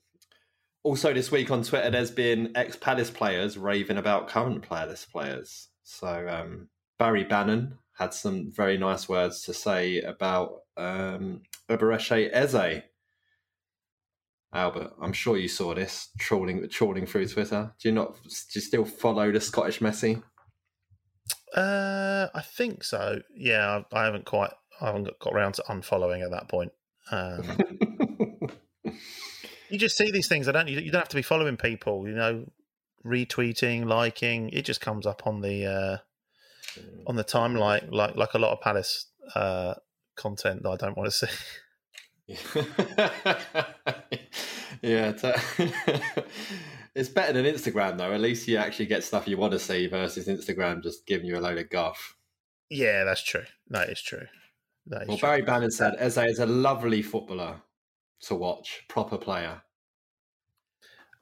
Also, 0.83 1.13
this 1.13 1.31
week 1.31 1.51
on 1.51 1.63
Twitter, 1.63 1.91
there's 1.91 2.11
been 2.11 2.53
ex 2.55 2.77
Palace 2.77 3.11
players 3.11 3.59
raving 3.59 3.99
about 3.99 4.29
current 4.29 4.63
Palace 4.67 5.05
players. 5.05 5.69
So, 5.83 6.27
um, 6.29 6.69
Barry 6.99 7.25
Bannan 7.25 7.75
had 7.99 8.15
some 8.15 8.51
very 8.51 8.79
nice 8.79 9.09
words 9.09 9.43
to 9.43 9.53
say 9.53 10.01
about 10.01 10.61
um, 10.77 11.43
Eberechi 11.69 12.31
Eze. 12.33 12.83
Albert, 14.53 14.93
I'm 15.01 15.13
sure 15.13 15.37
you 15.37 15.49
saw 15.49 15.75
this 15.75 16.09
trawling 16.19 16.69
trawling 16.69 17.07
through 17.07 17.29
Twitter. 17.29 17.73
Do 17.81 17.89
you 17.89 17.95
not? 17.95 18.15
Do 18.25 18.31
you 18.55 18.61
still 18.61 18.85
follow 18.85 19.31
the 19.31 19.41
Scottish 19.41 19.79
Messi? 19.79 20.23
Uh, 21.55 22.29
I 22.35 22.43
think 22.43 22.83
so. 22.83 23.21
Yeah, 23.35 23.83
I, 23.93 24.01
I 24.01 24.05
haven't 24.05 24.25
quite. 24.25 24.51
I 24.81 24.87
haven't 24.87 25.09
got- 25.19 25.33
around 25.33 25.55
to 25.55 25.63
unfollowing 25.69 26.23
at 26.25 26.31
that 26.31 26.49
point. 26.49 26.73
Um, 27.11 27.43
you 29.69 29.79
just 29.79 29.97
see 29.97 30.11
these 30.11 30.29
things. 30.29 30.49
I 30.49 30.53
don't. 30.53 30.69
You, 30.69 30.81
you 30.81 30.91
don't 30.91 31.01
have 31.01 31.09
to 31.09 31.17
be 31.17 31.23
following 31.23 31.57
people. 31.57 32.07
You 32.09 32.15
know, 32.15 32.47
retweeting, 33.05 33.87
liking. 33.87 34.51
It 34.51 34.63
just 34.65 34.81
comes 34.81 35.07
up 35.07 35.27
on 35.27 35.41
the 35.41 35.67
uh, 35.67 35.97
on 37.07 37.17
the 37.17 37.25
timeline, 37.25 37.91
like 37.91 38.17
like 38.17 38.35
a 38.35 38.39
lot 38.39 38.53
of 38.53 38.61
Palace 38.61 39.07
uh, 39.35 39.75
content 40.17 40.63
that 40.63 40.71
I 40.71 40.77
don't 40.77 40.97
want 40.97 41.13
to 41.13 41.27
see. 41.27 41.35
yeah, 44.83 45.13
t- 45.13 45.33
it's 46.95 47.09
better 47.09 47.33
than 47.33 47.45
Instagram 47.45 47.99
though. 47.99 48.13
At 48.13 48.21
least 48.21 48.47
you 48.49 48.57
actually 48.57 48.87
get 48.87 49.05
stuff 49.05 49.27
you 49.29 49.37
want 49.37 49.53
to 49.53 49.59
see 49.59 49.87
versus 49.89 50.29
Instagram 50.29 50.83
just 50.83 51.07
giving 51.07 51.27
you 51.27 51.37
a 51.39 51.41
load 51.41 51.59
of 51.59 51.69
guff. 51.71 52.17
Yeah, 52.69 53.05
that's 53.05 53.23
true. 53.25 53.45
That 53.69 53.89
is 53.91 54.01
true. 54.01 54.27
Well, 54.87 55.05
true. 55.07 55.17
Barry 55.19 55.43
Bannan 55.43 55.71
said 55.71 55.95
Eze 55.99 56.19
is 56.19 56.39
a 56.39 56.47
lovely 56.47 57.03
footballer 57.03 57.63
to 58.23 58.35
watch, 58.35 58.83
proper 58.89 59.17
player. 59.17 59.63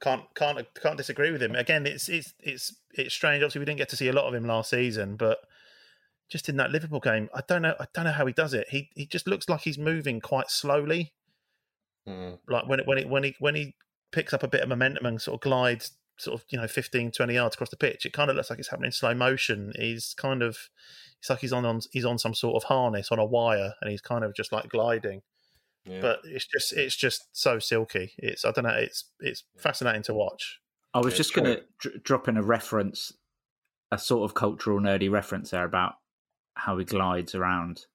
can't 0.01 0.23
can't 0.35 0.67
can't 0.81 0.97
disagree 0.97 1.31
with 1.31 1.43
him. 1.43 1.55
Again, 1.55 1.87
it's 1.87 2.09
it's 2.09 2.35
it's 2.41 2.75
it's 2.95 3.15
strange. 3.15 3.43
Obviously, 3.43 3.61
we 3.61 3.65
didn't 3.65 3.79
get 3.79 3.89
to 3.91 3.97
see 3.97 4.09
a 4.09 4.13
lot 4.13 4.27
of 4.27 4.35
him 4.35 4.47
last 4.47 4.71
season, 4.71 5.17
but 5.17 5.39
just 6.29 6.49
in 6.49 6.57
that 6.57 6.71
Liverpool 6.71 7.01
game, 7.01 7.29
I 7.35 7.41
don't 7.47 7.63
know. 7.63 7.75
I 7.81 7.87
don't 7.95 8.05
know 8.05 8.13
how 8.13 8.27
he 8.27 8.33
does 8.33 8.55
it. 8.55 8.69
He 8.71 8.91
he 8.95 9.07
just 9.07 9.27
looks 9.27 9.49
like 9.49 9.63
he's 9.63 9.79
moving 9.79 10.21
quite 10.21 10.51
slowly. 10.51 11.13
Mm. 12.07 12.39
Like 12.49 12.69
when 12.69 12.81
it, 12.81 12.87
when 12.87 12.99
he 12.99 13.05
when 13.05 13.25
he 13.25 13.35
when 13.39 13.55
he 13.55 13.75
picks 14.13 14.33
up 14.33 14.43
a 14.43 14.49
bit 14.49 14.63
of 14.63 14.69
momentum 14.69 15.07
and 15.07 15.21
sort 15.21 15.35
of 15.35 15.41
glides 15.41 15.93
sort 16.17 16.41
of 16.41 16.45
you 16.49 16.59
know 16.59 16.67
15 16.67 17.13
20 17.13 17.35
yards 17.35 17.55
across 17.55 17.69
the 17.69 17.77
pitch 17.77 18.05
it 18.05 18.13
kind 18.13 18.29
of 18.29 18.35
looks 18.35 18.51
like 18.51 18.59
it's 18.59 18.71
happening 18.71 18.89
in 18.89 18.93
slow 18.93 19.15
motion 19.15 19.73
he's 19.77 20.15
kind 20.15 20.43
of 20.43 20.69
it's 21.21 21.31
like 21.31 21.41
he's 21.41 21.53
on, 21.53 21.65
on 21.65 21.81
he's 21.93 22.05
on 22.05 22.19
some 22.19 22.35
sort 22.35 22.57
of 22.57 22.69
harness 22.69 23.11
on 23.11 23.19
a 23.19 23.25
wire 23.25 23.75
and 23.81 23.91
he's 23.91 24.01
kind 24.01 24.25
of 24.25 24.35
just 24.35 24.53
like 24.53 24.69
gliding. 24.69 25.23
Yeah. 25.85 26.01
but 26.03 26.21
it's 26.25 26.47
just 26.47 26.73
it's 26.75 26.97
just 26.97 27.29
so 27.33 27.59
silky. 27.59 28.13
It's 28.19 28.45
i 28.45 28.51
don't 28.51 28.65
know 28.65 28.71
it's 28.77 29.05
it's 29.21 29.45
fascinating 29.57 30.03
to 30.05 30.15
watch. 30.15 30.61
I 30.93 30.99
was 30.99 31.15
Yeah, 31.15 31.19
just 31.19 31.35
going 31.35 31.45
to 31.57 31.63
dr- 31.79 32.03
drop 32.03 32.29
in 32.29 32.37
a 32.37 32.43
reference, 32.43 33.13
a 33.93 33.99
sort 33.99 34.29
of 34.29 34.35
cultural 34.35 34.81
nerdy 34.81 35.11
reference 35.11 35.51
there 35.51 35.65
about 35.65 35.95
how 36.55 36.77
he 36.79 36.85
glides 36.85 37.35
around. 37.35 37.87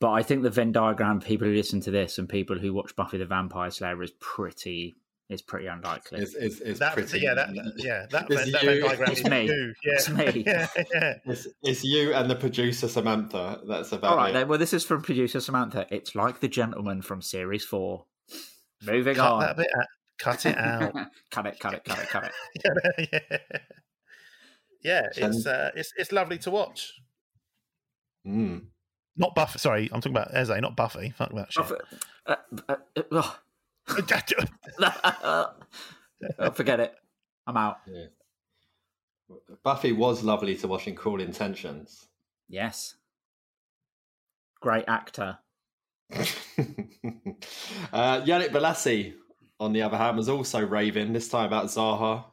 But 0.00 0.10
I 0.12 0.22
think 0.22 0.42
the 0.42 0.50
Venn 0.50 0.72
diagram, 0.72 1.20
people 1.20 1.46
who 1.46 1.54
listen 1.54 1.80
to 1.82 1.90
this 1.90 2.18
and 2.18 2.28
people 2.28 2.58
who 2.58 2.72
watch 2.72 2.96
Buffy 2.96 3.18
the 3.18 3.26
Vampire 3.26 3.70
Slayer 3.70 4.02
is 4.02 4.12
pretty 4.20 4.96
is 5.30 5.40
pretty 5.42 5.66
unlikely. 5.66 6.20
It's, 6.20 6.34
it's, 6.34 6.60
it's 6.60 6.78
that, 6.80 6.92
pretty. 6.94 7.20
yeah 7.20 7.34
that 7.34 7.50
yeah 7.76 8.06
that, 8.10 8.26
It's 8.30 8.52
that, 8.52 8.62
you. 8.62 8.68
Venn 8.68 8.80
diagram 8.82 9.10
It's 9.12 9.20
is 9.20 9.26
me. 9.26 9.46
you. 9.46 9.74
yeah 9.84 9.92
It's 9.94 10.08
me. 10.10 10.42
yeah 10.46 10.66
yeah 10.92 11.14
It's, 11.24 11.46
it's 11.62 11.84
you 11.84 12.12
and 12.12 12.28
the 12.30 12.34
producer 12.36 12.88
Samantha. 12.88 13.60
That's 13.66 13.92
about 13.92 14.10
All 14.12 14.16
right, 14.16 14.30
it. 14.30 14.32
then. 14.34 14.48
Well, 14.48 14.58
this 14.58 14.72
is 14.74 14.84
from 14.84 15.02
producer 15.02 15.40
Samantha. 15.40 15.86
It's 15.90 16.14
like 16.14 16.40
the 16.40 16.48
gentleman 16.48 17.00
from 17.02 17.22
series 17.22 17.64
four. 17.64 18.04
Moving 18.84 19.14
cut 19.14 19.32
on. 19.32 19.40
that 19.40 19.56
bit 19.56 19.68
out. 19.76 19.86
cut 20.18 20.46
it 20.46 20.58
out 20.58 20.92
cut 21.30 21.46
it, 21.46 21.58
cut 21.60 21.74
it, 21.74 21.84
cut 21.84 21.98
it, 21.98 22.08
cut 22.08 22.24
it. 22.24 23.08
yeah, 23.12 23.18
yeah. 23.30 23.58
yeah, 24.82 25.02
it's 25.28 25.46
uh, 25.46 25.70
it's 25.76 25.92
it's 25.96 26.12
lovely 26.12 26.38
to 26.38 26.50
watch. 26.50 26.92
Mm. 28.26 28.64
Not 29.16 29.34
Buffy. 29.34 29.58
Sorry, 29.58 29.84
I'm 29.92 30.00
talking 30.00 30.16
about 30.16 30.34
Eze, 30.34 30.48
not 30.60 30.76
Buffy. 30.76 31.10
Fuck 31.16 31.34
that 31.34 31.52
shit. 31.52 31.70
Uh, 32.26 32.36
uh, 32.68 32.76
uh, 32.96 33.02
oh. 33.12 33.38
Oh, 36.38 36.50
forget 36.50 36.80
it. 36.80 36.94
I'm 37.46 37.56
out. 37.56 37.78
Yeah. 37.86 38.06
Buffy 39.62 39.92
was 39.92 40.22
lovely 40.22 40.56
to 40.56 40.68
watch 40.68 40.86
in 40.86 40.94
Cruel 40.94 41.20
Intentions. 41.20 42.08
Yes. 42.48 42.96
Great 44.60 44.84
actor. 44.88 45.38
uh, 46.12 46.16
Yannick 48.22 48.50
Bolasie, 48.50 49.14
on 49.58 49.72
the 49.72 49.82
other 49.82 49.96
hand, 49.96 50.16
was 50.16 50.28
also 50.28 50.64
raving, 50.66 51.12
this 51.12 51.28
time 51.28 51.46
about 51.46 51.66
Zaha. 51.66 52.24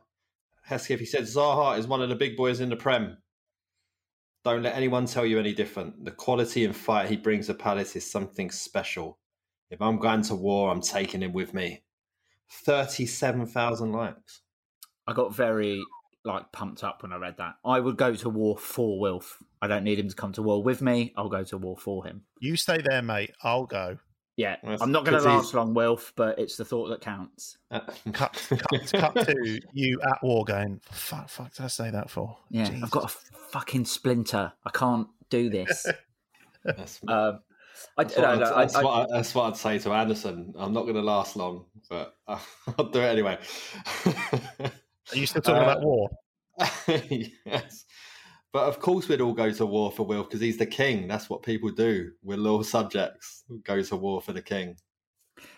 Hesketh, 0.63 0.99
he 0.99 1.05
said, 1.05 1.23
Zaha 1.23 1.77
is 1.77 1.87
one 1.87 2.01
of 2.01 2.09
the 2.09 2.15
big 2.15 2.35
boys 2.35 2.59
in 2.59 2.69
the 2.69 2.75
Prem. 2.75 3.17
Don't 4.43 4.63
let 4.63 4.75
anyone 4.75 5.05
tell 5.05 5.25
you 5.25 5.39
any 5.39 5.53
different. 5.53 6.03
The 6.03 6.11
quality 6.11 6.65
and 6.65 6.75
fight 6.75 7.09
he 7.09 7.17
brings 7.17 7.47
to 7.47 7.53
Palace 7.53 7.95
is 7.95 8.09
something 8.09 8.49
special. 8.49 9.19
If 9.69 9.81
I'm 9.81 9.97
going 9.97 10.21
to 10.23 10.35
war, 10.35 10.71
I'm 10.71 10.81
taking 10.81 11.21
him 11.21 11.33
with 11.33 11.53
me. 11.53 11.81
37,000 12.49 13.91
likes. 13.91 14.41
I 15.05 15.13
got 15.13 15.33
very 15.35 15.83
like 16.23 16.51
pumped 16.51 16.83
up 16.83 17.03
when 17.03 17.13
I 17.13 17.17
read 17.17 17.37
that. 17.37 17.55
I 17.63 17.79
would 17.79 17.97
go 17.97 18.13
to 18.15 18.29
war 18.29 18.57
for 18.57 18.99
Wilf. 18.99 19.41
I 19.61 19.67
don't 19.67 19.83
need 19.83 19.99
him 19.99 20.09
to 20.09 20.15
come 20.15 20.33
to 20.33 20.41
war 20.41 20.61
with 20.63 20.81
me. 20.81 21.13
I'll 21.15 21.29
go 21.29 21.43
to 21.45 21.57
war 21.57 21.77
for 21.77 22.05
him. 22.05 22.23
You 22.39 22.55
stay 22.57 22.79
there, 22.83 23.01
mate. 23.01 23.31
I'll 23.43 23.65
go. 23.65 23.97
Yeah, 24.35 24.57
That's 24.63 24.81
I'm 24.83 24.91
not 24.91 25.03
going 25.03 25.13
to 25.17 25.23
'cause 25.23 25.25
he's- 25.25 25.35
last 25.45 25.53
long, 25.55 25.73
Wilf, 25.73 26.13
but 26.15 26.37
it's 26.37 26.57
the 26.57 26.65
thought 26.65 26.89
that 26.89 27.01
counts. 27.01 27.57
Uh, 27.71 27.79
Cut, 28.13 28.45
cut, 28.49 28.91
cut 28.93 29.25
to 29.27 29.59
you 29.73 29.99
at 30.03 30.21
war 30.21 30.45
going. 30.45 30.79
Fuck, 30.91 31.27
fuck. 31.29 31.53
Did 31.55 31.63
I 31.63 31.67
say 31.67 31.89
that 31.89 32.09
for? 32.09 32.37
Yeah, 32.51 32.65
Jesus. 32.65 32.83
I've 32.83 32.91
got 32.91 33.05
a 33.05 33.37
fucking 33.49 33.85
splinter. 33.85 34.53
I 34.63 34.69
can't 34.69 35.07
do 35.29 35.49
this. 35.49 35.87
That's, 36.63 36.99
um, 37.07 37.39
I, 37.97 38.03
that's, 38.03 38.17
no, 38.17 38.23
what, 38.23 38.39
no, 38.39 38.55
that's, 38.57 38.75
I- 38.75 38.83
what 38.83 38.91
I- 39.11 39.15
that's 39.17 39.35
what 39.35 39.43
I'd 39.45 39.57
say 39.57 39.79
to 39.79 39.91
Anderson. 39.93 40.53
I'm 40.57 40.73
not 40.73 40.83
going 40.83 40.95
to 40.95 41.01
last 41.01 41.35
long, 41.35 41.65
but 41.89 42.15
I'll 42.27 42.89
do 42.91 42.99
it 42.99 43.05
anyway. 43.07 43.37
Are 44.59 45.15
you 45.15 45.25
still 45.25 45.41
talking 45.41 45.61
Uh, 45.61 45.71
about 45.71 45.81
war? 45.83 46.09
yes. 46.87 47.85
But 48.53 48.63
of 48.67 48.79
course, 48.79 49.07
we'd 49.07 49.21
all 49.21 49.33
go 49.33 49.51
to 49.51 49.65
war 49.65 49.91
for 49.91 50.05
Will 50.05 50.23
because 50.23 50.39
he's 50.41 50.57
the 50.57 50.65
king. 50.65 51.07
That's 51.07 51.29
what 51.29 51.43
people 51.43 51.69
do. 51.69 52.11
We're 52.23 52.37
loyal 52.37 52.63
subjects. 52.63 53.43
who 53.47 53.59
Go 53.59 53.81
to 53.81 53.95
war 53.95 54.21
for 54.21 54.33
the 54.33 54.41
king. 54.41 54.77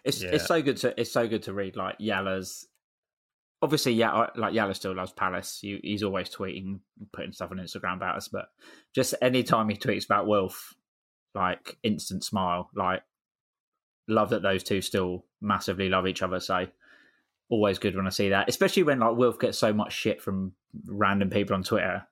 It's 0.03 0.21
Yeah. 0.21 0.31
it's 0.33 0.47
so 0.47 0.61
good 0.61 0.77
to 0.77 0.99
it's 0.99 1.11
so 1.11 1.27
good 1.27 1.43
to 1.43 1.53
read 1.53 1.75
like 1.77 1.95
Yalla's. 1.99 2.67
Obviously, 3.61 3.93
yeah, 3.93 4.27
like 4.35 4.53
Yalla 4.53 4.73
still 4.73 4.95
loves 4.95 5.11
Palace. 5.11 5.59
He, 5.61 5.79
he's 5.83 6.01
always 6.03 6.29
tweeting, 6.29 6.79
putting 7.11 7.33
stuff 7.33 7.51
on 7.51 7.57
Instagram 7.57 7.95
about 7.95 8.15
us. 8.15 8.27
But 8.29 8.47
just 8.95 9.13
any 9.21 9.43
time 9.43 9.67
he 9.69 9.75
tweets 9.75 10.05
about 10.05 10.27
Wilf, 10.27 10.73
like 11.33 11.77
instant 11.83 12.23
smile. 12.23 12.69
Like 12.75 13.01
love 14.07 14.29
that 14.31 14.41
those 14.41 14.63
two 14.63 14.81
still 14.81 15.25
massively 15.41 15.89
love 15.89 16.07
each 16.07 16.21
other. 16.21 16.39
So 16.39 16.67
always 17.49 17.79
good 17.79 17.95
when 17.95 18.07
I 18.07 18.11
see 18.11 18.29
that, 18.29 18.49
especially 18.49 18.83
when 18.83 18.99
like 18.99 19.15
Wilf 19.15 19.39
gets 19.39 19.57
so 19.57 19.73
much 19.73 19.93
shit 19.93 20.21
from 20.21 20.53
random 20.85 21.29
people 21.29 21.55
on 21.55 21.63
Twitter. 21.63 22.03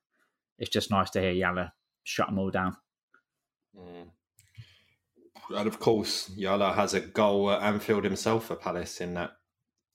It's 0.60 0.70
just 0.70 0.92
nice 0.92 1.10
to 1.12 1.22
hear 1.22 1.32
Yalla 1.32 1.74
shut 2.04 2.28
them 2.28 2.40
all 2.40 2.50
down. 2.50 2.76
Mm. 3.78 4.08
And 5.56 5.68
of 5.68 5.80
course, 5.80 6.30
Yala 6.38 6.74
has 6.76 6.94
a 6.94 7.00
goal 7.00 7.52
at 7.52 7.62
Anfield 7.62 8.04
himself 8.04 8.46
for 8.46 8.56
Palace 8.56 9.00
in 9.02 9.14
that 9.14 9.32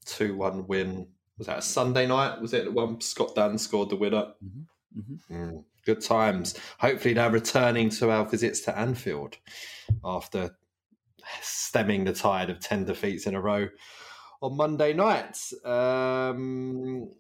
2 0.07 0.37
1 0.37 0.67
win. 0.67 1.09
Was 1.39 1.47
that 1.47 1.59
a 1.59 1.63
Sunday 1.63 2.07
night? 2.07 2.41
Was 2.41 2.53
it 2.55 2.65
the 2.65 2.71
one 2.71 3.01
Scott 3.01 3.35
Dann 3.35 3.59
scored 3.59 3.91
the 3.91 3.97
winner? 3.97 4.35
Mhm. 4.45 4.67
Mm, 5.31 5.65
good 5.85 6.01
times. 6.01 6.59
Hopefully, 6.79 7.15
now 7.15 7.29
returning 7.29 7.91
to 7.91 8.11
our 8.11 8.25
visits 8.25 8.61
to 8.63 8.79
Anfield 8.79 9.37
after 10.05 10.57
stemming 11.41 12.05
the 12.05 12.13
tide 12.13 12.51
of 12.51 12.61
10 12.61 12.85
defeats 12.85 13.27
in 13.27 13.35
a 13.35 13.41
row 13.41 13.69
on 14.41 14.57
Monday 14.57 14.93
night. 14.93 15.39
Um, 15.65 17.11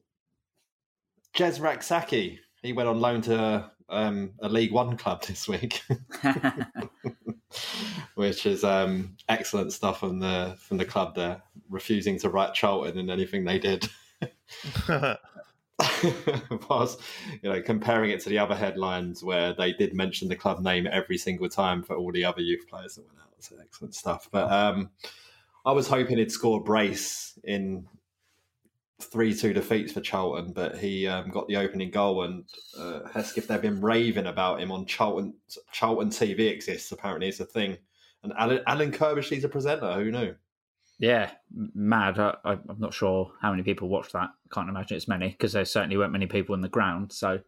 Jez 1.35 1.61
Rak-Sakyi, 1.61 2.38
he 2.62 2.72
went 2.72 2.88
on 2.88 3.01
loan 3.01 3.20
to 3.22 3.70
um, 3.88 4.33
a 4.40 4.48
League 4.48 4.72
One 4.72 4.96
club 4.96 5.22
this 5.27 5.48
week. 5.48 5.83
which 8.14 8.46
is 8.46 8.64
um, 8.64 9.16
excellent 9.29 9.72
stuff 9.72 10.01
from 10.01 10.18
the 10.18 10.57
from 10.59 10.79
the 10.79 10.85
club 10.85 11.14
there, 11.14 11.42
refusing 11.68 12.18
to 12.20 12.29
write 12.29 12.55
Charlton 12.55 12.98
in 12.98 13.11
anything 13.11 13.44
they 13.44 13.59
did. 13.59 13.88
Whilst 16.68 17.01
you 17.42 17.51
know 17.51 17.62
comparing 17.62 18.11
it 18.11 18.21
to 18.21 18.29
the 18.29 18.38
other 18.38 18.55
headlines 18.55 19.23
where 19.23 19.53
they 19.53 19.73
did 19.73 19.95
mention 19.95 20.29
the 20.29 20.37
club 20.37 20.61
name 20.61 20.88
every 20.90 21.18
single 21.18 21.49
time 21.49 21.83
for 21.83 21.97
all 21.97 22.12
the 22.12 22.25
other 22.25 22.40
youth 22.40 22.66
players 22.68 22.97
that 22.97 23.07
went 23.07 23.18
out. 23.18 23.29
So 23.38 23.57
excellent 23.61 23.95
stuff. 23.95 24.29
But 24.31 24.51
um, 24.53 24.90
I 25.64 25.73
was 25.73 25.88
hoping 25.88 26.18
he'd 26.18 26.31
score 26.31 26.61
a 26.61 26.62
brace 26.62 27.38
in 27.45 27.87
three 29.01 29.35
two 29.35 29.53
defeats 29.53 29.92
for 29.92 30.01
Charlton, 30.01 30.53
but 30.53 30.79
he 30.79 31.07
um, 31.07 31.31
got 31.31 31.49
the 31.49 31.57
opening 31.57 31.90
goal. 31.90 32.23
And 32.23 32.45
uh, 32.79 33.01
Hesketh, 33.12 33.49
they've 33.49 33.61
been 33.61 33.81
raving 33.81 34.27
about 34.27 34.61
him 34.61 34.71
on 34.71 34.87
Charlton. 34.87 35.35
Charlton 35.73 36.11
TV 36.11 36.51
exists 36.51 36.92
apparently 36.92 37.29
it's 37.29 37.40
a 37.40 37.45
thing. 37.45 37.77
And 38.23 38.33
Alan, 38.38 38.61
Alan 38.66 38.92
Curbishley's 38.92 39.45
a 39.45 39.49
presenter. 39.49 39.92
Who 39.95 40.11
knew? 40.11 40.35
Yeah, 41.02 41.32
mad. 41.74 42.20
I, 42.20 42.36
I'm 42.44 42.76
not 42.78 42.94
sure 42.94 43.32
how 43.40 43.50
many 43.50 43.64
people 43.64 43.88
watched 43.88 44.12
that. 44.12 44.30
Can't 44.52 44.68
imagine 44.68 44.96
it's 44.96 45.08
many 45.08 45.30
because 45.30 45.52
there 45.52 45.64
certainly 45.64 45.96
weren't 45.96 46.12
many 46.12 46.26
people 46.28 46.54
in 46.54 46.60
the 46.60 46.68
ground. 46.68 47.10
So, 47.10 47.40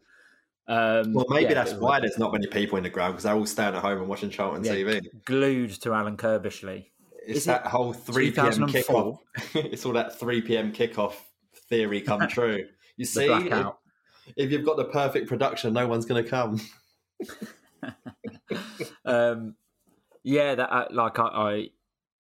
um, 0.66 1.14
Well, 1.14 1.26
maybe 1.28 1.54
yeah, 1.54 1.62
that's 1.62 1.74
why 1.74 2.00
there's 2.00 2.18
not 2.18 2.32
many 2.32 2.48
people 2.48 2.78
in 2.78 2.82
the 2.82 2.90
ground 2.90 3.12
because 3.12 3.22
they're 3.22 3.34
all 3.36 3.46
staying 3.46 3.76
at 3.76 3.80
home 3.80 3.98
and 4.00 4.08
watching 4.08 4.28
Charlton 4.30 4.64
Yeah. 4.64 4.72
TV. 4.74 5.02
glued 5.24 5.70
to 5.82 5.94
Alan 5.94 6.16
Curbishley. 6.16 6.86
It's 7.24 7.38
Is 7.38 7.44
that 7.44 7.64
it 7.64 7.68
whole 7.68 7.92
three 7.92 8.32
p.m. 8.32 8.66
2004? 8.66 9.20
kickoff. 9.54 9.54
it's 9.72 9.86
all 9.86 9.92
that 9.92 10.18
three 10.18 10.40
p.m. 10.42 10.72
kickoff 10.72 11.14
theory 11.68 12.00
come 12.00 12.26
true. 12.28 12.66
You 12.96 13.04
see, 13.04 13.28
if, 13.30 13.66
if 14.36 14.50
you've 14.50 14.66
got 14.66 14.78
the 14.78 14.86
perfect 14.86 15.28
production, 15.28 15.72
no 15.72 15.86
one's 15.86 16.06
going 16.06 16.24
to 16.24 16.28
come. 16.28 16.60
um, 19.04 19.54
yeah, 20.24 20.56
that 20.56 20.72
uh, 20.72 20.86
like 20.90 21.20
I, 21.20 21.22
I 21.22 21.68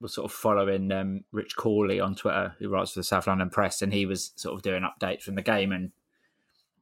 was 0.00 0.14
sort 0.14 0.26
of 0.30 0.32
following 0.32 0.90
um, 0.92 1.24
Rich 1.32 1.56
Cawley 1.56 2.00
on 2.00 2.14
Twitter, 2.14 2.54
who 2.58 2.68
writes 2.68 2.92
for 2.92 3.00
the 3.00 3.04
South 3.04 3.26
London 3.26 3.50
Press, 3.50 3.82
and 3.82 3.92
he 3.92 4.06
was 4.06 4.32
sort 4.36 4.54
of 4.54 4.62
doing 4.62 4.82
updates 4.82 5.22
from 5.22 5.34
the 5.34 5.42
game, 5.42 5.72
and 5.72 5.92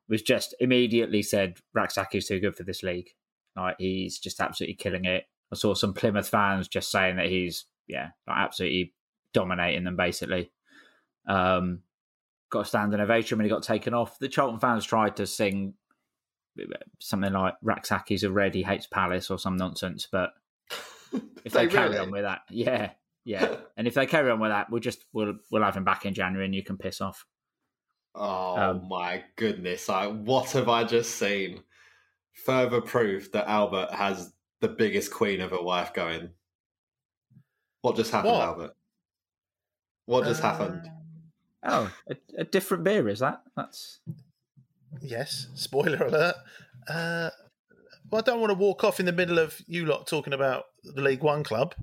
was 0.08 0.22
just 0.22 0.54
immediately 0.60 1.22
said 1.22 1.58
Rak-Sakyi's 1.72 2.26
too 2.26 2.40
good 2.40 2.56
for 2.56 2.64
this 2.64 2.82
league. 2.82 3.10
Like 3.56 3.76
he's 3.78 4.18
just 4.18 4.40
absolutely 4.40 4.74
killing 4.74 5.04
it. 5.04 5.24
I 5.52 5.56
saw 5.56 5.74
some 5.74 5.94
Plymouth 5.94 6.28
fans 6.28 6.68
just 6.68 6.90
saying 6.90 7.16
that 7.16 7.26
he's 7.26 7.66
yeah, 7.86 8.10
like 8.26 8.38
absolutely 8.38 8.94
dominating 9.32 9.84
them 9.84 9.96
basically. 9.96 10.50
Um, 11.26 11.80
got 12.50 12.60
a 12.60 12.64
standing 12.64 13.00
ovation 13.00 13.38
when 13.38 13.44
he 13.44 13.50
got 13.50 13.62
taken 13.62 13.94
off. 13.94 14.18
The 14.18 14.28
Charlton 14.28 14.60
fans 14.60 14.84
tried 14.84 15.16
to 15.16 15.26
sing 15.26 15.74
something 16.98 17.32
like 17.32 17.54
Rak-Sakyi's 17.62 18.24
a 18.24 18.30
red, 18.30 18.54
he 18.54 18.62
hates 18.62 18.86
Palace 18.86 19.30
or 19.30 19.38
some 19.38 19.56
nonsense, 19.56 20.06
but 20.10 20.30
if 21.44 21.52
they, 21.52 21.66
They 21.66 21.72
carry 21.72 21.88
really? 21.90 21.98
on 21.98 22.10
with 22.10 22.22
that, 22.22 22.42
yeah, 22.50 22.90
yeah, 23.24 23.56
and 23.76 23.86
if 23.86 23.94
they 23.94 24.06
carry 24.06 24.30
on 24.30 24.40
with 24.40 24.50
that, 24.50 24.70
we'll 24.70 24.80
just 24.80 25.04
we'll 25.12 25.34
we'll 25.50 25.62
have 25.62 25.76
him 25.76 25.84
back 25.84 26.06
in 26.06 26.14
January 26.14 26.44
and 26.46 26.54
you 26.54 26.62
can 26.62 26.76
piss 26.78 27.00
off. 27.00 27.24
Oh 28.14 28.56
Um, 28.56 28.88
my 28.88 29.24
goodness! 29.36 29.88
I, 29.88 30.06
what 30.06 30.50
have 30.52 30.68
I 30.68 30.84
just 30.84 31.16
seen? 31.16 31.62
Further 32.44 32.80
proof 32.80 33.30
that 33.32 33.46
Albert 33.48 33.92
has 33.92 34.32
the 34.60 34.68
biggest 34.68 35.10
queen 35.12 35.40
of 35.40 35.52
a 35.52 35.62
wife 35.62 35.92
going. 35.92 36.30
What 37.82 37.96
just 37.96 38.10
happened, 38.10 38.32
What? 38.34 38.42
Albert? 38.42 38.76
What 40.06 40.24
just 40.24 40.42
happened? 40.42 40.88
Oh, 41.62 41.92
a, 42.08 42.16
a 42.38 42.44
different 42.44 42.84
beer 42.84 43.08
is 43.08 43.20
that? 43.20 43.42
That's 43.56 44.00
Yes, 45.00 45.48
spoiler 45.54 46.04
alert. 46.06 46.34
Uh, 46.88 47.30
well, 48.10 48.20
I 48.20 48.22
don't 48.22 48.40
want 48.40 48.50
to 48.50 48.58
walk 48.58 48.84
off 48.84 49.00
in 49.00 49.06
the 49.06 49.12
middle 49.12 49.38
of 49.38 49.60
you 49.66 49.86
lot 49.86 50.06
talking 50.06 50.32
about 50.32 50.64
the 50.84 51.02
League 51.02 51.22
One 51.22 51.44
club. 51.44 51.74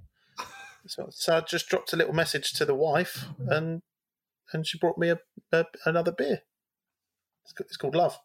So, 0.90 1.08
so 1.12 1.38
I 1.38 1.42
just 1.42 1.68
dropped 1.70 1.94
a 1.94 1.96
little 1.96 2.14
message 2.16 2.52
to 2.54 2.66
the 2.66 2.74
wife, 2.74 3.26
and 3.48 3.84
and 4.54 4.66
she 4.66 4.80
brought 4.80 4.98
me 4.98 5.10
a, 5.10 5.20
a 5.52 5.66
another 5.86 6.12
beer. 6.12 6.42
It's, 7.46 7.54
it's 7.60 7.78
called 7.78 7.94
Love. 7.96 8.18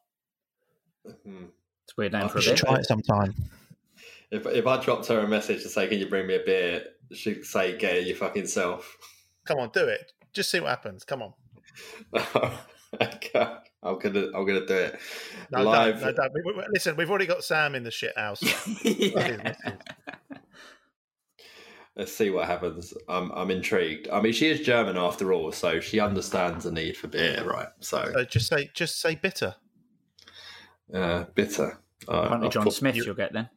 Hmm. 1.07 1.45
it's 1.85 1.93
a 1.93 1.95
weird 1.99 2.13
name 2.13 2.23
You 2.23 2.29
for 2.31 2.39
a 2.39 2.41
should 2.41 2.55
beer. 2.57 2.65
Try 2.65 2.75
it 2.77 2.87
sometime. 2.87 3.35
If 4.31 4.47
if 4.47 4.67
I 4.67 4.83
dropped 4.83 5.07
her 5.09 5.19
a 5.21 5.29
message 5.29 5.63
to 5.65 5.69
say, 5.69 5.87
"Can 5.89 5.99
you 5.99 6.09
bring 6.09 6.27
me 6.27 6.37
a 6.37 6.41
beer?" 6.45 6.85
She'd 7.13 7.45
say, 7.45 7.77
"Get 7.77 7.97
it 7.97 8.07
your 8.07 8.17
fucking 8.17 8.47
self." 8.47 8.97
Come 9.45 9.59
on, 9.59 9.69
do 9.75 9.87
it. 9.87 10.13
Just 10.33 10.51
see 10.51 10.59
what 10.61 10.71
happens. 10.71 11.05
Come 11.05 11.21
on. 11.23 11.35
Okay, 12.15 13.31
I'm 13.83 13.99
gonna 13.99 14.27
I'm 14.35 14.47
gonna 14.47 14.65
do 14.65 14.75
it 14.75 14.99
No, 15.51 15.63
live. 15.65 16.01
don't, 16.01 16.17
no, 16.17 16.23
don't. 16.23 16.33
We- 16.33 16.53
we- 16.57 16.65
Listen, 16.73 16.97
we've 16.97 17.11
already 17.11 17.27
got 17.27 17.45
Sam 17.45 17.75
in 17.75 17.83
the 17.83 17.91
shit 17.91 18.17
house. 18.17 18.41
Yeah. 18.85 19.55
Let's 21.97 22.13
see 22.13 22.31
what 22.31 22.47
happens. 22.47 22.93
I'm 23.09 23.31
I'm 23.33 23.51
intrigued. 23.51 24.09
I 24.09 24.21
mean, 24.21 24.33
she 24.33 24.49
is 24.49 24.61
German 24.61 24.97
after 24.97 25.33
all, 25.33 25.53
so 25.53 25.79
she 25.81 26.01
understands 26.01 26.65
the 26.65 26.73
need 26.73 26.97
for 26.97 27.07
beer, 27.09 27.45
right? 27.45 27.69
So 27.81 28.11
So 28.13 28.25
just 28.25 28.49
say, 28.49 28.71
just 28.75 29.01
say 29.01 29.15
bitter. 29.15 29.55
uh, 30.93 31.25
bitter. 31.35 31.79
Uh, 32.09 32.13
Apparently, 32.23 32.47
I've 32.49 32.53
John 32.53 32.65
put, 32.65 32.73
Smith, 32.75 32.97
you- 32.97 33.05
you'll 33.05 33.15
get 33.15 33.33
then. 33.33 33.49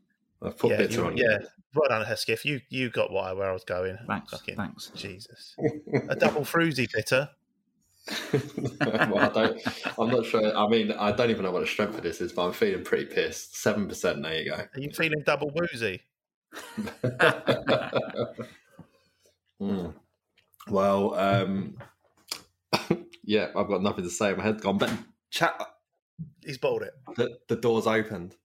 I've 0.41 0.57
put 0.57 0.71
yeah, 0.71 0.77
bitter 0.77 1.01
you- 1.01 1.05
on. 1.07 1.17
yeah. 1.17 1.39
Well 1.73 1.89
done, 1.89 2.05
Hesketh. 2.05 2.45
You 2.45 2.61
you 2.69 2.89
got 2.91 3.11
what 3.11 3.25
I, 3.25 3.33
where 3.33 3.49
I 3.49 3.53
was 3.53 3.63
going. 3.63 3.97
Thanks, 4.07 4.31
Fucking 4.31 4.55
thanks. 4.55 4.91
Jesus. 4.95 5.55
A 6.09 6.15
double 6.15 6.45
fruity 6.45 6.87
bitter. 6.93 7.29
well, 8.79 9.17
I 9.19 9.29
don't. 9.29 9.61
I'm 9.99 10.09
not 10.09 10.25
sure. 10.25 10.55
I 10.57 10.67
mean, 10.69 10.91
I 10.91 11.11
don't 11.11 11.29
even 11.29 11.43
know 11.43 11.51
what 11.51 11.59
the 11.61 11.67
strength 11.67 11.97
of 11.97 12.03
this 12.03 12.21
is, 12.21 12.31
but 12.31 12.45
I'm 12.45 12.53
feeling 12.53 12.83
pretty 12.83 13.05
pissed. 13.05 13.57
Seven 13.57 13.87
percent. 13.87 14.21
There 14.23 14.33
you 14.41 14.49
go. 14.51 14.55
Are 14.55 14.69
you 14.79 14.91
feeling 14.91 15.21
double 15.25 15.51
woozy? 15.53 16.01
Mm. 19.61 19.93
Well, 20.69 21.13
um, 21.15 21.77
yeah, 23.23 23.47
I've 23.55 23.67
got 23.67 23.81
nothing 23.81 24.03
to 24.03 24.09
say. 24.09 24.33
My 24.33 24.43
head's 24.43 24.61
gone. 24.61 24.77
But 24.77 24.91
chat. 25.31 25.59
He's 26.45 26.57
bowled 26.57 26.83
it. 26.83 26.93
The, 27.15 27.37
the 27.47 27.55
door's 27.55 27.87
opened. 27.87 28.35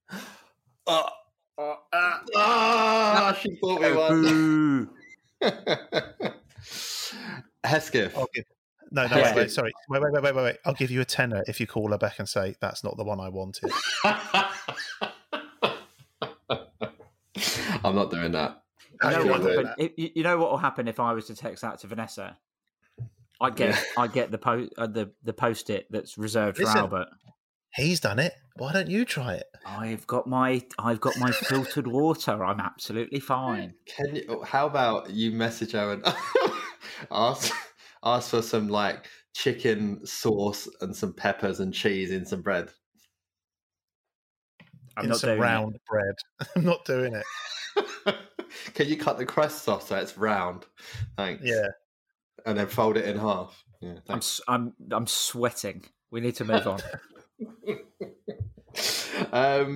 Oh, 0.86 1.08
oh, 1.58 1.76
ah, 1.92 2.22
ah, 2.36 3.38
she 3.40 3.56
bought 3.60 3.80
me 3.80 3.92
one. 3.92 4.90
Hesketh. 7.64 8.14
Give, 8.34 8.44
no, 8.90 9.06
no, 9.06 9.16
wait, 9.16 9.34
wait, 9.34 9.50
sorry. 9.50 9.72
Wait, 9.88 10.02
wait, 10.02 10.12
wait, 10.12 10.22
wait, 10.22 10.34
wait, 10.34 10.44
wait. 10.44 10.56
I'll 10.66 10.74
give 10.74 10.90
you 10.90 11.00
a 11.00 11.04
tenner 11.04 11.42
if 11.46 11.60
you 11.60 11.66
call 11.66 11.90
her 11.92 11.98
back 11.98 12.18
and 12.18 12.28
say 12.28 12.56
that's 12.60 12.84
not 12.84 12.98
the 12.98 13.04
one 13.04 13.20
I 13.20 13.30
wanted. 13.30 13.72
I'm 17.92 17.96
not 17.96 18.10
doing 18.10 18.32
that. 18.32 18.62
You 19.02 19.10
know, 19.10 19.24
what 19.26 19.42
don't 19.42 19.42
do 19.42 19.66
happen- 19.66 19.74
if- 19.78 19.92
you 19.98 20.10
you 20.16 20.22
know 20.22 20.38
what 20.38 20.50
will 20.50 20.58
happen 20.58 20.88
if 20.88 20.98
I 21.00 21.12
was 21.12 21.26
to 21.26 21.34
text 21.34 21.62
that 21.62 21.78
to 21.80 21.86
Vanessa? 21.86 22.38
I 23.40 23.50
get 23.50 23.70
Yeah. 23.74 23.82
I 24.02 24.06
get 24.06 24.30
the 24.30 24.38
po- 24.38 24.68
uh, 24.78 24.86
the 24.86 25.12
the 25.22 25.32
post 25.32 25.68
it 25.70 25.86
that's 25.90 26.16
reserved 26.16 26.58
for 26.58 26.68
Albert. 26.68 27.08
He's 27.74 28.00
done 28.00 28.18
it. 28.18 28.34
Why 28.56 28.72
don't 28.72 28.88
you 28.88 29.04
try 29.04 29.34
it? 29.34 29.46
I've 29.66 30.06
got 30.06 30.26
my 30.26 30.62
I've 30.78 31.00
got 31.00 31.18
my 31.18 31.32
filtered 31.32 31.86
water. 31.86 32.44
I'm 32.44 32.60
absolutely 32.60 33.20
fine. 33.20 33.74
Can 33.86 34.14
you? 34.16 34.42
How 34.46 34.66
about 34.66 35.10
you 35.10 35.32
message 35.32 35.72
her 35.72 35.92
and 35.92 36.04
ask 37.10 37.52
ask 38.04 38.30
for 38.30 38.42
some 38.42 38.68
like 38.68 39.06
chicken 39.34 40.04
sauce 40.06 40.68
and 40.80 40.94
some 40.94 41.12
peppers 41.14 41.60
and 41.60 41.72
cheese 41.74 42.10
in 42.10 42.24
some 42.26 42.42
bread? 42.42 42.68
I'm 44.96 45.04
in 45.04 45.10
not 45.10 45.18
some 45.18 45.30
doing 45.30 45.40
round 45.40 45.78
bread. 45.88 46.14
I'm 46.56 46.64
not 46.64 46.84
doing 46.84 47.14
it. 47.14 47.24
Can 48.74 48.86
you 48.88 48.96
cut 48.96 49.18
the 49.18 49.26
crust 49.26 49.68
off 49.68 49.88
so 49.88 49.96
it's 49.96 50.16
round? 50.18 50.66
Thanks. 51.16 51.42
Yeah. 51.44 51.66
And 52.44 52.58
then 52.58 52.66
fold 52.66 52.96
it 52.96 53.04
in 53.06 53.18
half. 53.18 53.64
Yeah. 53.80 53.90
it. 53.90 53.96
I'm 53.96 54.02
Thanks. 54.06 54.40
s- 54.40 54.40
I'm 54.48 54.72
I'm 54.90 55.06
sweating. 55.06 55.84
We 56.10 56.20
need 56.20 56.36
to 56.36 56.44
move 56.44 56.66
on. 56.66 56.80
um, 59.32 59.74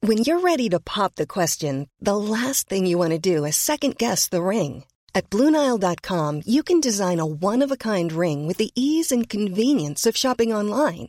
When 0.00 0.18
you're 0.18 0.40
ready 0.40 0.68
to 0.70 0.80
pop 0.80 1.14
the 1.14 1.26
question, 1.26 1.88
the 2.00 2.16
last 2.16 2.68
thing 2.68 2.86
you 2.86 2.98
want 2.98 3.12
to 3.12 3.18
do 3.18 3.44
is 3.44 3.56
second 3.56 3.98
guess 3.98 4.28
the 4.28 4.42
ring. 4.42 4.84
At 5.14 5.28
Bluenile.com, 5.30 6.42
you 6.46 6.62
can 6.62 6.80
design 6.80 7.20
a 7.20 7.26
one 7.26 7.62
of 7.62 7.70
a 7.70 7.76
kind 7.76 8.10
ring 8.12 8.46
with 8.46 8.56
the 8.56 8.72
ease 8.74 9.12
and 9.12 9.28
convenience 9.28 10.06
of 10.06 10.16
shopping 10.16 10.52
online. 10.52 11.08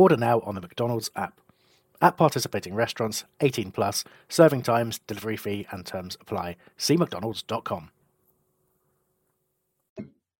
Order 0.00 0.16
now 0.16 0.40
on 0.46 0.54
the 0.54 0.62
McDonald's 0.62 1.10
app. 1.14 1.42
At 2.00 2.16
participating 2.16 2.74
restaurants, 2.74 3.24
18 3.42 3.70
plus, 3.70 4.02
serving 4.30 4.62
times, 4.62 4.98
delivery 5.06 5.36
fee, 5.36 5.66
and 5.70 5.84
terms 5.84 6.16
apply. 6.22 6.56
See 6.78 6.96
McDonald's.com. 6.96 7.90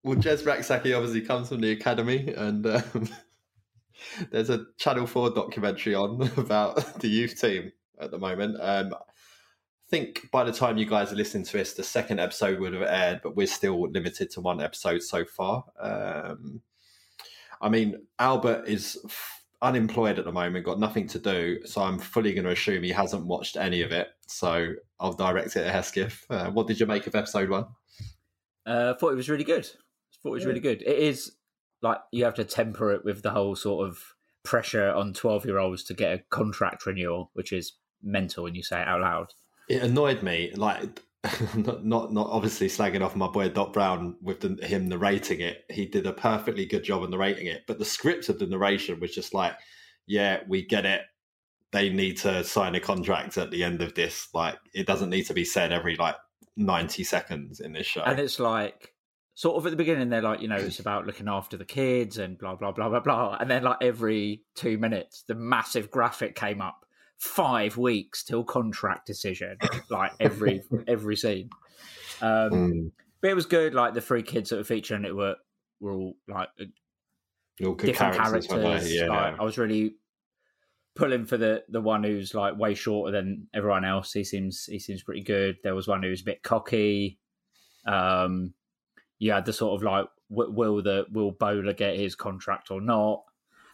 well, 0.02 0.16
Jez 0.16 0.46
Rak-Sakyi 0.46 0.96
obviously 0.96 1.20
comes 1.20 1.50
from 1.50 1.60
the 1.60 1.72
academy, 1.72 2.32
and 2.34 2.66
um, 2.66 3.10
there's 4.30 4.48
a 4.48 4.64
Channel 4.78 5.06
4 5.06 5.28
documentary 5.34 5.94
on 5.94 6.22
about 6.38 6.98
the 7.00 7.08
youth 7.08 7.38
team 7.38 7.70
at 8.00 8.10
the 8.10 8.18
moment. 8.18 8.56
Um, 8.58 8.94
I 8.94 9.90
think 9.90 10.30
by 10.30 10.44
the 10.44 10.52
time 10.52 10.78
you 10.78 10.86
guys 10.86 11.12
are 11.12 11.16
listening 11.16 11.44
to 11.44 11.52
this, 11.58 11.74
the 11.74 11.82
second 11.82 12.18
episode 12.18 12.60
would 12.60 12.72
have 12.72 12.88
aired, 12.88 13.20
but 13.22 13.36
we're 13.36 13.46
still 13.46 13.90
limited 13.90 14.30
to 14.30 14.40
one 14.40 14.62
episode 14.62 15.02
so 15.02 15.26
far. 15.26 15.66
Um, 15.78 16.62
I 17.60 17.68
mean, 17.68 18.06
Albert 18.18 18.66
is 18.66 18.98
f- 19.04 19.39
unemployed 19.62 20.18
at 20.18 20.24
the 20.24 20.32
moment, 20.32 20.64
got 20.64 20.78
nothing 20.78 21.06
to 21.08 21.18
do, 21.18 21.64
so 21.66 21.82
I'm 21.82 21.98
fully 21.98 22.32
going 22.32 22.44
to 22.44 22.52
assume 22.52 22.82
he 22.82 22.90
hasn't 22.90 23.26
watched 23.26 23.56
any 23.56 23.82
of 23.82 23.92
it. 23.92 24.08
So 24.26 24.74
I'll 24.98 25.12
direct 25.12 25.56
it 25.56 25.66
at 25.66 25.72
Hesketh. 25.74 26.24
Uh, 26.30 26.50
what 26.50 26.66
did 26.66 26.80
you 26.80 26.86
make 26.86 27.06
of 27.06 27.14
episode 27.14 27.50
one? 27.50 27.66
Uh, 28.66 28.94
thought 28.94 29.12
it 29.12 29.16
was 29.16 29.28
really 29.28 29.44
good. 29.44 29.66
Thought 30.22 30.30
it 30.30 30.30
was 30.30 30.46
really 30.46 30.60
good. 30.60 30.82
It 30.82 30.98
is 30.98 31.32
like 31.82 31.98
you 32.12 32.24
have 32.24 32.34
to 32.34 32.44
temper 32.44 32.92
it 32.92 33.04
with 33.04 33.22
the 33.22 33.30
whole 33.30 33.56
sort 33.56 33.88
of 33.88 33.98
pressure 34.42 34.90
on 34.90 35.12
twelve 35.14 35.44
year 35.46 35.58
olds 35.58 35.82
to 35.84 35.94
get 35.94 36.12
a 36.12 36.22
contract 36.30 36.84
renewal, 36.86 37.30
which 37.32 37.52
is 37.52 37.72
mental 38.02 38.44
when 38.44 38.54
you 38.54 38.62
say 38.62 38.80
it 38.80 38.88
out 38.88 39.00
loud. 39.00 39.28
it 39.68 39.82
annoyed 39.82 40.22
me 40.22 40.52
like 40.54 41.02
not, 41.54 41.84
not 41.84 42.12
not 42.12 42.28
obviously 42.30 42.66
slagging 42.66 43.04
off 43.04 43.14
my 43.14 43.28
boy 43.28 43.48
Doc 43.50 43.74
Brown 43.74 44.16
with 44.22 44.40
the, 44.40 44.66
him 44.66 44.88
narrating 44.88 45.40
it. 45.40 45.64
He 45.68 45.84
did 45.84 46.06
a 46.06 46.12
perfectly 46.12 46.64
good 46.64 46.82
job 46.82 47.02
of 47.02 47.10
narrating 47.10 47.46
it, 47.46 47.64
but 47.66 47.78
the 47.78 47.84
script 47.84 48.30
of 48.30 48.38
the 48.38 48.46
narration 48.46 48.98
was 49.00 49.14
just 49.14 49.34
like, 49.34 49.54
"Yeah, 50.06 50.40
we 50.48 50.64
get 50.64 50.86
it. 50.86 51.02
They 51.72 51.90
need 51.90 52.16
to 52.18 52.42
sign 52.42 52.74
a 52.74 52.80
contract 52.80 53.36
at 53.36 53.50
the 53.50 53.62
end 53.62 53.82
of 53.82 53.94
this. 53.94 54.28
Like, 54.32 54.58
it 54.72 54.86
doesn't 54.86 55.10
need 55.10 55.24
to 55.24 55.34
be 55.34 55.44
said 55.44 55.72
every 55.72 55.94
like 55.96 56.16
ninety 56.56 57.04
seconds 57.04 57.60
in 57.60 57.74
this 57.74 57.86
show." 57.86 58.02
And 58.02 58.18
it's 58.18 58.40
like 58.40 58.94
sort 59.34 59.56
of 59.56 59.66
at 59.66 59.70
the 59.70 59.76
beginning 59.76 60.08
they're 60.08 60.22
like, 60.22 60.40
you 60.40 60.48
know, 60.48 60.56
it's 60.56 60.80
about 60.80 61.06
looking 61.06 61.28
after 61.28 61.58
the 61.58 61.66
kids 61.66 62.16
and 62.16 62.38
blah 62.38 62.54
blah 62.54 62.72
blah 62.72 62.88
blah 62.88 63.00
blah. 63.00 63.36
And 63.38 63.50
then 63.50 63.62
like 63.62 63.78
every 63.82 64.42
two 64.54 64.78
minutes 64.78 65.24
the 65.28 65.34
massive 65.34 65.90
graphic 65.90 66.34
came 66.34 66.62
up 66.62 66.86
five 67.20 67.76
weeks 67.76 68.24
till 68.24 68.42
contract 68.42 69.06
decision, 69.06 69.56
like 69.90 70.12
every 70.20 70.62
every 70.88 71.16
scene. 71.16 71.50
Um, 72.20 72.50
Mm. 72.50 72.92
But 73.22 73.30
it 73.30 73.34
was 73.34 73.46
good. 73.46 73.74
Like 73.74 73.92
the 73.92 74.00
three 74.00 74.22
kids 74.22 74.48
that 74.50 74.56
were 74.56 74.64
featuring 74.64 75.04
it 75.04 75.14
were 75.14 75.36
were 75.78 75.92
all 75.92 76.16
like 76.26 76.48
All 77.62 77.74
good 77.74 77.86
different 77.86 78.16
characters, 78.16 78.46
characters. 78.46 78.94
Yeah. 78.94 79.08
Like, 79.08 79.38
I 79.38 79.42
was 79.44 79.58
really 79.58 79.96
pulling 80.94 81.26
for 81.26 81.36
the 81.36 81.62
the 81.68 81.82
one 81.82 82.02
who's 82.02 82.34
like 82.34 82.56
way 82.58 82.74
shorter 82.74 83.12
than 83.12 83.46
everyone 83.52 83.84
else. 83.84 84.12
He 84.12 84.24
seems 84.24 84.64
he 84.64 84.78
seems 84.78 85.02
pretty 85.02 85.20
good. 85.22 85.58
There 85.62 85.74
was 85.74 85.86
one 85.86 86.02
who 86.02 86.08
was 86.08 86.22
a 86.22 86.24
bit 86.24 86.42
cocky. 86.42 87.18
Um, 87.86 88.54
you 89.18 89.32
had 89.32 89.44
the 89.44 89.52
sort 89.52 89.74
of 89.78 89.82
like 89.82 90.06
w- 90.30 90.52
will 90.52 90.82
the 90.82 91.06
will 91.12 91.32
Bowler 91.32 91.74
get 91.74 91.96
his 91.98 92.14
contract 92.14 92.70
or 92.70 92.80
not? 92.80 93.22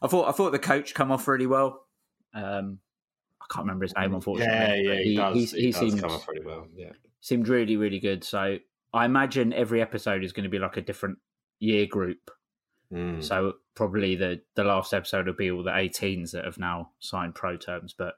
I 0.02 0.08
thought 0.08 0.28
I 0.28 0.32
thought 0.32 0.50
the 0.50 0.58
coach 0.58 0.92
come 0.92 1.12
off 1.12 1.28
really 1.28 1.46
well. 1.46 1.86
Um, 2.34 2.80
I 3.48 3.54
can't 3.54 3.64
remember 3.64 3.84
his 3.84 3.94
name 3.96 4.14
unfortunately. 4.14 4.54
yeah, 4.54 4.74
yeah, 4.74 4.94
but 4.94 5.02
he, 5.04 5.16
does. 5.16 5.34
he's- 5.36 5.52
He, 5.52 5.70
does 5.72 5.80
seemed 5.80 6.00
come 6.00 6.10
off 6.10 6.26
pretty 6.26 6.44
well. 6.44 6.66
Yeah. 6.74 6.92
seemed 7.20 7.48
really 7.48 7.76
really 7.76 8.00
good. 8.00 8.24
So 8.24 8.58
I 8.92 9.04
imagine 9.04 9.52
every 9.52 9.80
episode 9.82 10.24
is 10.24 10.32
going 10.32 10.44
to 10.44 10.50
be 10.50 10.58
like 10.58 10.76
a 10.76 10.82
different 10.82 11.18
year 11.58 11.86
group. 11.86 12.30
Mm. 12.92 13.22
So 13.22 13.54
probably 13.74 14.14
the 14.16 14.40
the 14.54 14.64
last 14.64 14.94
episode 14.94 15.26
will 15.26 15.34
be 15.34 15.50
all 15.50 15.62
the 15.64 15.70
18s 15.70 16.30
that 16.32 16.44
have 16.44 16.58
now 16.58 16.90
signed 17.00 17.34
pro 17.34 17.56
terms. 17.56 17.94
But 17.96 18.14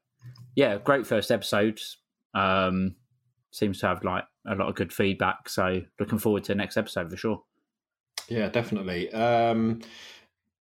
yeah, 0.54 0.78
great 0.78 1.06
first 1.06 1.30
episode. 1.30 1.80
Um, 2.34 2.96
seems 3.50 3.80
to 3.80 3.86
have 3.88 4.04
like 4.04 4.24
a 4.46 4.54
lot 4.54 4.68
of 4.68 4.74
good 4.74 4.92
feedback. 4.92 5.48
So 5.48 5.82
looking 5.98 6.18
forward 6.18 6.44
to 6.44 6.52
the 6.52 6.56
next 6.56 6.76
episode 6.76 7.10
for 7.10 7.16
sure. 7.16 7.42
Yeah, 8.28 8.48
definitely. 8.50 9.10
Um, 9.12 9.80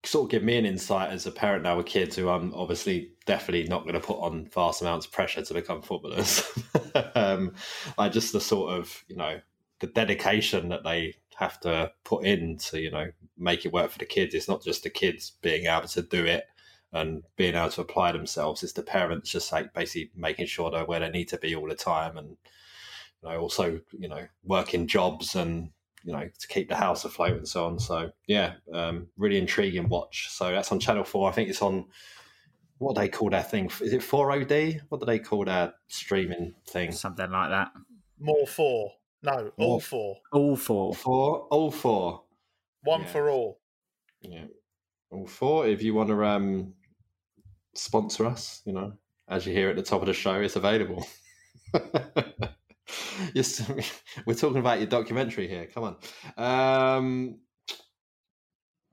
sort 0.08 0.26
of 0.26 0.32
give 0.32 0.43
me 0.43 0.58
an 0.58 0.65
insight 0.65 1.12
as 1.12 1.26
a 1.26 1.32
parent 1.32 1.63
now 1.63 1.78
with 1.78 1.86
kids 1.86 2.15
who 2.15 2.30
I'm 2.30 2.54
obviously 2.54 3.12
definitely 3.26 3.67
not 3.67 3.84
going 3.84 3.93
to 3.93 4.00
put 4.00 4.20
on 4.20 4.46
vast 4.46 4.82
amounts 4.82 5.06
of 5.06 5.12
pressure 5.12 5.43
to 5.43 5.54
become 5.54 5.82
footballers. 5.82 6.43
um, 7.15 7.54
like 7.98 8.12
just 8.12 8.34
the 8.34 8.41
sort 8.41 8.74
of 8.74 9.04
you 9.08 9.15
know 9.15 9.39
the 9.80 9.88
dedication 9.88 10.70
that 10.70 10.84
they 10.84 11.15
have 11.36 11.60
to 11.62 11.91
put 12.04 12.26
in 12.26 12.58
to 12.58 12.80
you 12.80 12.89
know 12.89 13.12
make 13.38 13.65
it 13.65 13.74
work 13.74 13.91
for 13.91 14.00
the 14.00 14.06
kids. 14.06 14.34
It's 14.34 14.48
not 14.48 14.63
just 14.63 14.84
the 14.84 14.89
kids 14.89 15.34
being 15.41 15.65
able 15.65 15.88
to 15.89 16.02
do 16.02 16.26
it 16.26 16.46
and 16.93 17.24
being 17.36 17.56
able 17.56 17.70
to 17.72 17.82
apply 17.82 18.12
themselves. 18.13 18.63
It's 18.63 18.74
the 18.74 18.84
parents 18.84 19.30
just 19.30 19.52
like 19.52 19.74
basically 19.74 20.12
making 20.15 20.48
sure 20.48 20.72
they're 20.72 20.86
where 20.86 21.00
they 21.02 21.10
need 21.10 21.28
to 21.30 21.38
be 21.38 21.56
all 21.56 21.67
the 21.67 21.76
time 21.76 22.17
and 22.17 22.30
you 23.22 23.30
know 23.30 23.39
also 23.39 23.80
you 23.98 24.08
know 24.08 24.28
working 24.43 24.88
jobs 24.88 25.36
and 25.36 25.70
you 26.08 26.13
know 26.13 26.28
to 26.39 26.48
keep 26.48 26.70
the 26.70 26.76
house 26.76 27.04
afloat 27.04 27.34
and 27.38 27.48
so 27.48 27.65
on. 27.65 27.78
So 27.78 28.10
yeah, 28.28 28.54
um, 28.74 29.08
really 29.17 29.38
intriguing 29.38 29.89
watch. 29.89 30.30
So 30.32 30.50
that's 30.52 30.72
on 30.72 30.80
Channel 30.80 31.04
Four. 31.04 31.30
I 31.30 31.34
think 31.34 31.50
it's 31.50 31.62
on. 31.62 31.86
What 32.80 32.96
do 32.96 33.02
they 33.02 33.10
call 33.10 33.30
that 33.32 33.50
thing? 33.52 33.72
Is 33.82 33.91
it 33.91 34.02
4OD? 34.02 34.82
What 34.89 35.00
do 35.02 35.06
they 35.08 35.17
call 35.20 35.43
that 35.46 35.74
streaming 35.88 36.54
thing? 36.70 36.91
Something 36.91 37.32
like 37.32 37.50
that. 37.50 37.72
More 38.20 38.46
four. 38.48 38.91
No, 39.24 39.52
all 39.58 39.67
More- 39.70 39.82
four. 39.82 40.17
All 40.32 40.56
four. 40.56 40.93
Four, 40.93 41.39
all 41.50 41.72
four. 41.72 42.24
One 42.84 43.02
Yeah. 43.02 43.08
for 43.08 43.30
all. 43.32 43.60
Yeah, 44.22 44.46
all 45.10 45.26
four. 45.28 45.67
If 45.67 45.82
you 45.82 45.93
want 45.96 46.10
to 46.10 46.24
um, 46.24 46.74
sponsor 47.74 48.28
us, 48.28 48.62
you 48.65 48.74
know, 48.74 48.93
as 49.28 49.46
you 49.48 49.54
hear 49.54 49.70
at 49.70 49.76
the 49.76 49.82
top 49.82 50.02
of 50.02 50.08
the 50.08 50.13
show, 50.13 50.36
it's 50.39 50.56
available. 50.56 51.06
yes, 53.34 53.69
we're 54.26 54.34
talking 54.34 54.60
about 54.60 54.80
your 54.80 54.88
documentary 54.88 55.47
here. 55.47 55.67
Come 55.73 55.95
on. 56.38 56.97
Um, 56.97 57.39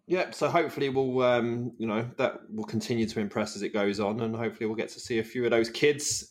yeah, 0.07 0.31
so 0.33 0.49
hopefully 0.49 0.91
we'll, 0.91 1.23
um, 1.23 1.73
you 1.79 1.87
know, 1.87 2.09
that 2.19 2.41
will 2.51 2.65
continue 2.65 3.07
to 3.07 3.21
impress 3.21 3.57
as 3.57 3.63
it 3.63 3.73
goes 3.73 4.01
on, 4.01 4.21
and 4.21 4.37
hopefully 4.37 4.67
we'll 4.67 4.77
get 4.77 4.91
to 4.91 5.01
see 5.01 5.19
a 5.19 5.25
few 5.25 5.45
of 5.45 5.51
those 5.51 5.71
kids 5.71 6.31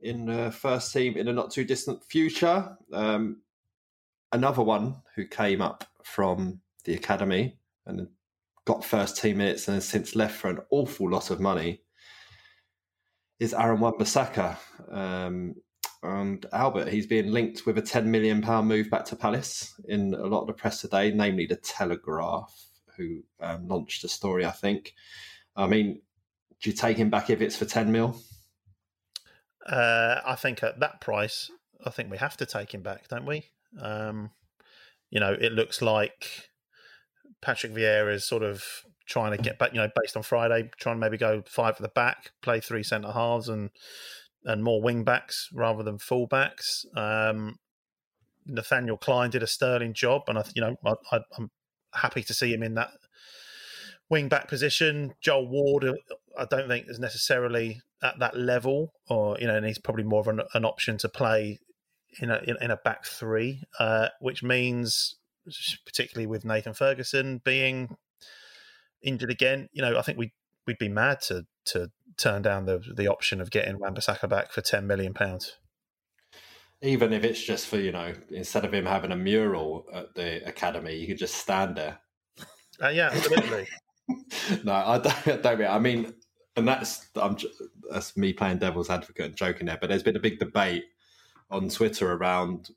in 0.00 0.26
the 0.26 0.50
first 0.50 0.92
team 0.92 1.16
in 1.16 1.28
a 1.28 1.32
not 1.32 1.50
too 1.50 1.64
distant 1.64 2.02
future. 2.04 2.76
Um, 2.92 3.42
another 4.32 4.62
one 4.62 4.96
who 5.14 5.26
came 5.26 5.60
up 5.62 5.84
from 6.02 6.60
the 6.84 6.94
academy 6.94 7.58
and 7.86 8.08
got 8.66 8.84
first 8.84 9.16
team 9.16 9.38
minutes 9.38 9.68
and 9.68 9.74
has 9.74 9.88
since 9.88 10.14
left 10.14 10.36
for 10.36 10.48
an 10.48 10.60
awful 10.70 11.10
lot 11.10 11.30
of 11.30 11.40
money 11.40 11.82
is 13.38 13.54
Aaron 13.54 13.80
Wan-Bissaka. 13.80 14.56
Um, 14.90 15.54
and 16.02 16.46
Albert, 16.52 16.88
he's 16.88 17.06
being 17.06 17.30
linked 17.30 17.66
with 17.66 17.76
a 17.76 17.82
£10 17.82 18.06
million 18.06 18.40
move 18.64 18.88
back 18.88 19.04
to 19.06 19.16
Palace 19.16 19.74
in 19.86 20.14
a 20.14 20.26
lot 20.26 20.42
of 20.42 20.46
the 20.46 20.52
press 20.54 20.80
today, 20.80 21.12
namely 21.12 21.46
the 21.46 21.56
Telegraph, 21.56 22.54
who 22.96 23.22
um, 23.40 23.68
launched 23.68 24.02
the 24.02 24.08
story, 24.08 24.46
I 24.46 24.50
think. 24.50 24.94
I 25.56 25.66
mean, 25.66 26.00
do 26.62 26.70
you 26.70 26.76
take 26.76 26.96
him 26.96 27.10
back 27.10 27.28
if 27.28 27.42
it's 27.42 27.56
for 27.56 27.66
10 27.66 27.92
mil? 27.92 28.16
Uh, 29.66 30.20
I 30.24 30.36
think 30.36 30.62
at 30.62 30.80
that 30.80 31.02
price, 31.02 31.50
I 31.84 31.90
think 31.90 32.10
we 32.10 32.16
have 32.16 32.36
to 32.38 32.46
take 32.46 32.74
him 32.74 32.82
back, 32.82 33.08
don't 33.08 33.26
we? 33.26 33.44
Um, 33.78 34.30
you 35.10 35.20
know, 35.20 35.36
it 35.38 35.52
looks 35.52 35.82
like 35.82 36.48
Patrick 37.42 37.72
Vieira 37.72 38.14
is 38.14 38.24
sort 38.24 38.42
of 38.42 38.64
trying 39.06 39.36
to 39.36 39.42
get 39.42 39.58
back. 39.58 39.72
You 39.72 39.80
know, 39.80 39.90
based 40.00 40.16
on 40.16 40.22
Friday, 40.22 40.70
trying 40.78 40.96
to 40.96 41.00
maybe 41.00 41.18
go 41.18 41.42
five 41.46 41.74
at 41.74 41.82
the 41.82 41.88
back, 41.88 42.30
play 42.42 42.60
three 42.60 42.82
centre 42.82 43.12
halves 43.12 43.48
and 43.48 43.70
and 44.44 44.62
more 44.62 44.80
wing 44.82 45.04
backs 45.04 45.48
rather 45.52 45.82
than 45.82 45.98
full 45.98 46.26
backs. 46.26 46.86
Um, 46.96 47.58
Nathaniel 48.46 48.96
Clyne 48.96 49.30
did 49.30 49.42
a 49.42 49.46
sterling 49.46 49.94
job, 49.94 50.22
and 50.28 50.38
I, 50.38 50.44
you 50.54 50.62
know, 50.62 50.76
I, 50.84 51.20
I'm 51.36 51.50
happy 51.92 52.22
to 52.22 52.34
see 52.34 52.52
him 52.52 52.62
in 52.62 52.74
that 52.74 52.90
wing 54.08 54.28
back 54.28 54.48
position. 54.48 55.14
Joel 55.20 55.48
Ward, 55.48 55.84
uh, 55.84 55.94
I 56.38 56.46
don't 56.46 56.68
think 56.68 56.86
is 56.88 56.98
necessarily 56.98 57.80
at 58.02 58.18
that 58.18 58.36
level, 58.36 58.92
or 59.08 59.36
you 59.38 59.46
know, 59.46 59.56
and 59.56 59.66
he's 59.66 59.78
probably 59.78 60.04
more 60.04 60.20
of 60.20 60.28
an, 60.28 60.40
an 60.54 60.64
option 60.64 60.98
to 60.98 61.08
play 61.08 61.58
in 62.20 62.30
a 62.30 62.40
in, 62.46 62.56
in 62.60 62.70
a 62.70 62.76
back 62.76 63.04
three, 63.04 63.62
uh, 63.78 64.08
which 64.20 64.42
means 64.42 65.16
particularly 65.84 66.26
with 66.26 66.44
Nathan 66.44 66.74
Ferguson 66.74 67.40
being 67.44 67.96
injured 69.02 69.30
again, 69.30 69.68
you 69.72 69.82
know, 69.82 69.98
I 69.98 70.02
think 70.02 70.18
we 70.18 70.32
we'd 70.66 70.78
be 70.78 70.88
mad 70.88 71.20
to 71.22 71.46
to 71.66 71.90
turn 72.20 72.42
down 72.42 72.66
the 72.66 72.82
the 72.94 73.08
option 73.08 73.40
of 73.40 73.50
getting 73.50 73.78
Wan-Bissaka 73.78 74.28
back 74.28 74.52
for 74.52 74.60
ten 74.60 74.86
million 74.86 75.14
pounds. 75.14 75.56
Even 76.82 77.12
if 77.12 77.24
it's 77.24 77.42
just 77.42 77.66
for, 77.66 77.78
you 77.78 77.92
know, 77.92 78.14
instead 78.30 78.64
of 78.64 78.72
him 78.72 78.86
having 78.86 79.12
a 79.12 79.16
mural 79.16 79.84
at 79.92 80.14
the 80.14 80.46
academy, 80.48 80.96
you 80.96 81.06
could 81.06 81.18
just 81.18 81.34
stand 81.34 81.76
there. 81.76 81.98
Uh, 82.82 82.88
yeah, 82.88 83.10
absolutely. 83.12 83.68
no, 84.64 84.72
I 84.72 84.98
don't, 84.98 85.28
I 85.28 85.36
don't 85.36 85.58
mean. 85.58 85.68
I 85.68 85.78
mean, 85.78 86.14
and 86.56 86.66
that's 86.66 87.08
I'm 87.16 87.36
that's 87.90 88.16
me 88.16 88.32
playing 88.32 88.58
devil's 88.58 88.90
advocate 88.90 89.26
and 89.26 89.36
joking 89.36 89.66
there. 89.66 89.78
But 89.80 89.88
there's 89.88 90.02
been 90.02 90.16
a 90.16 90.20
big 90.20 90.38
debate 90.38 90.84
on 91.50 91.68
Twitter 91.68 92.12
around 92.12 92.70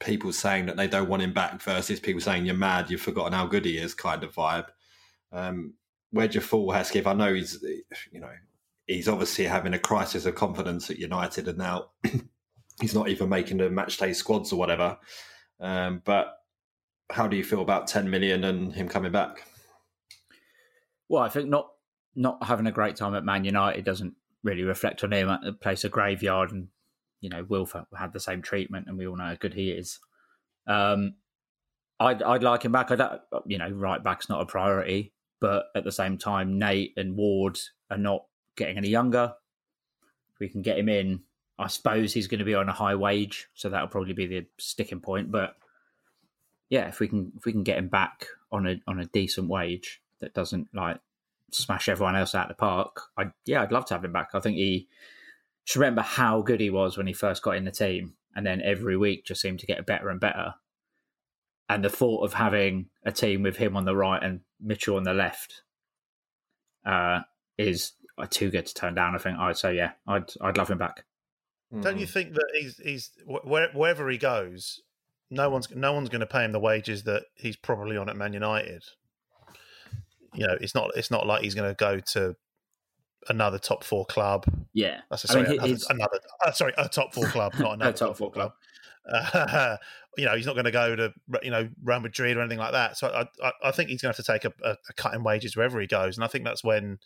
people 0.00 0.32
saying 0.32 0.66
that 0.66 0.76
they 0.76 0.88
don't 0.88 1.08
want 1.08 1.22
him 1.22 1.32
back 1.32 1.62
versus 1.62 2.00
people 2.00 2.20
saying 2.20 2.46
you're 2.46 2.54
mad, 2.54 2.90
you've 2.90 3.00
forgotten 3.00 3.32
how 3.32 3.46
good 3.46 3.64
he 3.64 3.78
is, 3.78 3.94
kind 3.94 4.22
of 4.24 4.34
vibe. 4.34 4.66
Um, 5.32 5.74
where'd 6.14 6.34
you 6.34 6.40
fall, 6.40 6.70
Hesketh? 6.70 7.06
I 7.06 7.12
know 7.12 7.34
he's, 7.34 7.62
you 8.12 8.20
know, 8.20 8.30
he's 8.86 9.08
obviously 9.08 9.44
having 9.46 9.74
a 9.74 9.78
crisis 9.78 10.26
of 10.26 10.36
confidence 10.36 10.88
at 10.88 10.98
United, 10.98 11.48
and 11.48 11.58
now 11.58 11.90
he's 12.80 12.94
not 12.94 13.08
even 13.08 13.28
making 13.28 13.58
the 13.58 13.68
match 13.68 13.96
day 13.96 14.12
squads 14.12 14.52
or 14.52 14.56
whatever. 14.56 14.96
Um, 15.60 16.02
but 16.04 16.38
how 17.10 17.26
do 17.26 17.36
you 17.36 17.44
feel 17.44 17.62
about 17.62 17.88
10 17.88 18.08
million 18.08 18.44
and 18.44 18.72
him 18.72 18.88
coming 18.88 19.12
back? 19.12 19.44
Well, 21.08 21.22
I 21.22 21.28
think 21.28 21.48
not 21.48 21.68
not 22.14 22.44
having 22.44 22.66
a 22.66 22.72
great 22.72 22.94
time 22.94 23.16
at 23.16 23.24
Man 23.24 23.44
United 23.44 23.84
doesn't 23.84 24.14
really 24.44 24.62
reflect 24.62 25.02
on 25.02 25.12
him 25.12 25.28
at 25.28 25.44
a 25.44 25.52
place 25.52 25.82
of 25.82 25.90
graveyard, 25.90 26.52
and 26.52 26.68
you 27.20 27.28
know 27.28 27.44
Wilf 27.48 27.74
had 27.96 28.12
the 28.12 28.20
same 28.20 28.40
treatment, 28.40 28.86
and 28.86 28.96
we 28.96 29.06
all 29.06 29.16
know 29.16 29.24
how 29.24 29.34
good 29.34 29.54
he 29.54 29.70
is. 29.70 29.98
Um, 30.66 31.16
I'd 31.98 32.22
I'd 32.22 32.42
like 32.42 32.64
him 32.64 32.72
back. 32.72 32.90
I 32.90 32.96
don't, 32.96 33.20
you 33.46 33.58
know, 33.58 33.68
right 33.68 34.02
back's 34.02 34.28
not 34.28 34.40
a 34.40 34.46
priority, 34.46 35.12
but 35.44 35.66
at 35.74 35.84
the 35.84 35.92
same 35.92 36.16
time, 36.16 36.58
Nate 36.58 36.94
and 36.96 37.18
Ward 37.18 37.58
are 37.90 37.98
not 37.98 38.24
getting 38.56 38.78
any 38.78 38.88
younger. 38.88 39.34
If 40.32 40.40
we 40.40 40.48
can 40.48 40.62
get 40.62 40.78
him 40.78 40.88
in, 40.88 41.20
I 41.58 41.66
suppose 41.66 42.14
he's 42.14 42.28
going 42.28 42.38
to 42.38 42.46
be 42.46 42.54
on 42.54 42.70
a 42.70 42.72
high 42.72 42.94
wage, 42.94 43.48
so 43.52 43.68
that'll 43.68 43.88
probably 43.88 44.14
be 44.14 44.26
the 44.26 44.46
sticking 44.56 45.00
point. 45.00 45.30
But 45.30 45.54
yeah, 46.70 46.88
if 46.88 46.98
we 46.98 47.08
can 47.08 47.32
if 47.36 47.44
we 47.44 47.52
can 47.52 47.62
get 47.62 47.76
him 47.76 47.88
back 47.88 48.24
on 48.50 48.66
a 48.66 48.80
on 48.86 48.98
a 49.00 49.04
decent 49.04 49.50
wage 49.50 50.00
that 50.20 50.32
doesn't 50.32 50.68
like 50.72 50.98
smash 51.52 51.90
everyone 51.90 52.16
else 52.16 52.34
out 52.34 52.50
of 52.50 52.56
the 52.56 52.60
park, 52.62 53.02
I 53.18 53.26
yeah, 53.44 53.60
I'd 53.60 53.70
love 53.70 53.84
to 53.88 53.94
have 53.94 54.04
him 54.06 54.14
back. 54.14 54.30
I 54.32 54.40
think 54.40 54.56
he 54.56 54.88
just 55.66 55.76
remember 55.76 56.00
how 56.00 56.40
good 56.40 56.60
he 56.60 56.70
was 56.70 56.96
when 56.96 57.06
he 57.06 57.12
first 57.12 57.42
got 57.42 57.56
in 57.56 57.66
the 57.66 57.70
team, 57.70 58.14
and 58.34 58.46
then 58.46 58.62
every 58.62 58.96
week 58.96 59.26
just 59.26 59.42
seemed 59.42 59.60
to 59.60 59.66
get 59.66 59.84
better 59.84 60.08
and 60.08 60.18
better. 60.18 60.54
And 61.68 61.82
the 61.82 61.90
thought 61.90 62.24
of 62.24 62.34
having 62.34 62.86
a 63.04 63.12
team 63.12 63.42
with 63.42 63.56
him 63.56 63.76
on 63.76 63.84
the 63.84 63.96
right 63.96 64.22
and 64.22 64.40
Mitchell 64.60 64.96
on 64.96 65.04
the 65.04 65.14
left 65.14 65.62
uh, 66.84 67.20
is 67.56 67.92
uh, 68.18 68.26
too 68.28 68.50
good 68.50 68.66
to 68.66 68.74
turn 68.74 68.94
down. 68.94 69.14
I 69.14 69.18
think. 69.18 69.38
I'd 69.38 69.56
say 69.56 69.74
yeah, 69.74 69.92
I'd 70.06 70.30
I'd 70.40 70.58
love 70.58 70.70
him 70.70 70.78
back. 70.78 71.04
Don't 71.80 71.98
you 71.98 72.06
think 72.06 72.34
that 72.34 72.46
he's 72.52 72.76
he's 72.76 73.10
where, 73.26 73.68
wherever 73.72 74.08
he 74.08 74.18
goes, 74.18 74.80
no 75.30 75.50
one's 75.50 75.68
no 75.74 75.92
one's 75.92 76.08
going 76.08 76.20
to 76.20 76.26
pay 76.26 76.44
him 76.44 76.52
the 76.52 76.60
wages 76.60 77.04
that 77.04 77.24
he's 77.34 77.56
probably 77.56 77.96
on 77.96 78.08
at 78.08 78.16
Man 78.16 78.32
United. 78.32 78.84
You 80.34 80.46
know, 80.46 80.56
it's 80.60 80.74
not 80.74 80.90
it's 80.96 81.10
not 81.10 81.26
like 81.26 81.42
he's 81.42 81.54
going 81.54 81.68
to 81.68 81.74
go 81.74 82.00
to 82.12 82.36
another 83.28 83.58
top 83.58 83.82
four 83.82 84.04
club. 84.06 84.44
Yeah, 84.72 85.00
That's 85.10 85.24
a, 85.24 85.30
I 85.30 85.32
sorry, 85.32 85.48
mean, 85.48 85.60
another, 85.60 85.80
another 85.90 86.20
uh, 86.44 86.52
sorry, 86.52 86.74
a 86.78 86.88
top 86.88 87.14
four 87.14 87.26
club, 87.26 87.54
not 87.58 87.74
another 87.74 87.92
top 87.92 88.08
top 88.08 88.16
four 88.16 88.30
four 88.30 88.32
club. 88.32 88.52
Uh, 89.10 89.76
you 90.16 90.24
know, 90.24 90.36
he's 90.36 90.46
not 90.46 90.54
going 90.54 90.64
to 90.64 90.70
go 90.70 90.96
to 90.96 91.12
you 91.42 91.50
know 91.50 91.68
Real 91.82 92.00
Madrid 92.00 92.36
or 92.36 92.40
anything 92.40 92.58
like 92.58 92.72
that. 92.72 92.96
So 92.96 93.08
I, 93.08 93.46
I, 93.46 93.52
I 93.64 93.70
think 93.70 93.90
he's 93.90 94.02
going 94.02 94.12
to 94.12 94.16
have 94.18 94.24
to 94.24 94.32
take 94.32 94.44
a, 94.44 94.52
a, 94.68 94.76
a 94.88 94.92
cut 94.96 95.14
in 95.14 95.22
wages 95.22 95.56
wherever 95.56 95.80
he 95.80 95.86
goes, 95.86 96.16
and 96.16 96.24
I 96.24 96.28
think 96.28 96.44
that's 96.44 96.62
when, 96.64 96.98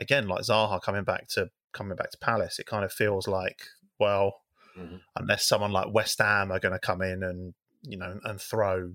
again, 0.00 0.28
like 0.28 0.42
Zaha 0.42 0.80
coming 0.82 1.04
back 1.04 1.28
to 1.30 1.48
coming 1.72 1.96
back 1.96 2.10
to 2.10 2.18
Palace, 2.18 2.58
it 2.58 2.66
kind 2.66 2.84
of 2.84 2.92
feels 2.92 3.26
like 3.26 3.62
well, 3.98 4.34
Mhm. 4.78 5.00
unless 5.16 5.46
someone 5.46 5.70
like 5.70 5.94
West 5.94 6.18
Ham 6.18 6.50
are 6.50 6.58
going 6.58 6.72
to 6.72 6.78
come 6.80 7.00
in 7.00 7.22
and 7.22 7.54
you 7.82 7.96
know 7.96 8.18
and 8.24 8.40
throw 8.40 8.94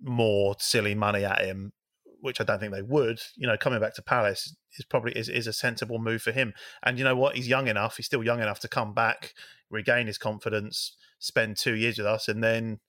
more 0.00 0.54
silly 0.58 0.94
money 0.94 1.24
at 1.24 1.44
him, 1.44 1.72
which 2.20 2.40
I 2.40 2.44
don't 2.44 2.58
think 2.60 2.72
they 2.72 2.82
would. 2.82 3.20
You 3.36 3.46
know, 3.46 3.56
coming 3.56 3.80
back 3.80 3.94
to 3.96 4.02
Palace 4.02 4.54
is 4.78 4.84
probably 4.84 5.12
is, 5.12 5.28
is 5.28 5.46
a 5.46 5.52
sensible 5.52 5.98
move 5.98 6.22
for 6.22 6.32
him. 6.32 6.52
And 6.82 6.98
you 6.98 7.04
know 7.04 7.16
what? 7.16 7.36
He's 7.36 7.48
young 7.48 7.68
enough. 7.68 7.96
He's 7.96 8.06
still 8.06 8.24
young 8.24 8.40
enough 8.40 8.60
to 8.60 8.68
come 8.68 8.94
back, 8.94 9.34
regain 9.68 10.06
his 10.06 10.16
confidence, 10.18 10.96
spend 11.20 11.56
two 11.56 11.74
years 11.76 11.98
with 11.98 12.06
us, 12.06 12.26
and 12.26 12.42
then 12.42 12.80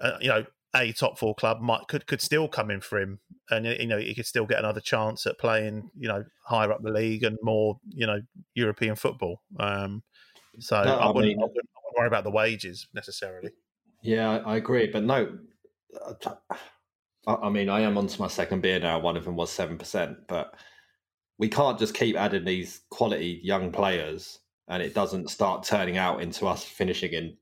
uh, 0.00 0.16
you 0.20 0.28
know 0.28 0.46
a 0.74 0.92
top 0.92 1.18
four 1.18 1.34
club 1.34 1.60
might 1.60 1.86
could 1.88 2.06
could 2.06 2.20
still 2.20 2.48
come 2.48 2.70
in 2.70 2.80
for 2.80 2.98
him, 2.98 3.20
and 3.50 3.66
you 3.66 3.86
know 3.86 3.98
he 3.98 4.14
could 4.14 4.26
still 4.26 4.46
get 4.46 4.58
another 4.58 4.80
chance 4.80 5.26
at 5.26 5.38
playing 5.38 5.90
you 5.98 6.08
know 6.08 6.24
higher 6.46 6.72
up 6.72 6.82
the 6.82 6.90
league 6.90 7.24
and 7.24 7.36
more 7.42 7.78
you 7.88 8.06
know 8.06 8.20
European 8.54 8.96
football. 8.96 9.42
Um, 9.58 10.02
so 10.58 10.82
No, 10.82 10.96
I, 10.96 11.06
I 11.06 11.06
wouldn't, 11.08 11.24
mean- 11.26 11.40
I, 11.40 11.46
wouldn't, 11.46 11.68
I 11.76 11.80
wouldn't 11.84 11.98
worry 11.98 12.06
about 12.08 12.24
the 12.24 12.30
wages 12.30 12.88
necessarily. 12.94 13.50
Yeah, 14.02 14.38
I, 14.38 14.56
agree, 14.56 14.86
but 14.90 15.04
no. 15.04 15.38
I, 17.26 17.34
I 17.34 17.50
mean, 17.50 17.68
I 17.68 17.80
am 17.80 17.98
onto 17.98 18.20
my 18.22 18.28
second 18.28 18.62
beer 18.62 18.80
now. 18.80 18.98
One 18.98 19.16
of 19.16 19.24
them 19.24 19.36
was 19.36 19.50
seven 19.50 19.76
percent, 19.76 20.16
but 20.26 20.54
we 21.38 21.48
can't 21.48 21.78
just 21.78 21.94
keep 21.94 22.16
adding 22.16 22.44
these 22.44 22.80
quality 22.90 23.40
young 23.42 23.72
players, 23.72 24.38
and 24.68 24.82
it 24.82 24.94
doesn't 24.94 25.30
start 25.30 25.64
turning 25.64 25.98
out 25.98 26.22
into 26.22 26.46
us 26.46 26.64
finishing 26.64 27.12
in, 27.12 27.36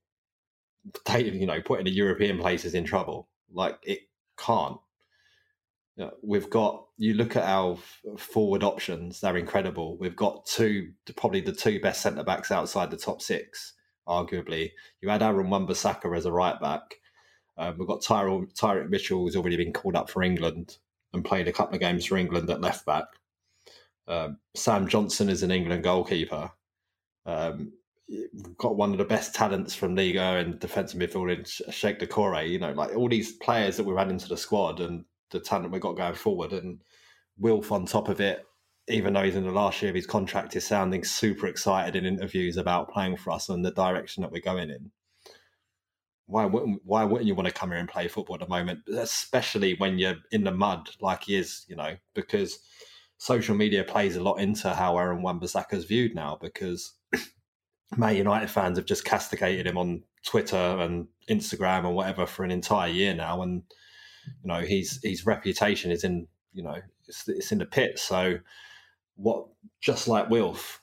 you 1.17 1.47
know, 1.47 1.61
putting 1.63 1.85
the 1.85 1.91
European 1.91 2.39
places 2.39 2.75
in 2.75 2.85
trouble. 2.85 3.29
Like 3.53 3.79
it 3.83 4.01
can't. 4.39 4.79
You 5.97 6.05
know, 6.05 6.13
we've 6.23 6.51
got. 6.51 6.85
You 6.97 7.15
look 7.15 7.37
at 7.37 7.45
our 7.45 7.77
forward 8.19 8.63
options; 8.63 9.21
they're 9.21 9.37
incredible. 9.37 9.97
We've 9.99 10.17
got 10.17 10.47
two, 10.47 10.93
probably 11.17 11.41
the 11.41 11.53
two 11.53 11.81
best 11.81 12.03
centre 12.03 12.25
backs 12.25 12.51
outside 12.51 12.91
the 12.91 12.97
top 12.97 13.23
six, 13.23 13.75
arguably. 14.07 14.73
You 15.01 15.09
had 15.09 15.23
Aaron 15.23 15.51
Wan-Bissaka 15.51 16.17
as 16.17 16.27
a 16.27 16.33
right 16.33 16.59
back. 16.61 16.83
Um, 17.57 17.77
we've 17.77 17.89
got 17.89 18.03
Tyrick, 18.03 18.89
Mitchell, 18.89 19.19
who's 19.19 19.35
already 19.35 19.57
been 19.57 19.73
called 19.73 19.97
up 19.97 20.09
for 20.09 20.23
England 20.23 20.79
and 21.13 21.25
played 21.25 21.49
a 21.49 21.53
couple 21.53 21.75
of 21.75 21.81
games 21.81 22.07
for 22.07 22.17
England 22.17 22.49
at 22.51 22.61
left 22.61 22.87
back. 22.87 23.07
Um, 24.07 24.39
Sam 24.55 24.87
Johnstone 24.87 25.29
is 25.29 25.43
an 25.43 25.51
England 25.51 25.83
goalkeeper. 25.83 26.53
Um, 27.27 27.73
got 28.57 28.77
one 28.77 28.93
of 28.93 28.99
the 28.99 29.05
best 29.05 29.35
talents 29.35 29.75
from 29.75 29.95
Liga 29.95 30.37
and 30.37 30.59
defensive 30.59 31.01
midfield 31.01 31.37
in 31.37 31.45
Sh- 31.45 31.63
Cheick 31.69 32.01
Doucouré. 32.01 32.49
You 32.49 32.59
know, 32.59 32.73
like 32.73 32.97
all 32.97 33.09
these 33.09 33.33
players 33.33 33.77
that 33.77 33.85
we've 33.85 33.97
had 33.97 34.11
into 34.11 34.29
the 34.29 34.37
squad 34.37 34.81
and 34.81 35.05
the 35.31 35.41
talent 35.41 35.73
we've 35.73 35.81
got 35.81 35.97
going 35.97 36.15
forward. 36.15 36.53
And 36.53 36.81
Wilf 37.39 37.73
on 37.73 37.87
top 37.87 38.09
of 38.09 38.21
it, 38.21 38.45
even 38.89 39.13
though 39.13 39.23
he's 39.23 39.37
in 39.37 39.45
the 39.45 39.51
last 39.51 39.83
year 39.83 39.91
of 39.91 39.95
his 39.95 40.07
contract, 40.07 40.57
is 40.57 40.67
sounding 40.67 41.05
super 41.05 41.47
excited 41.47 41.97
in 41.97 42.07
interviews 42.07 42.57
about 42.57 42.91
playing 42.91 43.17
for 43.17 43.33
us 43.33 43.49
and 43.49 43.65
the 43.65 43.71
direction 43.71 44.23
that 44.23 44.33
we're 44.33 44.41
going 44.41 44.71
in 44.71 44.91
why 46.29 46.45
wouldn't 46.45 46.83
why 46.85 47.05
wouldn't 47.05 47.27
you 47.27 47.35
want 47.35 47.49
to 47.49 47.55
come 47.55 47.71
here 47.71 47.79
and 47.79 47.89
play 47.89 48.07
football 48.07 48.37
at 48.37 48.41
the 48.41 48.49
moment? 48.49 48.81
Especially 48.95 49.75
when 49.75 49.99
you're 49.99 50.17
in 50.31 50.45
the 50.45 50.53
mud 50.53 50.91
like 51.01 51.25
he 51.25 51.37
is, 51.37 51.65
you 51.69 51.75
know, 51.75 51.97
because 52.15 52.59
social 53.17 53.57
media 53.57 53.83
plays 53.83 54.15
a 54.15 54.23
lot 54.23 54.35
into 54.35 54.73
how 54.75 54.97
Aaron 54.99 55.23
Wan-Bissaka 55.23 55.73
is 55.73 55.87
viewed 55.87 56.15
now. 56.15 56.39
Because 56.41 56.93
Man 57.97 58.17
United 58.17 58.51
fans 58.51 58.79
have 58.79 58.87
just 58.87 59.05
castigated 59.05 59.67
him 59.67 59.79
on 59.79 60.03
Twitter 60.25 60.57
and 60.57 61.09
Instagram 61.29 61.87
and 61.87 61.95
whatever 61.95 62.27
for 62.27 62.45
an 62.45 62.51
entire 62.51 62.91
year 62.91 63.15
now, 63.15 63.43
and 63.43 63.63
you 64.43 64.49
know 64.49 64.61
his 64.61 65.01
his 65.03 65.27
reputation 65.27 65.91
is 65.91 66.05
in 66.05 66.27
you 66.53 66.63
know 66.63 66.77
it's, 67.07 67.29
it's 67.29 67.53
in 67.53 67.59
the 67.59 67.67
pit. 67.67 67.99
So 67.99 68.39
what? 69.17 69.47
Just 69.81 70.09
like 70.09 70.29
Wilf, 70.29 70.83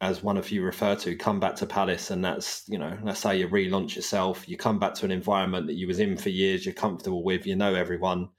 as 0.00 0.22
one 0.22 0.36
of 0.36 0.50
you 0.50 0.62
refer 0.62 0.94
to, 0.96 1.16
come 1.16 1.40
back 1.40 1.56
to 1.56 1.66
Palace, 1.66 2.10
and 2.10 2.24
that's 2.24 2.64
you 2.68 2.78
know 2.78 2.96
that's 3.04 3.22
how 3.22 3.32
you 3.32 3.48
relaunch 3.48 3.94
yourself. 3.94 4.48
You 4.48 4.56
come 4.56 4.78
back 4.78 4.94
to 4.94 5.04
an 5.04 5.10
environment 5.10 5.66
that 5.66 5.76
you 5.76 5.86
was 5.86 5.98
in 5.98 6.16
for 6.16 6.30
years, 6.30 6.64
you're 6.64 6.74
comfortable 6.74 7.22
with, 7.22 7.46
you 7.46 7.56
know 7.56 7.74
everyone. 7.74 8.30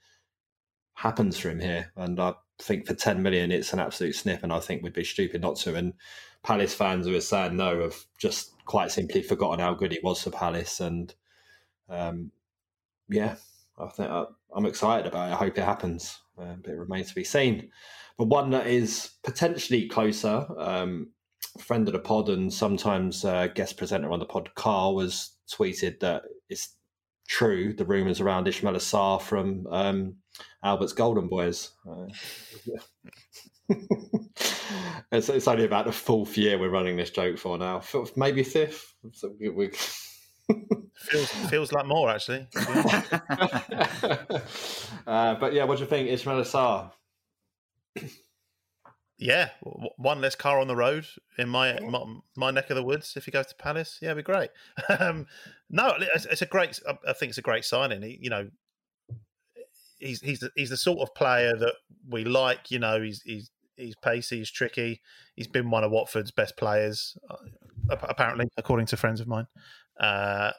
Happens 0.94 1.38
for 1.38 1.50
him 1.50 1.60
here, 1.60 1.92
and 1.96 2.20
I 2.20 2.34
think 2.60 2.86
for 2.86 2.94
ten 2.94 3.22
million, 3.22 3.50
it's 3.50 3.72
an 3.72 3.80
absolute 3.80 4.14
snip, 4.14 4.42
and 4.42 4.52
I 4.52 4.60
think 4.60 4.82
we'd 4.82 4.92
be 4.92 5.04
stupid 5.04 5.40
not 5.40 5.56
to. 5.58 5.74
And 5.74 5.94
Palace 6.42 6.74
fans 6.74 7.06
who 7.06 7.14
are 7.14 7.20
saying 7.20 7.56
no 7.56 7.82
have 7.82 7.96
just 8.18 8.52
quite 8.64 8.90
simply 8.90 9.22
forgotten 9.22 9.60
how 9.60 9.74
good 9.74 9.92
he 9.92 10.00
was 10.02 10.22
for 10.22 10.30
Palace, 10.30 10.80
and 10.80 11.14
um, 11.88 12.32
yeah, 13.08 13.36
I 13.78 13.88
think 13.88 14.10
I, 14.10 14.24
I'm 14.54 14.66
excited 14.66 15.06
about 15.06 15.30
it. 15.30 15.34
I 15.34 15.36
hope 15.36 15.58
it 15.58 15.64
happens, 15.64 16.18
uh, 16.38 16.54
but 16.62 16.72
it 16.72 16.78
remains 16.78 17.08
to 17.08 17.14
be 17.14 17.24
seen. 17.24 17.70
But 18.18 18.28
one 18.28 18.50
that 18.50 18.66
is 18.66 19.12
potentially 19.22 19.88
closer. 19.88 20.46
Um, 20.58 21.10
friend 21.58 21.86
of 21.88 21.92
the 21.92 21.98
pod 21.98 22.28
and 22.28 22.52
sometimes 22.52 23.24
uh, 23.24 23.48
guest 23.48 23.76
presenter 23.76 24.10
on 24.10 24.18
the 24.18 24.24
pod, 24.24 24.50
Carl, 24.54 24.94
was 24.94 25.36
tweeted 25.50 26.00
that 26.00 26.22
it's 26.48 26.76
true 27.28 27.72
the 27.72 27.84
rumours 27.84 28.20
around 28.20 28.46
Ismaila 28.46 28.76
Sarr 28.76 29.20
from 29.20 29.66
um, 29.68 30.16
Albert's 30.64 30.92
Golden 30.92 31.28
Boys. 31.28 31.70
Uh, 31.88 32.06
it's, 35.12 35.28
it's 35.28 35.48
only 35.48 35.64
about 35.64 35.86
the 35.86 35.92
fourth 35.92 36.36
year 36.36 36.58
we're 36.58 36.70
running 36.70 36.96
this 36.96 37.10
joke 37.10 37.38
for 37.38 37.58
now, 37.58 37.78
F- 37.78 38.16
maybe 38.16 38.42
fifth. 38.42 38.94
So 39.12 39.34
we, 39.38 39.48
we... 39.48 39.70
Feels 40.96 41.28
feels 41.50 41.72
like 41.72 41.86
more 41.86 42.10
actually. 42.10 42.46
uh, 45.06 45.34
but 45.34 45.52
yeah, 45.52 45.64
what 45.64 45.78
do 45.78 45.84
you 45.84 45.88
think, 45.88 46.08
Ismaila 46.08 46.44
Sarr? 46.44 46.90
Yeah, 49.18 49.50
one 49.98 50.20
less 50.20 50.34
car 50.34 50.58
on 50.58 50.66
the 50.66 50.74
road 50.74 51.06
in 51.38 51.48
my 51.48 51.78
my, 51.78 52.02
my 52.36 52.50
neck 52.50 52.70
of 52.70 52.76
the 52.76 52.82
woods. 52.82 53.14
If 53.16 53.24
he 53.26 53.30
goes 53.30 53.46
to 53.46 53.54
Palace, 53.54 54.00
yeah, 54.02 54.08
it'd 54.10 54.24
be 54.24 54.32
great. 54.32 54.50
Um, 54.98 55.26
no, 55.70 55.94
it's, 55.96 56.24
it's 56.24 56.42
a 56.42 56.46
great. 56.46 56.80
I- 56.88 56.98
I 57.08 57.12
think 57.12 57.30
it's 57.30 57.38
a 57.38 57.42
great 57.42 57.64
signing. 57.64 58.02
He, 58.02 58.18
you 58.20 58.30
know, 58.30 58.48
he's 59.98 60.20
he's 60.22 60.40
the, 60.40 60.50
he's 60.56 60.70
the 60.70 60.76
sort 60.76 60.98
of 60.98 61.14
player 61.14 61.52
that 61.56 61.74
we 62.08 62.24
like. 62.24 62.72
You 62.72 62.80
know, 62.80 63.00
he's 63.00 63.22
he's 63.22 63.51
he's 63.76 63.96
pacey, 63.96 64.38
he's 64.38 64.50
tricky. 64.50 65.00
He's 65.34 65.48
been 65.48 65.70
one 65.70 65.84
of 65.84 65.90
Watford's 65.90 66.30
best 66.30 66.56
players, 66.56 67.16
uh, 67.30 67.96
apparently, 68.02 68.48
according 68.56 68.86
to 68.86 68.96
friends 68.96 69.20
of 69.20 69.28
mine, 69.28 69.46
uh, 69.98 70.52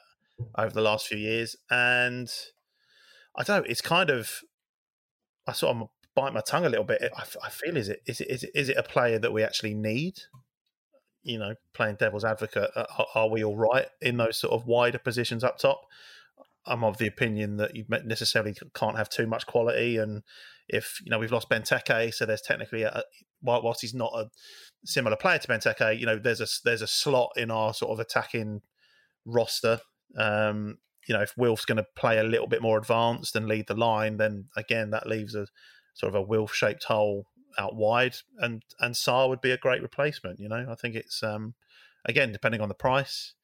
over 0.56 0.72
the 0.72 0.80
last 0.80 1.06
few 1.06 1.18
years. 1.18 1.56
And 1.70 2.30
I 3.36 3.42
don't 3.42 3.62
know. 3.62 3.70
It's 3.70 3.80
kind 3.80 4.10
of 4.10 4.40
I 5.46 5.52
sort 5.52 5.76
of 5.76 5.88
bite 6.14 6.32
my 6.32 6.40
tongue 6.40 6.64
a 6.64 6.68
little 6.68 6.84
bit. 6.84 7.02
I 7.16 7.50
feel 7.50 7.76
is 7.76 7.88
it 7.88 8.00
is 8.06 8.20
it 8.20 8.28
is 8.30 8.44
it 8.44 8.50
is 8.54 8.68
it 8.68 8.76
a 8.76 8.82
player 8.82 9.18
that 9.18 9.32
we 9.32 9.42
actually 9.42 9.74
need? 9.74 10.14
You 11.22 11.38
know, 11.38 11.54
playing 11.72 11.96
devil's 11.96 12.24
advocate, 12.24 12.70
uh, 12.76 12.84
are, 12.98 13.06
are 13.14 13.28
we 13.30 13.42
all 13.42 13.56
right 13.56 13.86
in 14.02 14.18
those 14.18 14.36
sort 14.36 14.52
of 14.52 14.66
wider 14.66 14.98
positions 14.98 15.42
up 15.42 15.58
top? 15.58 15.86
I'm 16.66 16.84
of 16.84 16.98
the 16.98 17.06
opinion 17.06 17.56
that 17.58 17.74
you 17.74 17.84
necessarily 18.04 18.54
can't 18.74 18.96
have 18.96 19.08
too 19.08 19.26
much 19.26 19.46
quality, 19.46 19.96
and 19.96 20.22
if 20.68 20.98
you 21.04 21.10
know 21.10 21.18
we've 21.18 21.32
lost 21.32 21.50
Benteke, 21.50 22.12
so 22.12 22.26
there's 22.26 22.42
technically 22.42 22.82
a 22.82 23.02
whilst 23.42 23.82
he's 23.82 23.94
not 23.94 24.12
a 24.14 24.30
similar 24.84 25.16
player 25.16 25.38
to 25.38 25.48
Benteke, 25.48 25.98
you 25.98 26.06
know 26.06 26.18
there's 26.18 26.40
a 26.40 26.46
there's 26.64 26.82
a 26.82 26.86
slot 26.86 27.30
in 27.36 27.50
our 27.50 27.74
sort 27.74 27.92
of 27.92 28.00
attacking 28.00 28.62
roster. 29.24 29.80
Um, 30.16 30.78
you 31.06 31.14
know, 31.14 31.22
if 31.22 31.34
Wilf's 31.36 31.66
going 31.66 31.76
to 31.76 31.86
play 31.96 32.18
a 32.18 32.24
little 32.24 32.46
bit 32.46 32.62
more 32.62 32.78
advanced 32.78 33.36
and 33.36 33.46
lead 33.46 33.66
the 33.66 33.74
line, 33.74 34.16
then 34.16 34.46
again 34.56 34.90
that 34.90 35.06
leaves 35.06 35.34
a 35.34 35.46
sort 35.94 36.14
of 36.14 36.14
a 36.14 36.22
Wilf 36.22 36.54
shaped 36.54 36.84
hole 36.84 37.26
out 37.58 37.76
wide, 37.76 38.16
and 38.38 38.62
and 38.80 38.94
Sarr 38.94 39.28
would 39.28 39.40
be 39.40 39.50
a 39.50 39.58
great 39.58 39.82
replacement. 39.82 40.40
You 40.40 40.48
know, 40.48 40.66
I 40.70 40.74
think 40.74 40.94
it's 40.94 41.22
um, 41.22 41.54
again 42.04 42.32
depending 42.32 42.60
on 42.60 42.68
the 42.68 42.74
price. 42.74 43.34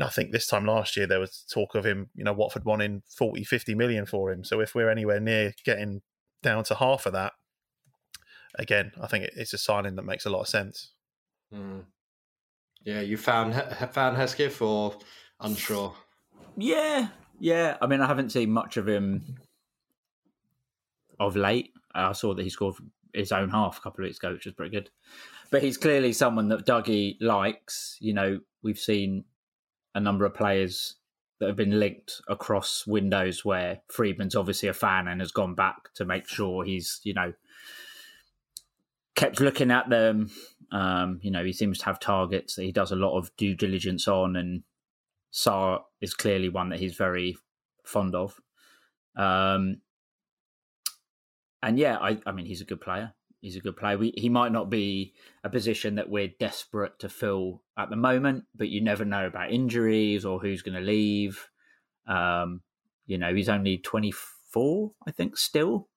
I 0.00 0.08
think 0.08 0.30
this 0.30 0.46
time 0.46 0.66
last 0.66 0.96
year 0.96 1.08
there 1.08 1.18
was 1.18 1.44
talk 1.52 1.74
of 1.74 1.84
him, 1.84 2.10
you 2.14 2.22
know, 2.22 2.32
Watford 2.32 2.64
wanting 2.64 3.02
40, 3.08 3.42
50 3.42 3.74
million 3.74 4.06
for 4.06 4.30
him. 4.30 4.44
So 4.44 4.60
if 4.60 4.72
we're 4.72 4.88
anywhere 4.88 5.18
near 5.18 5.52
getting 5.64 6.02
down 6.42 6.64
to 6.64 6.74
half 6.74 7.06
of 7.06 7.12
that, 7.12 7.32
again, 8.56 8.92
I 9.00 9.06
think 9.06 9.24
it's 9.36 9.52
a 9.52 9.58
signing 9.58 9.96
that 9.96 10.04
makes 10.04 10.26
a 10.26 10.30
lot 10.30 10.40
of 10.40 10.48
sense. 10.48 10.92
Hmm. 11.52 11.80
Yeah, 12.84 13.00
you 13.00 13.16
found 13.16 13.54
found 13.92 14.16
Hesketh 14.16 14.62
or 14.62 14.96
unsure? 15.40 15.94
Yeah, 16.56 17.08
yeah. 17.38 17.76
I 17.80 17.86
mean, 17.86 18.00
I 18.00 18.06
haven't 18.06 18.32
seen 18.32 18.50
much 18.50 18.76
of 18.76 18.88
him 18.88 19.36
of 21.18 21.36
late. 21.36 21.72
I 21.94 22.12
saw 22.12 22.34
that 22.34 22.42
he 22.42 22.50
scored 22.50 22.76
his 23.12 23.32
own 23.32 23.50
half 23.50 23.78
a 23.78 23.80
couple 23.80 24.04
of 24.04 24.08
weeks 24.08 24.18
ago, 24.18 24.32
which 24.32 24.46
was 24.46 24.54
pretty 24.54 24.74
good. 24.74 24.90
But 25.50 25.62
he's 25.62 25.76
clearly 25.76 26.12
someone 26.12 26.48
that 26.48 26.64
Dougie 26.64 27.16
likes. 27.20 27.98
You 28.00 28.14
know, 28.14 28.40
we've 28.62 28.78
seen 28.78 29.24
a 29.94 30.00
number 30.00 30.24
of 30.24 30.34
players 30.34 30.96
that 31.40 31.46
have 31.46 31.56
been 31.56 31.80
linked 31.80 32.20
across 32.28 32.86
windows 32.86 33.44
where 33.44 33.80
Freedman's 33.88 34.36
obviously 34.36 34.68
a 34.68 34.74
fan 34.74 35.08
and 35.08 35.20
has 35.20 35.32
gone 35.32 35.54
back 35.54 35.92
to 35.94 36.04
make 36.04 36.28
sure 36.28 36.64
he's, 36.64 37.00
you 37.02 37.14
know, 37.14 37.32
kept 39.16 39.40
looking 39.40 39.70
at 39.70 39.88
them. 39.88 40.30
Um, 40.70 41.18
you 41.22 41.30
know, 41.30 41.42
he 41.42 41.52
seems 41.52 41.78
to 41.78 41.86
have 41.86 41.98
targets 41.98 42.54
that 42.54 42.64
he 42.64 42.72
does 42.72 42.92
a 42.92 42.96
lot 42.96 43.16
of 43.16 43.34
due 43.36 43.54
diligence 43.54 44.06
on, 44.06 44.36
and 44.36 44.62
Sarr 45.32 45.80
is 46.00 46.14
clearly 46.14 46.48
one 46.48 46.68
that 46.68 46.78
he's 46.78 46.94
very 46.94 47.36
fond 47.84 48.14
of. 48.14 48.38
Um, 49.16 49.78
and 51.62 51.78
yeah, 51.78 51.96
I, 51.98 52.18
I 52.26 52.32
mean, 52.32 52.46
he's 52.46 52.60
a 52.60 52.66
good 52.66 52.80
player. 52.80 53.14
He's 53.40 53.56
a 53.56 53.60
good 53.60 53.76
player. 53.76 53.96
We, 53.96 54.12
he 54.16 54.28
might 54.28 54.52
not 54.52 54.68
be 54.68 55.14
a 55.42 55.48
position 55.48 55.94
that 55.94 56.10
we're 56.10 56.32
desperate 56.38 56.98
to 56.98 57.08
fill 57.08 57.62
at 57.84 57.90
the 57.90 57.96
moment, 57.96 58.44
but 58.54 58.68
you 58.68 58.80
never 58.80 59.04
know 59.04 59.26
about 59.26 59.52
injuries 59.52 60.24
or 60.24 60.38
who's 60.38 60.62
going 60.62 60.74
to 60.74 60.80
leave. 60.80 61.48
Um, 62.06 62.62
you 63.06 63.18
know, 63.18 63.34
he's 63.34 63.48
only 63.48 63.78
24, 63.78 64.92
I 65.06 65.10
think, 65.10 65.36
still. 65.36 65.88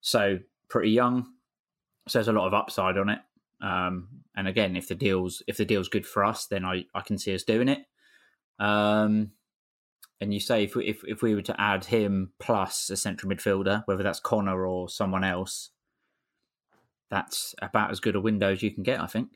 So 0.00 0.38
pretty 0.68 0.90
young. 0.90 1.26
So 2.08 2.18
there's 2.18 2.28
a 2.28 2.32
lot 2.32 2.46
of 2.46 2.54
upside 2.54 2.96
on 2.96 3.08
it. 3.08 3.20
Um, 3.62 4.08
and 4.36 4.48
again, 4.48 4.76
if 4.76 4.88
the 4.88 4.94
deal's 4.94 5.42
if 5.46 5.58
the 5.58 5.64
deal's 5.64 5.88
good 5.88 6.06
for 6.06 6.24
us, 6.24 6.46
then 6.46 6.64
I, 6.64 6.84
I 6.94 7.02
can 7.02 7.18
see 7.18 7.34
us 7.34 7.42
doing 7.42 7.68
it. 7.68 7.80
Um, 8.58 9.32
and 10.20 10.32
you 10.34 10.40
say 10.40 10.64
if 10.64 10.74
we, 10.74 10.86
if 10.86 11.02
if 11.04 11.22
we 11.22 11.34
were 11.34 11.42
to 11.42 11.60
add 11.60 11.86
him 11.86 12.32
plus 12.38 12.90
a 12.90 12.96
central 12.96 13.32
midfielder, 13.32 13.82
whether 13.86 14.02
that's 14.02 14.20
Connor 14.20 14.66
or 14.66 14.88
someone 14.88 15.24
else, 15.24 15.70
that's 17.10 17.54
about 17.60 17.90
as 17.90 18.00
good 18.00 18.16
a 18.16 18.20
window 18.20 18.52
as 18.52 18.62
you 18.62 18.70
can 18.70 18.82
get, 18.82 19.00
I 19.00 19.06
think. 19.06 19.28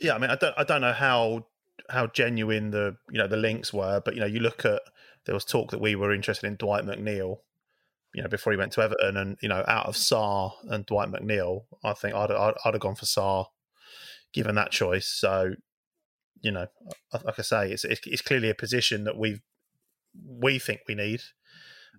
Yeah, 0.00 0.14
I 0.14 0.18
mean, 0.18 0.30
I 0.30 0.36
don't 0.36 0.54
I 0.56 0.64
don't 0.64 0.80
know 0.80 0.92
how 0.92 1.46
how 1.90 2.06
genuine 2.06 2.70
the 2.70 2.96
you 3.10 3.18
know 3.18 3.28
the 3.28 3.36
links 3.36 3.72
were, 3.72 4.00
but 4.04 4.14
you 4.14 4.20
know, 4.20 4.26
you 4.26 4.40
look 4.40 4.64
at 4.64 4.82
there 5.26 5.34
was 5.34 5.44
talk 5.44 5.70
that 5.70 5.80
we 5.80 5.94
were 5.94 6.12
interested 6.12 6.46
in 6.46 6.56
Dwight 6.56 6.84
McNeil, 6.84 7.38
you 8.14 8.22
know, 8.22 8.28
before 8.28 8.52
he 8.52 8.56
went 8.56 8.72
to 8.72 8.82
Everton, 8.82 9.16
and 9.16 9.36
you 9.42 9.48
know, 9.48 9.64
out 9.66 9.86
of 9.86 9.96
mm. 9.96 9.98
Sarr 9.98 10.52
and 10.70 10.86
Dwight 10.86 11.08
McNeil, 11.08 11.64
I 11.82 11.92
think 11.94 12.14
I'd 12.14 12.30
I'd, 12.30 12.54
I'd 12.64 12.74
have 12.74 12.80
gone 12.80 12.94
for 12.94 13.06
Sarr, 13.06 13.46
given 14.32 14.54
that 14.54 14.70
choice. 14.70 15.06
So, 15.06 15.54
you 16.40 16.52
know, 16.52 16.66
like 17.12 17.38
I 17.38 17.42
say, 17.42 17.72
it's 17.72 17.84
it's 17.84 18.22
clearly 18.22 18.50
a 18.50 18.54
position 18.54 19.04
that 19.04 19.16
we 19.16 19.40
we 20.26 20.58
think 20.58 20.80
we 20.86 20.94
need, 20.94 21.22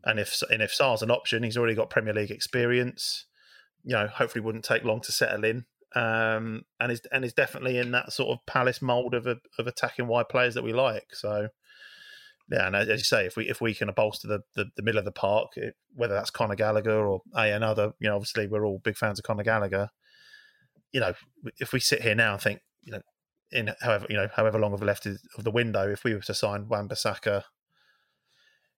and 0.04 0.20
if 0.20 0.42
and 0.50 0.62
if 0.62 0.72
Sarr's 0.76 1.02
an 1.02 1.12
option, 1.12 1.44
he's 1.44 1.58
already 1.58 1.76
got 1.76 1.90
Premier 1.90 2.14
League 2.14 2.32
experience. 2.32 3.26
You 3.84 3.94
know, 3.94 4.08
hopefully, 4.08 4.44
wouldn't 4.44 4.66
take 4.66 4.84
long 4.84 5.02
to 5.02 5.12
settle 5.12 5.44
in. 5.44 5.66
Um, 5.96 6.64
and 6.80 6.92
is 6.92 7.02
and 7.12 7.24
is 7.24 7.34
definitely 7.34 7.78
in 7.78 7.92
that 7.92 8.12
sort 8.12 8.30
of 8.30 8.46
Palace 8.46 8.82
mold 8.82 9.14
of 9.14 9.28
a, 9.28 9.38
of 9.58 9.66
attacking 9.66 10.08
wide 10.08 10.28
players 10.28 10.54
that 10.56 10.64
we 10.64 10.74
like. 10.74 11.08
So, 11.14 11.48
yeah, 12.52 12.68
and 12.68 12.76
as 12.76 12.88
you 12.88 12.98
say, 13.00 13.26
if 13.26 13.38
we 13.38 13.48
if 13.50 13.62
we 13.62 13.74
can 13.74 13.90
bolster 13.96 14.28
the, 14.28 14.42
the, 14.56 14.66
the 14.76 14.84
middle 14.84 15.00
of 15.00 15.06
the 15.06 15.12
park, 15.12 15.52
it, 15.56 15.76
whether 15.94 16.14
that's 16.14 16.32
Conor 16.32 16.56
Gallagher 16.56 17.06
or 17.06 17.22
a 17.36 17.52
another, 17.52 17.94
you 18.00 18.10
know, 18.10 18.16
obviously 18.16 18.46
we're 18.46 18.66
all 18.66 18.82
big 18.84 18.98
fans 18.98 19.20
of 19.20 19.24
Conor 19.24 19.44
Gallagher. 19.44 19.90
You 20.92 21.00
know, 21.00 21.14
if 21.60 21.72
we 21.72 21.80
sit 21.80 22.02
here 22.02 22.16
now 22.16 22.34
and 22.34 22.42
think, 22.42 22.60
you 22.84 22.92
know, 22.92 23.02
in 23.52 23.72
however 23.82 24.06
you 24.10 24.18
know 24.18 24.28
however 24.36 24.60
long 24.60 24.74
of 24.74 24.84
left 24.84 25.06
of 25.06 25.44
the 25.44 25.52
window, 25.52 25.90
if 25.90 26.04
we 26.04 26.14
were 26.14 26.20
to 26.22 26.34
sign 26.34 26.68
Wan-Bissaka, 26.68 27.44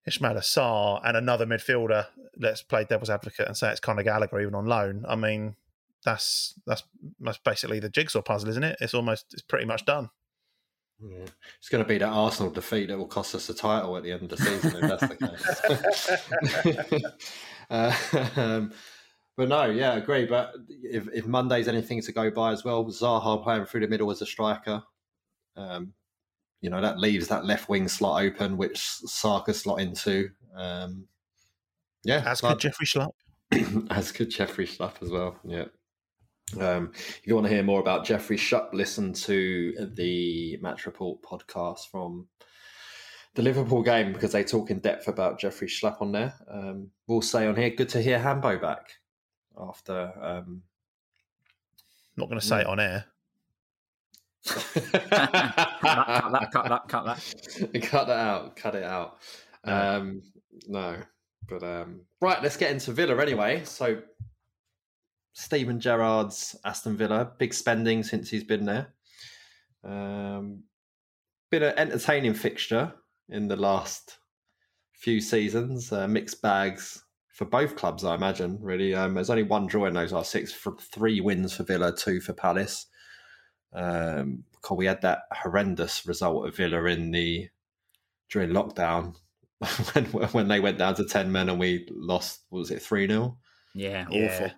Ismaila 0.07 0.43
Sarr, 0.43 1.01
and 1.03 1.17
another 1.17 1.47
midfielder, 1.47 2.07
let's 2.37 2.61
play 2.61 2.85
devil's 2.85 3.09
advocate 3.09 3.47
and 3.47 3.57
say 3.57 3.71
it's 3.71 3.79
Conor 3.79 4.03
Gallagher 4.03 4.39
even 4.39 4.53
on 4.53 4.65
loan. 4.65 5.03
I 5.07 5.15
mean, 5.15 5.55
that's 6.07 6.53
that's 6.65 6.83
that's 7.19 7.37
basically 7.39 7.81
the 7.81 7.89
jigsaw 7.89 8.21
puzzle, 8.21 8.49
isn't 8.49 8.63
it? 8.63 8.77
It's 8.79 8.93
almost 8.93 9.25
it's 9.33 9.41
pretty 9.41 9.65
much 9.65 9.83
done. 9.83 10.09
Yeah. 11.01 11.25
It's 11.59 11.67
going 11.69 11.83
to 11.83 11.87
be 11.87 11.97
that 11.97 12.07
Arsenal 12.07 12.49
defeat 12.49 12.87
that 12.87 12.97
will 12.97 13.07
cost 13.07 13.35
us 13.35 13.47
the 13.47 13.53
title 13.53 13.97
at 13.97 14.03
the 14.03 14.13
end 14.13 14.23
of 14.23 14.29
the 14.29 14.37
season 14.37 14.83
if 14.83 14.89
that's 14.89 15.07
the 16.65 16.85
case. 16.89 17.03
uh, 17.69 17.93
um, 18.41 18.71
but 19.35 19.49
no, 19.49 19.65
yeah, 19.65 19.91
I 19.91 19.97
agree. 19.97 20.25
But 20.25 20.53
if, 20.81 21.09
if 21.13 21.27
Monday's 21.27 21.67
anything 21.67 22.01
to 22.01 22.11
go 22.13 22.31
by 22.31 22.53
as 22.53 22.63
well, 22.63 22.85
Zaha 22.85 23.43
playing 23.43 23.65
through 23.65 23.81
the 23.81 23.87
middle 23.89 24.09
as 24.09 24.21
a 24.21 24.25
striker, 24.25 24.81
um, 25.57 25.93
you 26.61 26.69
know, 26.69 26.81
that 26.81 26.99
leaves 26.99 27.27
that 27.27 27.45
left 27.45 27.67
wing 27.67 27.89
slot 27.89 28.23
open, 28.23 28.55
which 28.55 28.79
Saka 28.79 29.53
slot 29.53 29.81
into. 29.81 30.29
Um, 30.55 31.05
yeah, 32.05 32.23
as 32.25 32.39
could 32.39 32.59
Jeffrey 32.59 32.87
Schlupp. 32.87 33.11
as 33.91 34.11
could 34.11 34.29
Jeffrey 34.29 34.65
Schlupp 34.65 35.03
as 35.03 35.11
well. 35.11 35.37
Yeah. 35.43 35.65
Um, 36.59 36.91
if 36.93 37.21
you 37.25 37.35
want 37.35 37.45
to 37.47 37.53
hear 37.53 37.63
more 37.63 37.81
about 37.81 38.05
Jeffrey 38.05 38.37
Schlupp, 38.37 38.73
listen 38.73 39.11
to 39.13 39.91
the 39.95 40.57
Match 40.61 40.85
Report 40.85 41.21
podcast 41.21 41.89
from 41.91 42.27
the 43.35 43.41
Liverpool 43.41 43.83
game 43.83 44.13
because 44.13 44.31
they 44.31 44.43
talk 44.43 44.71
in 44.71 44.79
depth 44.79 45.07
about 45.07 45.39
Jeffrey 45.39 45.67
Schlupp 45.67 46.01
on 46.01 46.11
there. 46.11 46.33
Um, 46.49 46.89
we'll 47.05 47.21
say 47.21 47.47
on 47.47 47.55
here, 47.55 47.69
good 47.69 47.89
to 47.89 48.01
hear 48.01 48.17
Hambo 48.17 48.57
back 48.59 48.93
after. 49.59 50.13
Um, 50.21 50.63
Not 52.15 52.29
going 52.29 52.39
to 52.39 52.45
say 52.45 52.61
it 52.61 52.67
on 52.67 52.79
air. 52.79 53.05
cut, 54.45 54.63
that, 55.81 56.49
cut 56.53 56.69
that, 56.69 56.87
cut 56.87 57.05
that, 57.05 57.81
cut 57.83 58.07
that 58.07 58.17
out, 58.17 58.55
cut 58.55 58.75
it 58.75 58.83
out. 58.83 59.17
Um, 59.65 60.21
no, 60.67 60.97
but 61.49 61.61
um, 61.61 62.01
right, 62.21 62.41
let's 62.41 62.55
get 62.55 62.71
into 62.71 62.93
Villa 62.93 63.21
anyway. 63.21 63.63
So 63.65 64.01
Steven 65.37 65.79
Gerrard's 65.79 66.55
Aston 66.65 66.97
Villa, 66.97 67.31
big 67.37 67.53
spending 67.53 68.01
since 68.01 68.27
he's 68.27 68.43
been 68.43 68.65
there. 68.65 68.87
Um, 69.83 70.63
been 71.51 71.61
an 71.61 71.77
entertaining 71.77 72.33
fixture 72.33 72.91
in 73.29 73.47
the 73.47 73.55
last 73.55 74.17
few 74.93 75.21
seasons. 75.21 75.91
Uh, 75.91 76.07
mixed 76.07 76.41
bags 76.41 77.03
for 77.35 77.45
both 77.45 77.75
clubs, 77.75 78.03
I 78.03 78.15
imagine. 78.15 78.57
Really, 78.59 78.95
um, 78.95 79.13
there's 79.13 79.29
only 79.29 79.43
one 79.43 79.67
draw 79.67 79.85
in 79.85 79.93
those 79.93 80.11
last 80.11 80.31
six. 80.31 80.51
For 80.51 80.75
three 80.91 81.21
wins 81.21 81.53
for 81.55 81.61
Villa, 81.61 81.95
two 81.95 82.19
for 82.19 82.33
Palace. 82.33 82.87
Um, 83.73 84.43
we 84.71 84.87
had 84.87 85.03
that 85.03 85.19
horrendous 85.31 86.07
result 86.07 86.47
of 86.47 86.55
Villa 86.55 86.83
in 86.85 87.11
the 87.11 87.47
during 88.29 88.49
lockdown 88.49 89.15
when 89.93 90.05
when 90.05 90.47
they 90.47 90.59
went 90.59 90.79
down 90.79 90.95
to 90.95 91.05
ten 91.05 91.31
men 91.31 91.47
and 91.47 91.59
we 91.59 91.87
lost. 91.91 92.41
was 92.49 92.71
it 92.71 92.81
three 92.81 93.07
0 93.07 93.37
Yeah, 93.75 94.07
yeah, 94.09 94.25
awful. 94.25 94.51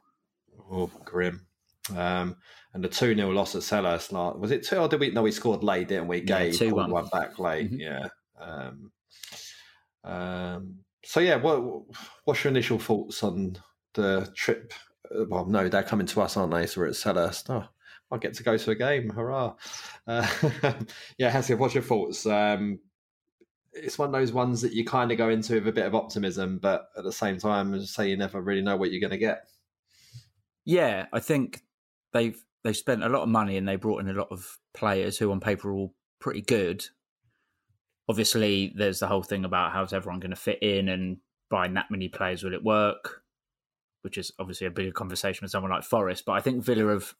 Oh, 0.71 0.91
grim. 1.03 1.45
Um, 1.95 2.35
and 2.73 2.83
the 2.83 2.89
2 2.89 3.15
0 3.15 3.31
loss 3.31 3.55
at 3.55 3.61
Selhurst, 3.61 4.11
like, 4.11 4.35
was 4.35 4.51
it 4.51 4.65
two 4.65 4.77
or 4.77 4.87
did 4.87 4.99
we? 4.99 5.11
No, 5.11 5.23
we 5.23 5.31
scored 5.31 5.63
late, 5.63 5.87
didn't 5.87 6.07
we? 6.07 6.21
Gay 6.21 6.51
yeah, 6.51 6.71
one. 6.71 6.91
one 6.91 7.07
back 7.07 7.39
late. 7.39 7.71
Mm-hmm. 7.71 7.79
Yeah. 7.79 8.07
Um, 8.39 8.91
um, 10.03 10.75
so, 11.03 11.19
yeah, 11.19 11.37
what, 11.37 11.61
what's 12.25 12.43
your 12.43 12.51
initial 12.51 12.77
thoughts 12.77 13.23
on 13.23 13.57
the 13.95 14.31
trip? 14.35 14.73
Uh, 15.09 15.25
well, 15.27 15.45
no, 15.45 15.67
they're 15.67 15.83
coming 15.83 16.07
to 16.07 16.21
us, 16.21 16.37
aren't 16.37 16.53
they? 16.53 16.67
So 16.67 16.81
we're 16.81 16.87
at 16.87 16.93
Selhurst. 16.93 17.49
Oh, 17.49 17.67
I 18.11 18.17
get 18.17 18.35
to 18.35 18.43
go 18.43 18.57
to 18.57 18.71
a 18.71 18.75
game. 18.75 19.09
Hurrah. 19.09 19.55
Uh, 20.05 20.27
yeah, 21.17 21.29
Hesketh, 21.29 21.57
what's 21.57 21.73
your 21.73 21.83
thoughts? 21.83 22.25
Um, 22.25 22.79
it's 23.73 23.97
one 23.97 24.09
of 24.09 24.13
those 24.13 24.31
ones 24.31 24.61
that 24.61 24.73
you 24.73 24.83
kind 24.85 25.11
of 25.11 25.17
go 25.17 25.29
into 25.29 25.55
with 25.55 25.67
a 25.67 25.71
bit 25.71 25.85
of 25.85 25.95
optimism, 25.95 26.59
but 26.59 26.89
at 26.97 27.03
the 27.03 27.11
same 27.11 27.37
time, 27.37 27.79
say 27.85 28.09
you 28.09 28.17
never 28.17 28.41
really 28.41 28.61
know 28.61 28.77
what 28.77 28.91
you're 28.91 29.01
going 29.01 29.11
to 29.11 29.17
get. 29.17 29.47
Yeah, 30.69 31.07
I 31.11 31.19
think 31.19 31.63
they've 32.13 32.39
they've 32.63 32.77
spent 32.77 33.03
a 33.03 33.09
lot 33.09 33.23
of 33.23 33.29
money 33.29 33.57
and 33.57 33.67
they 33.67 33.75
brought 33.75 34.01
in 34.01 34.09
a 34.09 34.13
lot 34.13 34.27
of 34.29 34.59
players 34.75 35.17
who 35.17 35.31
on 35.31 35.39
paper 35.39 35.71
are 35.71 35.73
all 35.73 35.95
pretty 36.19 36.41
good. 36.41 36.85
Obviously, 38.07 38.71
there's 38.75 38.99
the 38.99 39.07
whole 39.07 39.23
thing 39.23 39.45
about 39.45 39.71
how's 39.71 39.93
everyone 39.93 40.19
going 40.19 40.29
to 40.29 40.35
fit 40.35 40.61
in 40.61 40.87
and 40.89 41.17
buying 41.49 41.73
that 41.73 41.89
many 41.89 42.07
players 42.07 42.43
will 42.43 42.53
it 42.53 42.63
work, 42.63 43.23
which 44.03 44.15
is 44.15 44.31
obviously 44.37 44.67
a 44.67 44.71
bigger 44.71 44.91
conversation 44.91 45.43
with 45.43 45.49
someone 45.49 45.71
like 45.71 45.81
Forest. 45.81 46.23
But 46.23 46.33
I 46.33 46.41
think 46.41 46.63
Villa 46.63 46.93
have 46.93 47.15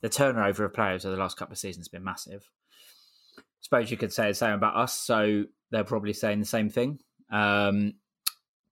the 0.00 0.08
turnover 0.08 0.64
of 0.64 0.74
players 0.74 1.04
over 1.04 1.14
the 1.14 1.22
last 1.22 1.36
couple 1.36 1.52
of 1.52 1.58
seasons 1.58 1.86
has 1.86 1.88
been 1.88 2.02
massive. 2.02 2.50
I 3.38 3.42
suppose 3.60 3.92
you 3.92 3.96
could 3.96 4.12
say 4.12 4.26
the 4.26 4.34
same 4.34 4.54
about 4.54 4.74
us, 4.74 4.92
so 4.92 5.44
they're 5.70 5.84
probably 5.84 6.14
saying 6.14 6.40
the 6.40 6.46
same 6.46 6.70
thing. 6.70 6.98
Um, 7.30 7.94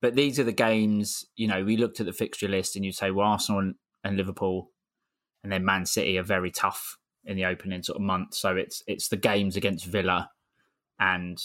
but 0.01 0.17
these 0.17 0.41
are 0.41 0.45
the 0.45 0.53
games, 0.53 1.27
you 1.37 1.47
know, 1.47 1.65
we 1.65 1.77
looked 1.77 2.01
at 2.01 2.07
the 2.07 2.13
fixture 2.13 2.49
list 2.49 2.75
and 2.75 2.85
you'd 2.85 2.97
say, 2.97 3.13
well, 3.13 3.29
Arsenal 3.29 3.73
and, 4.05 4.17
Liverpool 4.17 4.71
and 5.43 5.53
then 5.53 5.65
Man 5.65 5.87
City 5.87 6.19
are 6.19 6.23
very 6.23 6.51
tough 6.51 6.99
in 7.25 7.37
the 7.37 7.47
opening 7.47 7.83
sort 7.83 7.97
of 7.97 8.03
month. 8.03 8.35
So 8.35 8.57
it's 8.57 8.83
it's 8.87 9.09
the 9.09 9.17
games 9.17 9.57
against 9.57 9.87
Villa 9.87 10.31
and 10.99 11.39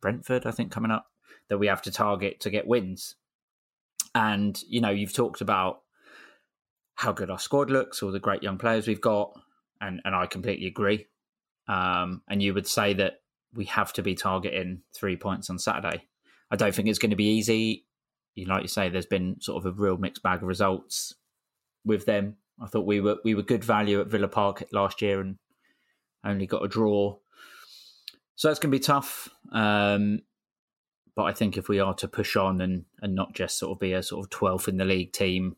Brentford, 0.00 0.46
I 0.46 0.50
think, 0.50 0.72
coming 0.72 0.90
up 0.90 1.06
that 1.48 1.58
we 1.58 1.66
have 1.66 1.82
to 1.82 1.90
target 1.90 2.40
to 2.40 2.50
get 2.50 2.66
wins. 2.66 3.16
And, 4.14 4.60
you 4.68 4.80
know, 4.80 4.90
you've 4.90 5.14
talked 5.14 5.40
about 5.40 5.82
how 6.94 7.12
good 7.12 7.30
our 7.30 7.38
squad 7.38 7.70
looks, 7.70 8.02
all 8.02 8.12
the 8.12 8.20
great 8.20 8.42
young 8.42 8.58
players 8.58 8.86
we've 8.86 9.00
got, 9.00 9.32
and, 9.80 10.00
and 10.04 10.14
I 10.14 10.26
completely 10.26 10.66
agree. 10.66 11.06
Um, 11.68 12.22
and 12.28 12.42
you 12.42 12.52
would 12.54 12.66
say 12.66 12.92
that 12.94 13.22
we 13.54 13.64
have 13.66 13.92
to 13.94 14.02
be 14.02 14.14
targeting 14.14 14.82
three 14.94 15.16
points 15.16 15.48
on 15.48 15.58
Saturday. 15.58 16.06
I 16.50 16.56
don't 16.56 16.74
think 16.74 16.88
it's 16.88 16.98
going 16.98 17.10
to 17.10 17.16
be 17.16 17.36
easy. 17.36 17.86
You 18.34 18.46
know, 18.46 18.54
like 18.54 18.62
you 18.62 18.68
say, 18.68 18.88
there's 18.88 19.06
been 19.06 19.40
sort 19.40 19.64
of 19.64 19.66
a 19.66 19.80
real 19.80 19.96
mixed 19.96 20.22
bag 20.22 20.42
of 20.42 20.48
results 20.48 21.14
with 21.84 22.06
them. 22.06 22.36
I 22.60 22.66
thought 22.66 22.86
we 22.86 23.00
were 23.00 23.16
we 23.24 23.34
were 23.34 23.42
good 23.42 23.64
value 23.64 24.00
at 24.00 24.08
Villa 24.08 24.28
Park 24.28 24.64
last 24.72 25.02
year 25.02 25.20
and 25.20 25.36
only 26.24 26.46
got 26.46 26.64
a 26.64 26.68
draw. 26.68 27.16
So 28.36 28.50
it's 28.50 28.58
going 28.58 28.72
to 28.72 28.78
be 28.78 28.82
tough. 28.82 29.28
Um, 29.52 30.20
but 31.14 31.24
I 31.24 31.32
think 31.32 31.56
if 31.56 31.68
we 31.68 31.78
are 31.78 31.94
to 31.94 32.08
push 32.08 32.36
on 32.36 32.60
and, 32.60 32.84
and 33.00 33.14
not 33.14 33.34
just 33.34 33.58
sort 33.58 33.72
of 33.72 33.80
be 33.80 33.92
a 33.92 34.02
sort 34.02 34.24
of 34.24 34.30
12th 34.30 34.68
in 34.68 34.78
the 34.78 34.84
league 34.84 35.12
team, 35.12 35.56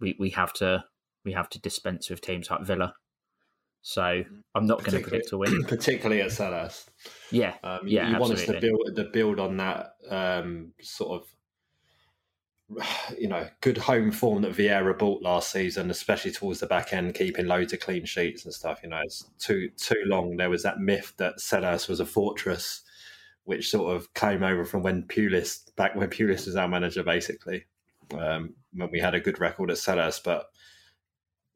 we, 0.00 0.16
we 0.18 0.30
have 0.30 0.52
to 0.54 0.84
we 1.24 1.32
have 1.32 1.50
to 1.50 1.60
dispense 1.60 2.08
with 2.08 2.22
teams 2.22 2.50
like 2.50 2.62
Villa. 2.62 2.94
So 3.82 4.24
I'm 4.54 4.66
not 4.66 4.82
going 4.84 5.02
to 5.02 5.08
predict 5.08 5.32
a 5.32 5.38
win. 5.38 5.64
particularly 5.68 6.22
at 6.22 6.30
Selhurst. 6.30 6.86
Yeah, 7.30 7.54
Um, 7.62 7.80
yeah, 7.86 8.10
you 8.10 8.18
want 8.18 8.34
us 8.34 8.46
to 8.46 8.60
build 8.60 8.96
to 8.96 9.04
build 9.04 9.40
on 9.40 9.56
that 9.58 9.94
um, 10.08 10.72
sort 10.80 11.22
of, 11.22 11.28
you 13.18 13.28
know, 13.28 13.48
good 13.60 13.78
home 13.78 14.10
form 14.10 14.42
that 14.42 14.54
Vieira 14.56 14.98
bought 14.98 15.22
last 15.22 15.50
season, 15.50 15.90
especially 15.90 16.32
towards 16.32 16.60
the 16.60 16.66
back 16.66 16.92
end, 16.92 17.14
keeping 17.14 17.46
loads 17.46 17.72
of 17.72 17.80
clean 17.80 18.04
sheets 18.04 18.44
and 18.44 18.54
stuff. 18.54 18.80
You 18.82 18.90
know, 18.90 19.00
it's 19.04 19.24
too 19.38 19.70
too 19.76 20.02
long. 20.06 20.36
There 20.36 20.50
was 20.50 20.62
that 20.62 20.80
myth 20.80 21.14
that 21.18 21.38
Selhurst 21.38 21.88
was 21.88 22.00
a 22.00 22.06
fortress, 22.06 22.82
which 23.44 23.70
sort 23.70 23.94
of 23.94 24.12
came 24.14 24.42
over 24.42 24.64
from 24.64 24.82
when 24.82 25.04
Pulis 25.04 25.74
back 25.76 25.94
when 25.94 26.10
Pulis 26.10 26.46
was 26.46 26.56
our 26.56 26.68
manager, 26.68 27.02
basically, 27.02 27.64
um, 28.16 28.54
when 28.72 28.90
we 28.90 29.00
had 29.00 29.14
a 29.14 29.20
good 29.20 29.40
record 29.40 29.70
at 29.70 29.76
Selhurst. 29.76 30.24
But 30.24 30.46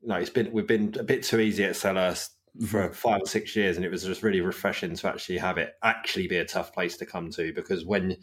no, 0.02 0.16
it's 0.16 0.30
been 0.30 0.52
we've 0.52 0.66
been 0.66 0.94
a 0.98 1.04
bit 1.04 1.22
too 1.22 1.40
easy 1.40 1.64
at 1.64 1.74
Selhurst 1.74 2.30
for 2.68 2.92
five 2.92 3.22
or 3.22 3.26
six 3.26 3.56
years, 3.56 3.76
and 3.76 3.84
it 3.84 3.90
was 3.90 4.04
just 4.04 4.22
really 4.22 4.40
refreshing 4.40 4.94
to 4.94 5.08
actually 5.08 5.38
have 5.38 5.58
it 5.58 5.74
actually 5.82 6.26
be 6.26 6.36
a 6.36 6.44
tough 6.44 6.72
place 6.72 6.96
to 6.96 7.06
come 7.06 7.30
to 7.30 7.52
because 7.52 7.84
when 7.84 8.16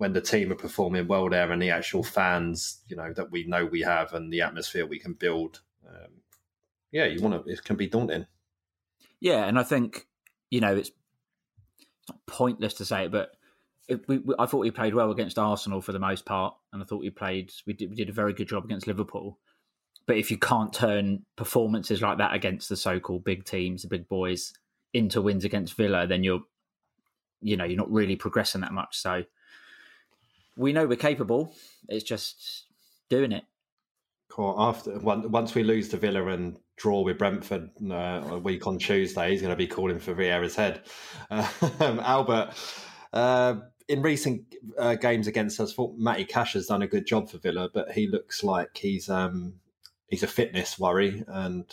when 0.00 0.14
the 0.14 0.20
team 0.22 0.50
are 0.50 0.54
performing 0.56 1.06
well 1.06 1.28
there 1.28 1.52
and 1.52 1.60
the 1.60 1.68
actual 1.68 2.02
fans, 2.02 2.80
you 2.88 2.96
know, 2.96 3.12
that 3.12 3.30
we 3.30 3.44
know 3.44 3.66
we 3.66 3.82
have 3.82 4.14
and 4.14 4.32
the 4.32 4.40
atmosphere 4.40 4.86
we 4.86 4.98
can 4.98 5.12
build, 5.12 5.60
um, 5.86 6.22
yeah, 6.90 7.04
you 7.04 7.20
want 7.20 7.44
to. 7.44 7.52
It 7.52 7.62
can 7.62 7.76
be 7.76 7.86
daunting. 7.86 8.26
Yeah, 9.20 9.44
and 9.44 9.58
I 9.58 9.62
think 9.62 10.06
you 10.48 10.62
know 10.62 10.74
it's 10.74 10.90
not 12.08 12.18
pointless 12.26 12.72
to 12.74 12.86
say 12.86 13.04
it, 13.04 13.12
but 13.12 13.32
it, 13.88 14.08
we, 14.08 14.18
we, 14.18 14.34
I 14.38 14.46
thought 14.46 14.60
we 14.60 14.70
played 14.70 14.94
well 14.94 15.10
against 15.10 15.38
Arsenal 15.38 15.82
for 15.82 15.92
the 15.92 15.98
most 15.98 16.24
part, 16.24 16.54
and 16.72 16.80
I 16.82 16.86
thought 16.86 17.02
we 17.02 17.10
played 17.10 17.52
we 17.66 17.74
did 17.74 17.90
we 17.90 17.96
did 17.96 18.08
a 18.08 18.14
very 18.14 18.32
good 18.32 18.48
job 18.48 18.64
against 18.64 18.86
Liverpool. 18.86 19.38
But 20.06 20.16
if 20.16 20.30
you 20.30 20.38
can't 20.38 20.72
turn 20.72 21.26
performances 21.36 22.00
like 22.00 22.16
that 22.16 22.32
against 22.32 22.70
the 22.70 22.76
so-called 22.76 23.22
big 23.22 23.44
teams, 23.44 23.82
the 23.82 23.88
big 23.88 24.08
boys, 24.08 24.54
into 24.94 25.20
wins 25.20 25.44
against 25.44 25.74
Villa, 25.74 26.06
then 26.06 26.24
you're 26.24 26.40
you 27.42 27.58
know 27.58 27.64
you're 27.64 27.76
not 27.76 27.92
really 27.92 28.16
progressing 28.16 28.62
that 28.62 28.72
much. 28.72 28.96
So 28.96 29.24
we 30.56 30.72
know 30.72 30.86
we're 30.86 30.96
capable. 30.96 31.54
It's 31.88 32.04
just 32.04 32.66
doing 33.08 33.32
it. 33.32 33.44
Cool. 34.28 34.54
After 34.56 34.98
once 34.98 35.54
we 35.54 35.64
lose 35.64 35.88
to 35.88 35.96
Villa 35.96 36.26
and 36.28 36.56
draw 36.76 37.02
with 37.02 37.18
Brentford 37.18 37.70
uh, 37.90 38.22
a 38.30 38.38
week 38.38 38.66
on 38.66 38.78
Tuesday, 38.78 39.30
he's 39.30 39.42
going 39.42 39.52
to 39.52 39.56
be 39.56 39.66
calling 39.66 39.98
for 39.98 40.14
Vieira's 40.14 40.56
head. 40.56 40.82
Um, 41.80 42.00
Albert, 42.00 42.54
uh, 43.12 43.56
in 43.88 44.02
recent 44.02 44.42
uh, 44.78 44.94
games 44.94 45.26
against 45.26 45.58
us, 45.58 45.72
I 45.72 45.74
thought 45.74 45.96
Matty 45.96 46.24
Cash 46.24 46.52
has 46.52 46.66
done 46.66 46.82
a 46.82 46.86
good 46.86 47.06
job 47.06 47.28
for 47.28 47.38
Villa, 47.38 47.68
but 47.72 47.90
he 47.90 48.06
looks 48.06 48.44
like 48.44 48.76
he's 48.76 49.08
um, 49.08 49.54
he's 50.08 50.22
a 50.22 50.28
fitness 50.28 50.78
worry, 50.78 51.24
and 51.26 51.64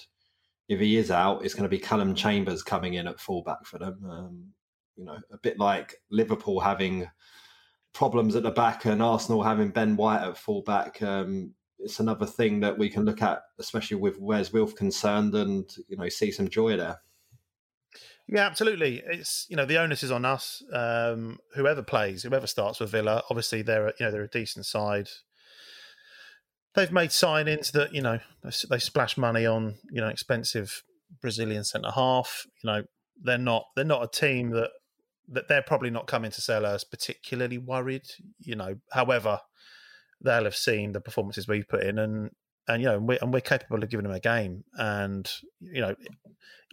if 0.68 0.80
he 0.80 0.98
is 0.98 1.12
out, 1.12 1.46
it's 1.46 1.54
going 1.54 1.64
to 1.64 1.70
be 1.70 1.80
Callum 1.80 2.16
Chambers 2.16 2.64
coming 2.64 2.96
in 2.96 3.08
at 3.08 3.20
fullback 3.20 3.66
for 3.66 3.78
them. 3.78 4.04
Um, 4.10 4.54
you 4.96 5.06
know, 5.06 5.18
a 5.32 5.38
bit 5.38 5.60
like 5.60 5.96
Liverpool 6.10 6.60
having 6.60 7.08
problems 7.98 8.36
at 8.36 8.44
the 8.44 8.52
back 8.52 8.86
and 8.86 9.02
Arsenal 9.02 9.42
having 9.42 9.70
Ben 9.70 9.96
White 9.96 10.22
at 10.22 10.38
fullback. 10.38 11.02
Um, 11.02 11.56
it's 11.80 12.00
another 12.00 12.28
thing 12.28 12.60
that 12.60 12.78
we 12.78 12.90
can 12.90 13.06
look 13.06 13.24
at, 13.24 13.42
especially 13.58 13.98
with 13.98 14.20
Wes 14.20 14.54
Wilf 14.54 14.76
concerned, 14.76 15.34
and 15.34 15.68
you 15.88 15.98
know, 15.98 16.08
see 16.08 16.32
some 16.32 16.48
joy 16.48 16.78
there. 16.78 17.00
Yeah, 18.28 18.46
absolutely. 18.46 19.02
It's 19.04 19.48
you 19.50 19.56
know 19.56 19.66
the 19.66 19.80
onus 19.80 20.04
is 20.04 20.12
on 20.12 20.26
us. 20.26 20.62
Um, 20.72 21.40
whoever 21.56 21.82
plays, 21.82 22.22
whoever 22.22 22.46
starts 22.46 22.80
with 22.80 22.92
Villa, 22.92 23.24
obviously 23.32 23.64
they're 23.64 23.88
you 24.00 24.06
know 24.06 24.12
they're 24.12 24.22
a 24.22 24.30
decent 24.30 24.68
side. 24.68 25.10
They've 26.76 26.92
made 26.92 27.10
signings 27.10 27.72
that 27.72 27.96
you 27.96 28.02
know 28.04 28.20
they 28.44 28.52
they 28.70 28.80
splash 28.80 29.18
money 29.18 29.48
on 29.48 29.76
you 29.92 30.02
know 30.02 30.10
expensive 30.10 30.84
Brazilian 31.20 31.64
centre 31.64 31.92
half. 31.92 32.46
You 32.64 32.70
know 32.70 32.84
they're 33.24 33.40
not 33.40 33.66
they're 33.76 33.86
not 33.86 34.04
a 34.04 34.08
team 34.08 34.52
that 34.52 34.70
that 35.30 35.48
they're 35.48 35.62
probably 35.62 35.90
not 35.90 36.08
coming 36.08 36.32
to 36.32 36.42
sell 36.42 36.66
us 36.66 36.84
particularly 36.84 37.58
worried. 37.58 38.08
You 38.40 38.56
know, 38.56 38.76
however, 38.92 39.42
they'll 40.22 40.46
have 40.46 40.56
seen 40.56 40.92
the 40.92 41.02
performances 41.02 41.48
we've 41.48 41.68
put 41.68 41.84
in 41.84 42.00
and. 42.00 42.32
And 42.70 42.82
you 42.82 42.90
know, 42.90 42.98
and 42.98 43.08
we're, 43.08 43.18
and 43.22 43.32
we're 43.32 43.40
capable 43.40 43.82
of 43.82 43.90
giving 43.90 44.04
them 44.04 44.12
a 44.12 44.20
game. 44.20 44.66
And 44.74 45.32
you 45.62 45.80
know, 45.80 45.96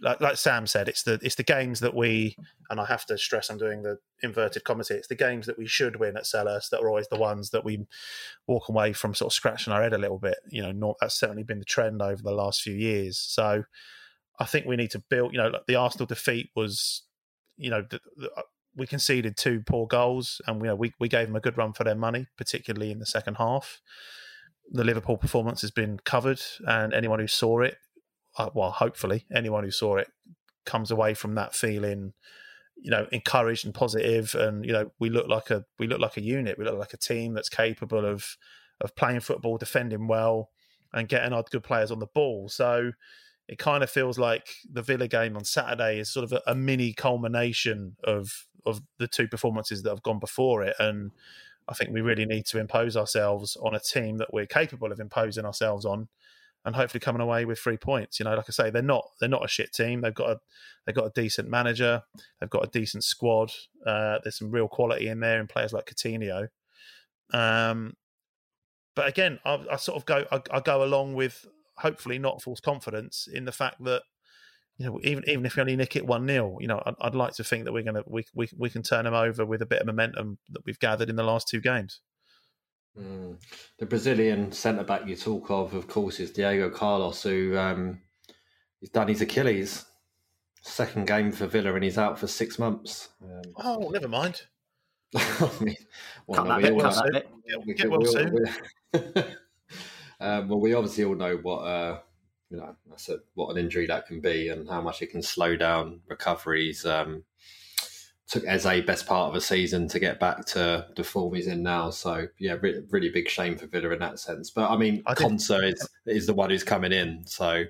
like 0.01 0.19
like 0.19 0.35
Sam 0.35 0.67
said, 0.67 0.89
it's 0.89 1.03
the 1.03 1.19
it's 1.21 1.35
the 1.35 1.43
games 1.43 1.79
that 1.79 1.95
we 1.95 2.35
and 2.69 2.81
I 2.81 2.85
have 2.85 3.05
to 3.05 3.17
stress 3.17 3.49
I'm 3.49 3.57
doing 3.57 3.81
the 3.81 3.99
inverted 4.21 4.65
commas. 4.65 4.91
It's 4.91 5.07
the 5.07 5.15
games 5.15 5.45
that 5.45 5.57
we 5.57 5.67
should 5.67 5.95
win 5.97 6.17
at 6.17 6.23
Selhurst 6.23 6.69
that 6.71 6.81
are 6.81 6.89
always 6.89 7.07
the 7.07 7.15
ones 7.15 7.51
that 7.51 7.63
we 7.63 7.85
walk 8.45 8.67
away 8.67 8.91
from 8.91 9.15
sort 9.15 9.31
of 9.31 9.33
scratching 9.33 9.71
our 9.71 9.81
head 9.81 9.93
a 9.93 9.97
little 9.97 10.19
bit. 10.19 10.35
You 10.49 10.63
know, 10.63 10.73
not, 10.73 10.97
that's 10.99 11.17
certainly 11.17 11.43
been 11.43 11.59
the 11.59 11.65
trend 11.65 12.01
over 12.01 12.21
the 12.21 12.33
last 12.33 12.61
few 12.61 12.73
years. 12.73 13.17
So 13.17 13.63
I 14.37 14.43
think 14.43 14.65
we 14.65 14.75
need 14.75 14.91
to 14.91 15.03
build. 15.09 15.31
You 15.31 15.37
know, 15.37 15.47
like 15.47 15.65
the 15.65 15.75
Arsenal 15.75 16.07
defeat 16.07 16.49
was, 16.57 17.03
you 17.57 17.69
know, 17.69 17.81
the, 17.81 17.99
the, 18.17 18.29
we 18.75 18.87
conceded 18.87 19.37
two 19.37 19.61
poor 19.65 19.87
goals, 19.87 20.41
and 20.47 20.59
you 20.61 20.67
know 20.67 20.75
we 20.75 20.93
we 20.99 21.07
gave 21.07 21.27
them 21.27 21.35
a 21.35 21.41
good 21.41 21.57
run 21.57 21.73
for 21.73 21.83
their 21.83 21.95
money, 21.95 22.27
particularly 22.37 22.91
in 22.91 22.99
the 22.99 23.05
second 23.05 23.35
half. 23.35 23.81
The 24.71 24.83
Liverpool 24.83 25.17
performance 25.17 25.61
has 25.61 25.71
been 25.71 25.99
covered, 26.03 26.41
and 26.67 26.93
anyone 26.93 27.19
who 27.19 27.27
saw 27.27 27.61
it 27.61 27.77
uh, 28.37 28.49
well, 28.53 28.71
hopefully, 28.71 29.25
anyone 29.33 29.63
who 29.63 29.71
saw 29.71 29.97
it 29.97 30.09
comes 30.65 30.91
away 30.91 31.13
from 31.13 31.35
that 31.35 31.55
feeling, 31.55 32.13
you 32.75 32.91
know, 32.91 33.07
encouraged 33.11 33.65
and 33.65 33.73
positive, 33.73 34.35
and 34.35 34.65
you 34.65 34.73
know, 34.73 34.91
we 34.99 35.09
look 35.09 35.27
like 35.27 35.49
a 35.51 35.63
we 35.79 35.87
look 35.87 35.99
like 35.99 36.17
a 36.17 36.21
unit. 36.21 36.57
We 36.57 36.65
look 36.65 36.77
like 36.77 36.93
a 36.93 36.97
team 36.97 37.33
that's 37.33 37.49
capable 37.49 38.05
of 38.05 38.37
of 38.81 38.95
playing 38.95 39.21
football, 39.21 39.57
defending 39.57 40.07
well, 40.07 40.49
and 40.93 41.07
getting 41.07 41.33
our 41.33 41.43
good 41.49 41.63
players 41.63 41.91
on 41.91 41.99
the 41.99 42.07
ball. 42.07 42.49
So 42.49 42.91
it 43.47 43.57
kind 43.57 43.83
of 43.83 43.89
feels 43.89 44.17
like 44.17 44.47
the 44.71 44.81
Villa 44.81 45.07
game 45.07 45.35
on 45.35 45.43
Saturday 45.43 45.99
is 45.99 46.09
sort 46.09 46.23
of 46.23 46.33
a, 46.33 46.41
a 46.47 46.55
mini 46.55 46.93
culmination 46.93 47.95
of 48.03 48.47
of 48.65 48.81
the 48.97 49.07
two 49.07 49.27
performances 49.27 49.83
that 49.83 49.91
have 49.91 50.03
gone 50.03 50.19
before 50.19 50.63
it, 50.63 50.75
and 50.79 51.11
I 51.67 51.73
think 51.73 51.91
we 51.91 52.01
really 52.01 52.25
need 52.25 52.45
to 52.47 52.59
impose 52.59 52.95
ourselves 52.95 53.57
on 53.61 53.75
a 53.75 53.79
team 53.79 54.17
that 54.17 54.33
we're 54.33 54.45
capable 54.45 54.91
of 54.91 54.99
imposing 54.99 55.45
ourselves 55.45 55.85
on 55.85 56.07
and 56.65 56.75
hopefully 56.75 56.99
coming 56.99 57.21
away 57.21 57.45
with 57.45 57.59
three 57.59 57.77
points. 57.77 58.19
You 58.19 58.25
know, 58.25 58.35
like 58.35 58.45
I 58.49 58.51
say, 58.51 58.69
they're 58.69 58.81
not 58.81 59.07
they're 59.19 59.29
not 59.29 59.45
a 59.45 59.47
shit 59.47 59.71
team. 59.71 60.01
They've 60.01 60.13
got 60.13 60.29
a 60.29 60.39
they've 60.85 60.95
got 60.95 61.05
a 61.05 61.11
decent 61.11 61.47
manager. 61.47 62.01
They've 62.39 62.49
got 62.49 62.65
a 62.65 62.69
decent 62.69 63.03
squad. 63.03 63.51
Uh, 63.85 64.19
there's 64.23 64.37
some 64.37 64.51
real 64.51 64.67
quality 64.67 65.07
in 65.07 65.19
there 65.19 65.39
in 65.39 65.47
players 65.47 65.73
like 65.73 65.85
Coutinho. 65.85 66.47
Um, 67.31 67.93
but 68.95 69.07
again, 69.07 69.39
I, 69.45 69.63
I 69.71 69.75
sort 69.77 69.97
of 69.97 70.05
go 70.05 70.25
I, 70.31 70.41
I 70.51 70.59
go 70.59 70.83
along 70.83 71.13
with 71.13 71.45
hopefully 71.77 72.17
not 72.19 72.41
false 72.41 72.59
confidence 72.59 73.27
in 73.31 73.45
the 73.45 73.51
fact 73.51 73.83
that 73.83 74.01
you 74.77 74.85
know 74.85 74.99
even 75.03 75.23
even 75.29 75.45
if 75.45 75.55
we 75.55 75.61
only 75.61 75.75
nick 75.75 75.95
it 75.95 76.05
one 76.05 76.27
0 76.27 76.57
you 76.61 76.67
know 76.67 76.81
I'd, 76.85 76.95
I'd 77.01 77.15
like 77.15 77.33
to 77.35 77.43
think 77.43 77.65
that 77.65 77.73
we're 77.73 77.83
gonna 77.83 78.03
we, 78.07 78.25
we 78.33 78.47
we 78.57 78.69
can 78.69 78.83
turn 78.83 79.05
them 79.05 79.13
over 79.13 79.45
with 79.45 79.61
a 79.61 79.65
bit 79.65 79.79
of 79.81 79.87
momentum 79.87 80.37
that 80.51 80.65
we've 80.65 80.79
gathered 80.79 81.09
in 81.09 81.15
the 81.15 81.23
last 81.23 81.47
two 81.47 81.61
games. 81.61 81.99
Mm. 82.97 83.37
The 83.77 83.85
Brazilian 83.85 84.51
centre 84.53 84.83
back 84.85 85.05
you 85.05 85.15
talk 85.17 85.49
of, 85.51 85.73
of 85.73 85.87
course, 85.87 86.19
is 86.21 86.31
Diego 86.31 86.69
Carlos, 86.69 87.23
who 87.23 87.57
um, 87.57 87.99
he's 88.79 88.89
done 88.89 89.09
his 89.09 89.19
Achilles. 89.21 89.83
Second 90.61 91.05
game 91.05 91.31
for 91.31 91.45
Villa, 91.45 91.73
and 91.75 91.83
he's 91.83 91.97
out 91.97 92.17
for 92.17 92.25
six 92.27 92.57
months. 92.57 93.09
Um, 93.21 93.41
Oh, 93.57 93.89
never 93.89 94.07
mind. 94.07 94.43
I 95.15 95.49
mean, 95.61 95.75
well, 96.25 96.43
Cut 96.43 96.47
no, 96.47 96.49
that 96.49 96.57
we 96.57 96.63
bit, 96.63 96.73
all 96.73 96.79
cut 96.81 96.95
that 97.03 97.11
bit. 97.13 97.29
Get, 97.47 97.65
we 97.67 97.73
get 97.73 97.89
well 97.89 97.99
we 97.99 98.05
all- 98.07 98.11
soon. 98.13 98.33
we- 98.33 99.23
um, 100.19 100.49
well, 100.49 100.59
we 100.59 100.73
obviously 100.73 101.03
all 101.03 101.15
know 101.15 101.37
what 101.41 101.59
uh, 101.59 101.99
you 102.49 102.57
know. 102.57 102.75
I 102.91 102.97
said 102.97 103.19
what 103.33 103.49
an 103.49 103.57
injury 103.57 103.87
that 103.87 104.07
can 104.07 104.21
be, 104.21 104.49
and 104.49 104.69
how 104.69 104.81
much 104.81 105.01
it 105.01 105.11
can 105.11 105.21
slow 105.21 105.55
down 105.55 106.01
recoveries. 106.07 106.85
Um, 106.85 107.23
took 108.27 108.43
Eze 108.47 108.81
best 108.85 109.05
part 109.05 109.29
of 109.29 109.35
a 109.35 109.41
season 109.41 109.87
to 109.87 109.99
get 109.99 110.19
back 110.19 110.45
to 110.45 110.87
the 110.95 111.03
form 111.03 111.35
he's 111.35 111.47
in 111.47 111.61
now. 111.61 111.91
So 111.91 112.27
yeah, 112.39 112.57
re- 112.59 112.81
really 112.89 113.09
big 113.09 113.29
shame 113.29 113.55
for 113.57 113.67
Villa 113.67 113.91
in 113.91 113.99
that 113.99 114.19
sense. 114.19 114.49
But 114.49 114.71
I 114.71 114.77
mean, 114.77 115.03
I 115.05 115.13
did- 115.13 115.31
is 115.35 115.89
is 116.05 116.27
the 116.27 116.33
one 116.33 116.49
who's 116.49 116.63
coming 116.63 116.91
in, 116.91 117.25
so 117.25 117.65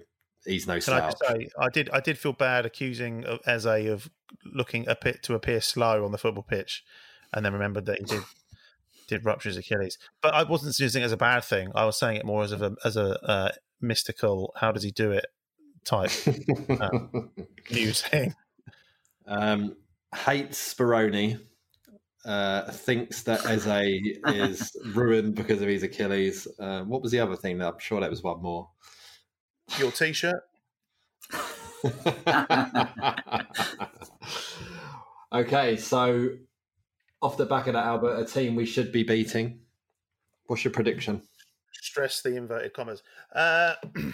he's 0.45 0.67
no 0.67 0.79
Can 0.79 0.93
I 0.93 0.99
just 1.09 1.23
say, 1.27 1.49
I 1.59 1.69
did, 1.69 1.89
I 1.91 1.99
did 1.99 2.17
feel 2.17 2.33
bad 2.33 2.65
accusing 2.65 3.25
of 3.25 3.39
Eze 3.45 3.65
of 3.65 4.09
looking 4.45 4.87
a 4.87 4.95
bit 4.95 5.23
to 5.23 5.33
appear 5.33 5.59
slow 5.59 6.05
on 6.05 6.11
the 6.11 6.17
football 6.17 6.43
pitch, 6.43 6.83
and 7.33 7.45
then 7.45 7.53
remembered 7.53 7.85
that 7.87 7.99
he 7.99 8.05
did 8.05 8.23
did 9.07 9.25
rupture 9.25 9.49
his 9.49 9.57
Achilles. 9.57 9.97
But 10.21 10.33
I 10.33 10.43
wasn't 10.43 10.77
using 10.79 11.01
it 11.01 11.05
as 11.05 11.11
a 11.11 11.17
bad 11.17 11.43
thing. 11.43 11.71
I 11.75 11.85
was 11.85 11.97
saying 11.97 12.17
it 12.17 12.25
more 12.25 12.43
as 12.43 12.51
of 12.51 12.61
a 12.61 12.75
as 12.83 12.97
a 12.97 13.23
uh, 13.25 13.51
mystical, 13.81 14.53
how 14.57 14.71
does 14.71 14.83
he 14.83 14.91
do 14.91 15.11
it 15.11 15.25
type 15.85 16.11
um, 16.81 17.29
musing. 17.71 18.35
um, 19.27 19.75
hates 20.13 20.73
Speroni. 20.73 21.39
Uh, 22.25 22.71
thinks 22.71 23.21
that 23.21 23.45
Eze 23.45 24.17
is 24.35 24.75
ruined 24.95 25.35
because 25.35 25.61
of 25.61 25.67
his 25.67 25.83
Achilles. 25.83 26.47
Uh, 26.59 26.81
what 26.81 27.03
was 27.03 27.11
the 27.11 27.19
other 27.19 27.35
thing? 27.35 27.61
I'm 27.61 27.77
sure 27.77 27.99
there 28.01 28.09
was 28.09 28.23
one 28.23 28.41
more. 28.41 28.67
Your 29.77 29.91
T-shirt. 29.91 30.41
okay, 35.31 35.77
so 35.77 36.29
off 37.25 37.37
the 37.37 37.45
back 37.45 37.67
of 37.67 37.73
that, 37.73 37.85
Albert, 37.85 38.19
a 38.19 38.25
team 38.25 38.55
we 38.55 38.65
should 38.65 38.91
be 38.91 39.03
beating. 39.03 39.59
What's 40.47 40.63
your 40.63 40.71
prediction? 40.71 41.21
Stress 41.73 42.21
the 42.21 42.35
inverted 42.35 42.73
commas. 42.73 43.03
Uh, 43.33 43.75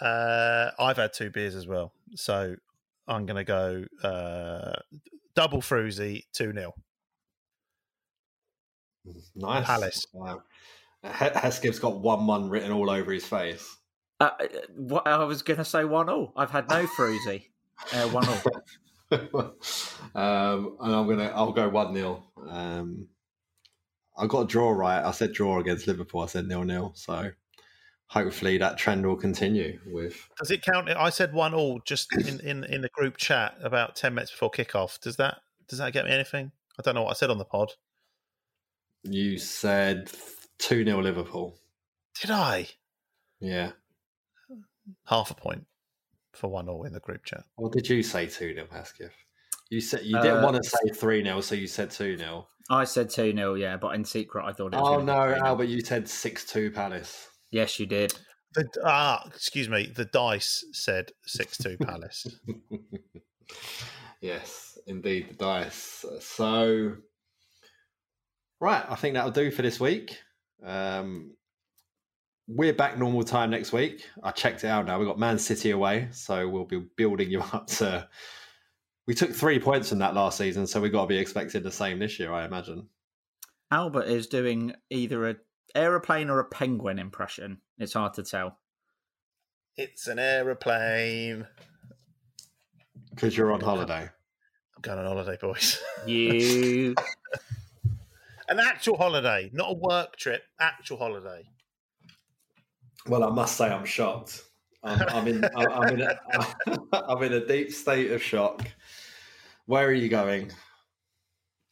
Uh, 0.00 0.70
I've 0.78 0.96
had 0.96 1.12
two 1.12 1.30
beers 1.30 1.54
as 1.54 1.66
well, 1.66 1.92
so 2.14 2.54
I'm 3.08 3.26
going 3.26 3.36
to 3.36 3.44
go 3.44 3.84
uh, 4.06 4.74
double 5.34 5.60
fruzy 5.60 6.24
two 6.32 6.52
0 6.52 6.72
Nice. 9.34 9.66
Palace. 9.66 10.06
Wow. 10.12 10.42
Hesketh's 11.04 11.78
got 11.78 11.98
1 12.00 12.26
1 12.26 12.48
written 12.48 12.70
all 12.70 12.90
over 12.90 13.10
his 13.12 13.24
face. 13.24 13.76
Uh, 14.20 14.30
what 14.76 15.06
I 15.06 15.24
was 15.24 15.42
going 15.42 15.58
to 15.58 15.64
say 15.64 15.84
one 15.84 16.08
all. 16.08 16.32
I've 16.36 16.50
had 16.50 16.68
no 16.68 16.86
fruzy. 16.86 17.46
Uh, 17.92 18.08
one 18.08 18.26
all. 18.28 18.40
um, 19.12 19.54
and 20.14 20.94
I'm 20.94 21.08
gonna 21.08 21.32
I'll 21.34 21.52
go 21.52 21.68
one 21.68 21.94
0 21.94 22.24
Um, 22.46 23.08
I 24.16 24.26
got 24.26 24.42
a 24.42 24.46
draw 24.46 24.70
right. 24.70 25.02
I 25.02 25.12
said 25.12 25.32
draw 25.32 25.60
against 25.60 25.86
Liverpool. 25.86 26.20
I 26.20 26.26
said 26.26 26.46
nil 26.46 26.64
nil. 26.64 26.92
So 26.94 27.30
hopefully 28.08 28.58
that 28.58 28.76
trend 28.76 29.06
will 29.06 29.16
continue. 29.16 29.78
With 29.86 30.28
Does 30.38 30.50
it 30.50 30.62
count? 30.62 30.90
I 30.90 31.08
said 31.08 31.32
one 31.32 31.54
all 31.54 31.80
just 31.86 32.12
in, 32.16 32.40
in, 32.40 32.64
in 32.64 32.82
the 32.82 32.90
group 32.90 33.16
chat 33.16 33.56
about 33.62 33.96
ten 33.96 34.14
minutes 34.14 34.30
before 34.30 34.50
kickoff. 34.50 35.00
Does 35.00 35.16
that 35.16 35.38
does 35.68 35.78
that 35.78 35.94
get 35.94 36.04
me 36.04 36.10
anything? 36.10 36.52
I 36.78 36.82
don't 36.82 36.94
know 36.94 37.04
what 37.04 37.10
I 37.10 37.14
said 37.14 37.30
on 37.30 37.38
the 37.38 37.44
pod. 37.44 37.72
you 39.04 39.38
said 39.38 40.10
two 40.58 40.84
0 40.84 41.00
Liverpool. 41.00 41.58
Did 42.20 42.30
I? 42.30 42.68
Yeah. 43.40 43.72
Half 45.06 45.30
a 45.30 45.34
point 45.34 45.67
for 46.38 46.48
one 46.48 46.68
all 46.68 46.84
in 46.84 46.92
the 46.92 47.00
group 47.00 47.24
chat. 47.24 47.42
What 47.56 47.72
did 47.72 47.88
you 47.88 48.02
say 48.02 48.26
two 48.26 48.54
0 48.54 48.66
Hesketh? 48.72 49.12
You 49.70 49.80
said 49.80 50.04
you 50.04 50.16
didn't 50.20 50.38
Uh, 50.38 50.42
want 50.44 50.62
to 50.62 50.68
say 50.68 50.94
three 50.94 51.22
0 51.22 51.40
so 51.42 51.54
you 51.54 51.66
said 51.66 51.90
two 51.90 52.16
0 52.16 52.46
I 52.70 52.84
said 52.84 53.10
2 53.10 53.32
0, 53.34 53.54
yeah, 53.54 53.76
but 53.76 53.94
in 53.94 54.04
secret 54.04 54.44
I 54.44 54.52
thought 54.52 54.74
it 54.74 54.76
was. 54.76 54.88
Oh 54.88 55.04
gonna 55.04 55.34
be 55.34 55.40
no, 55.40 55.46
Albert, 55.46 55.64
you 55.64 55.80
said 55.80 56.08
six 56.08 56.44
two 56.44 56.70
Palace. 56.70 57.28
Yes, 57.50 57.78
you 57.80 57.86
did. 57.86 58.14
The, 58.54 58.66
ah, 58.84 59.22
excuse 59.26 59.68
me. 59.68 59.92
The 59.94 60.04
dice 60.06 60.64
said 60.72 61.12
six 61.26 61.56
two 61.58 61.76
Palace. 61.80 62.26
yes, 64.20 64.78
indeed, 64.86 65.30
the 65.30 65.34
dice. 65.34 66.04
So, 66.20 66.96
right, 68.60 68.84
I 68.88 68.94
think 68.96 69.14
that'll 69.14 69.30
do 69.30 69.50
for 69.50 69.62
this 69.62 69.80
week. 69.80 70.18
Um, 70.62 71.36
we're 72.48 72.72
back 72.72 72.98
normal 72.98 73.22
time 73.22 73.50
next 73.50 73.72
week. 73.72 74.08
I 74.22 74.30
checked 74.30 74.64
it 74.64 74.68
out 74.68 74.86
now. 74.86 74.98
We've 74.98 75.06
got 75.06 75.18
Man 75.18 75.38
City 75.38 75.70
away, 75.70 76.08
so 76.10 76.48
we'll 76.48 76.64
be 76.64 76.82
building 76.96 77.30
you 77.30 77.40
up 77.52 77.66
to. 77.68 78.08
We 79.06 79.14
took 79.14 79.32
three 79.32 79.58
points 79.58 79.90
from 79.90 79.98
that 79.98 80.14
last 80.14 80.38
season, 80.38 80.66
so 80.66 80.80
we've 80.80 80.92
got 80.92 81.02
to 81.02 81.06
be 81.08 81.18
expecting 81.18 81.62
the 81.62 81.70
same 81.70 81.98
this 81.98 82.18
year, 82.18 82.32
I 82.32 82.44
imagine. 82.44 82.88
Albert 83.70 84.04
is 84.04 84.26
doing 84.26 84.74
either 84.90 85.28
a 85.28 85.36
aeroplane 85.74 86.30
or 86.30 86.40
a 86.40 86.44
penguin 86.44 86.98
impression. 86.98 87.58
It's 87.78 87.92
hard 87.92 88.14
to 88.14 88.22
tell. 88.22 88.58
it's 89.76 90.08
an 90.08 90.18
aeroplane. 90.18 91.46
Because 93.10 93.36
you're 93.36 93.52
on 93.52 93.60
holiday. 93.60 94.08
I'm 94.76 94.82
going 94.82 94.98
on 94.98 95.04
holiday, 95.06 95.36
boys. 95.40 95.80
You. 96.06 96.94
An 98.48 98.58
actual 98.58 98.96
holiday, 98.96 99.50
not 99.52 99.72
a 99.72 99.74
work 99.74 100.16
trip. 100.16 100.42
Actual 100.58 100.96
holiday. 100.96 101.46
Well, 103.08 103.24
I 103.24 103.30
must 103.30 103.56
say, 103.56 103.68
I'm 103.68 103.86
shocked. 103.86 104.42
I'm, 104.84 105.00
I'm 105.08 105.26
in. 105.28 105.44
I'm, 105.56 105.94
in. 105.94 106.02
A, 106.02 106.18
I'm 106.92 107.22
in 107.22 107.32
a 107.32 107.46
deep 107.46 107.72
state 107.72 108.12
of 108.12 108.22
shock. 108.22 108.62
Where 109.66 109.86
are 109.86 109.92
you 109.92 110.08
going? 110.08 110.52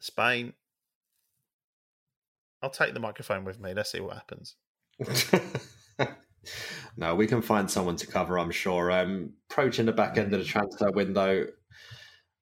Spain. 0.00 0.54
I'll 2.62 2.70
take 2.70 2.94
the 2.94 3.00
microphone 3.00 3.44
with 3.44 3.60
me. 3.60 3.74
Let's 3.74 3.92
see 3.92 4.00
what 4.00 4.14
happens. 4.14 4.56
no, 6.96 7.14
we 7.14 7.26
can 7.26 7.42
find 7.42 7.70
someone 7.70 7.96
to 7.96 8.06
cover. 8.06 8.38
I'm 8.38 8.50
sure. 8.50 8.90
Um, 8.90 9.34
approaching 9.50 9.86
the 9.86 9.92
back 9.92 10.16
end 10.16 10.32
of 10.32 10.40
the 10.40 10.44
transfer 10.46 10.90
window, 10.90 11.46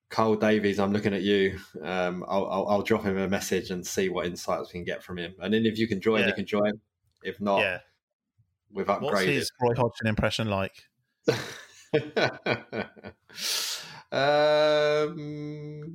Carl 0.09 0.37
Davies. 0.37 0.79
I'm 0.79 0.93
looking 0.93 1.15
at 1.15 1.23
you. 1.23 1.59
Um, 1.83 2.25
I'll, 2.29 2.47
I'll, 2.47 2.69
I'll 2.69 2.83
drop 2.83 3.03
him 3.03 3.19
a 3.19 3.29
message 3.29 3.71
and 3.71 3.85
see 3.85 4.09
what 4.09 4.27
insights 4.27 4.73
we 4.73 4.79
can 4.79 4.85
get 4.85 5.03
from 5.03 5.19
him. 5.19 5.35
And 5.41 5.53
then 5.53 5.67
if 5.67 5.79
you 5.79 5.89
can 5.89 6.01
join, 6.01 6.21
Yeah. 6.21 6.29
you 6.29 6.35
can 6.35 6.47
join. 6.47 6.81
If 7.25 7.41
not, 7.41 7.61
yeah. 7.61 7.79
We've 8.75 8.89
What's 8.89 9.23
his 9.23 9.51
Roy 9.61 9.75
Hodgson 9.75 10.07
impression 10.07 10.51
like? 10.51 10.85
um, 11.29 11.41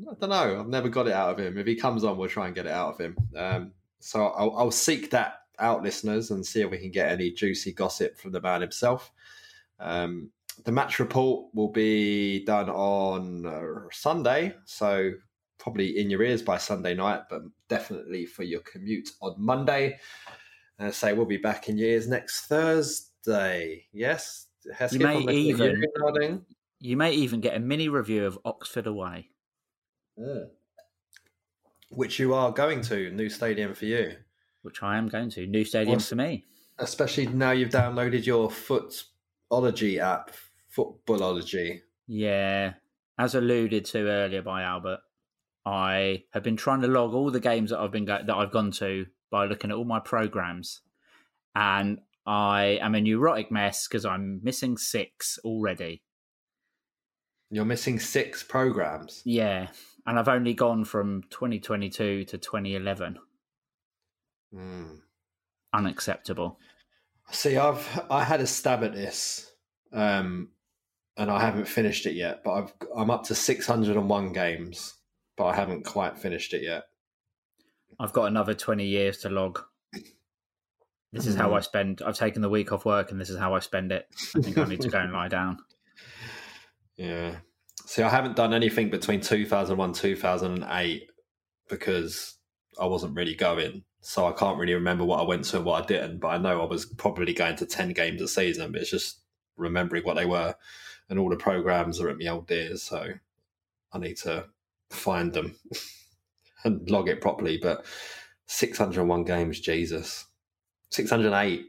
I 0.09 0.13
don't 0.19 0.29
know. 0.29 0.59
I've 0.59 0.67
never 0.67 0.89
got 0.89 1.07
it 1.07 1.13
out 1.13 1.31
of 1.31 1.39
him. 1.39 1.57
If 1.57 1.67
he 1.67 1.75
comes 1.75 2.03
on, 2.03 2.17
we'll 2.17 2.29
try 2.29 2.47
and 2.47 2.55
get 2.55 2.65
it 2.65 2.71
out 2.71 2.93
of 2.93 2.99
him. 2.99 3.17
Um, 3.35 3.71
so 3.99 4.27
I'll, 4.27 4.55
I'll 4.57 4.71
seek 4.71 5.11
that 5.11 5.41
out, 5.59 5.83
listeners, 5.83 6.31
and 6.31 6.45
see 6.45 6.61
if 6.61 6.71
we 6.71 6.77
can 6.77 6.91
get 6.91 7.11
any 7.11 7.31
juicy 7.31 7.73
gossip 7.73 8.17
from 8.17 8.31
the 8.31 8.41
man 8.41 8.61
himself. 8.61 9.11
Um, 9.79 10.31
the 10.65 10.71
match 10.71 10.99
report 10.99 11.53
will 11.53 11.71
be 11.71 12.43
done 12.45 12.69
on 12.69 13.45
uh, 13.45 13.87
Sunday, 13.91 14.55
so 14.65 15.11
probably 15.57 15.99
in 15.99 16.09
your 16.09 16.23
ears 16.23 16.41
by 16.41 16.57
Sunday 16.57 16.93
night, 16.93 17.23
but 17.29 17.41
definitely 17.67 18.25
for 18.25 18.43
your 18.43 18.61
commute 18.61 19.09
on 19.21 19.35
Monday. 19.37 19.99
And 20.79 20.93
say 20.93 21.13
we'll 21.13 21.25
be 21.25 21.37
back 21.37 21.67
in 21.69 21.77
years 21.77 22.07
next 22.07 22.45
Thursday. 22.45 23.85
Yes, 23.91 24.47
you 24.91 24.99
may 24.99 25.17
I'm 25.17 25.23
looking 25.23 25.29
at 25.29 25.35
you, 25.35 25.49
even- 25.55 25.83
nodding. 25.97 26.45
You 26.79 26.95
may 26.95 27.11
even 27.11 27.41
get 27.41 27.55
a 27.55 27.59
mini 27.59 27.89
review 27.89 28.25
of 28.25 28.39
Oxford 28.45 28.87
away. 28.87 29.29
Mm. 30.17 30.47
Which 31.89 32.19
you 32.19 32.33
are 32.33 32.51
going 32.51 32.81
to, 32.83 33.09
new 33.11 33.29
stadium 33.29 33.73
for 33.73 33.85
you. 33.85 34.15
Which 34.61 34.81
I 34.81 34.97
am 34.97 35.09
going 35.09 35.29
to. 35.31 35.45
New 35.45 35.65
stadium 35.65 35.95
What's- 35.95 36.07
for 36.09 36.15
me. 36.15 36.45
Especially 36.77 37.27
now 37.27 37.51
you've 37.51 37.69
downloaded 37.71 38.25
your 38.25 38.49
Footology 38.49 39.97
app, 39.99 40.31
Footballology. 40.73 41.81
Yeah. 42.07 42.75
As 43.17 43.35
alluded 43.35 43.83
to 43.85 44.07
earlier 44.07 44.41
by 44.41 44.61
Albert, 44.61 45.01
I 45.65 46.23
have 46.31 46.43
been 46.43 46.55
trying 46.55 46.79
to 46.81 46.87
log 46.87 47.13
all 47.13 47.31
the 47.31 47.41
games 47.41 47.71
that 47.71 47.79
I've 47.79 47.91
been 47.91 48.05
go- 48.05 48.23
that 48.25 48.33
I've 48.33 48.51
gone 48.51 48.71
to 48.71 49.07
by 49.31 49.45
looking 49.45 49.71
at 49.71 49.77
all 49.77 49.85
my 49.85 49.99
programs, 49.99 50.81
and 51.55 51.99
I 52.25 52.79
am 52.81 52.95
a 52.95 53.01
neurotic 53.01 53.51
mess 53.51 53.87
because 53.87 54.05
I'm 54.05 54.39
missing 54.43 54.77
six 54.77 55.39
already. 55.43 56.03
You're 57.51 57.65
missing 57.65 57.99
six 57.99 58.43
programs. 58.43 59.23
Yeah, 59.25 59.69
and 60.05 60.19
I've 60.19 60.27
only 60.27 60.53
gone 60.53 60.85
from 60.85 61.23
2022 61.31 62.25
to 62.25 62.37
2011. 62.37 63.17
Mm. 64.53 64.99
Unacceptable. 65.73 66.59
See, 67.31 67.57
I've 67.57 68.05
I 68.09 68.23
had 68.23 68.41
a 68.41 68.47
stab 68.47 68.83
at 68.83 68.93
this, 68.93 69.51
um, 69.93 70.49
and 71.17 71.29
I 71.29 71.39
haven't 71.39 71.67
finished 71.67 72.05
it 72.05 72.15
yet. 72.15 72.43
But 72.43 72.51
I've 72.53 72.73
I'm 72.95 73.11
up 73.11 73.23
to 73.25 73.35
601 73.35 74.33
games, 74.33 74.95
but 75.37 75.45
I 75.45 75.55
haven't 75.55 75.85
quite 75.85 76.17
finished 76.17 76.53
it 76.53 76.63
yet. 76.63 76.83
I've 77.99 78.13
got 78.13 78.25
another 78.25 78.53
20 78.53 78.85
years 78.85 79.17
to 79.19 79.29
log. 79.29 79.61
This 81.11 81.25
is 81.25 81.35
how 81.35 81.49
hmm. 81.49 81.55
I 81.55 81.59
spend. 81.61 82.01
I've 82.05 82.17
taken 82.17 82.41
the 82.41 82.49
week 82.49 82.71
off 82.71 82.85
work, 82.85 83.11
and 83.11 83.19
this 83.19 83.29
is 83.29 83.37
how 83.37 83.55
I 83.55 83.59
spend 83.59 83.91
it. 83.91 84.07
I 84.35 84.41
think 84.41 84.57
I 84.57 84.65
need 84.65 84.81
to 84.81 84.89
go 84.89 84.99
and 84.99 85.13
lie 85.13 85.27
down. 85.27 85.57
Yeah. 86.95 87.37
See, 87.85 88.03
I 88.03 88.09
haven't 88.09 88.35
done 88.35 88.53
anything 88.53 88.89
between 88.89 89.21
2001 89.21 89.93
2008 89.93 91.09
because 91.69 92.35
I 92.77 92.85
wasn't 92.85 93.15
really 93.15 93.35
going. 93.35 93.83
So 94.01 94.27
I 94.27 94.33
can't 94.33 94.57
really 94.57 94.73
remember 94.73 95.05
what 95.05 95.21
I 95.21 95.23
went 95.23 95.45
to 95.45 95.57
and 95.57 95.65
what 95.65 95.81
I 95.81 95.85
didn't. 95.85 96.19
But 96.19 96.27
I 96.27 96.37
know 96.39 96.61
I 96.61 96.65
was 96.65 96.85
probably 96.85 97.33
going 97.33 97.55
to 97.55 97.65
10 97.65 97.93
games 97.93 98.21
a 98.21 98.27
season, 98.27 98.73
but 98.73 98.81
it's 98.81 98.91
just 98.91 99.21
remembering 99.55 100.03
what 100.03 100.17
they 100.17 100.25
were. 100.25 100.55
And 101.09 101.17
all 101.17 101.29
the 101.29 101.37
programs 101.37 102.01
are 102.01 102.09
at 102.09 102.17
my 102.17 102.27
old 102.27 102.51
ears. 102.51 102.83
So 102.83 103.13
I 103.93 103.97
need 103.97 104.17
to 104.17 104.47
find 104.89 105.31
them 105.31 105.55
and 106.63 106.89
log 106.89 107.09
it 107.09 107.21
properly. 107.21 107.57
But 107.57 107.85
601 108.47 109.23
games, 109.23 109.59
Jesus. 109.59 110.25
608. 110.91 111.65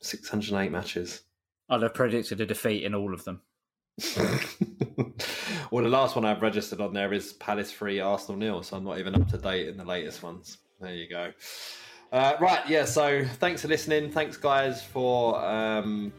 608 0.00 0.70
matches. 0.70 1.22
I'd 1.68 1.82
have 1.82 1.94
predicted 1.94 2.40
a 2.40 2.46
defeat 2.46 2.84
in 2.84 2.94
all 2.94 3.12
of 3.12 3.24
them. 3.24 3.42
well, 5.70 5.82
the 5.82 5.88
last 5.88 6.14
one 6.16 6.24
I've 6.24 6.40
registered 6.40 6.80
on 6.80 6.94
there 6.94 7.12
is 7.12 7.32
Palace 7.34 7.72
3, 7.72 8.00
Arsenal 8.00 8.38
nil, 8.38 8.62
so 8.62 8.76
I'm 8.76 8.84
not 8.84 8.98
even 8.98 9.14
up 9.14 9.28
to 9.28 9.38
date 9.38 9.68
in 9.68 9.76
the 9.76 9.84
latest 9.84 10.22
ones. 10.22 10.58
There 10.80 10.94
you 10.94 11.08
go. 11.08 11.32
Uh, 12.12 12.34
right, 12.40 12.66
yeah, 12.68 12.84
so 12.84 13.24
thanks 13.34 13.62
for 13.62 13.68
listening. 13.68 14.10
Thanks, 14.10 14.36
guys, 14.36 14.82
for 14.82 15.44
um, 15.44 16.12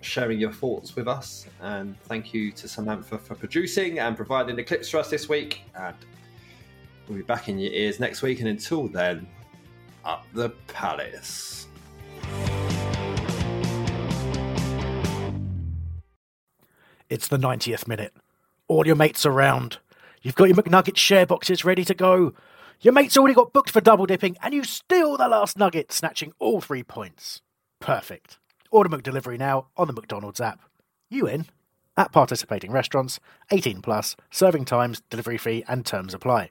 sharing 0.00 0.40
your 0.40 0.52
thoughts 0.52 0.96
with 0.96 1.06
us. 1.06 1.46
And 1.60 2.00
thank 2.02 2.34
you 2.34 2.50
to 2.52 2.66
Samantha 2.66 3.18
for 3.18 3.34
producing 3.34 4.00
and 4.00 4.16
providing 4.16 4.56
the 4.56 4.64
clips 4.64 4.88
for 4.88 4.98
us 4.98 5.10
this 5.10 5.28
week. 5.28 5.62
And 5.78 5.94
we'll 7.08 7.18
be 7.18 7.24
back 7.24 7.48
in 7.48 7.58
your 7.58 7.72
ears 7.72 8.00
next 8.00 8.22
week. 8.22 8.40
And 8.40 8.48
until 8.48 8.88
then, 8.88 9.26
up 10.04 10.26
the 10.32 10.50
Palace. 10.68 11.66
It's 17.10 17.28
the 17.28 17.36
90th 17.36 17.86
minute. 17.86 18.14
All 18.66 18.86
your 18.86 18.96
mates 18.96 19.26
around. 19.26 19.78
You've 20.22 20.34
got 20.34 20.48
your 20.48 20.56
McNugget 20.56 20.96
share 20.96 21.26
boxes 21.26 21.64
ready 21.64 21.84
to 21.84 21.94
go. 21.94 22.32
Your 22.80 22.92
mate's 22.92 23.16
already 23.16 23.34
got 23.34 23.52
booked 23.52 23.70
for 23.70 23.80
double 23.80 24.06
dipping, 24.06 24.36
and 24.42 24.52
you 24.52 24.64
steal 24.64 25.16
the 25.16 25.28
last 25.28 25.58
nugget, 25.58 25.92
snatching 25.92 26.32
all 26.38 26.60
three 26.60 26.82
points. 26.82 27.42
Perfect. 27.78 28.38
Order 28.70 28.88
McDelivery 28.88 29.38
now 29.38 29.68
on 29.76 29.86
the 29.86 29.92
McDonald's 29.92 30.40
app. 30.40 30.60
You 31.10 31.26
in? 31.26 31.46
At 31.96 32.10
participating 32.10 32.72
restaurants, 32.72 33.20
18 33.50 33.80
plus, 33.82 34.16
serving 34.30 34.64
times, 34.64 35.02
delivery 35.10 35.38
fee, 35.38 35.64
and 35.68 35.86
terms 35.86 36.14
apply. 36.14 36.50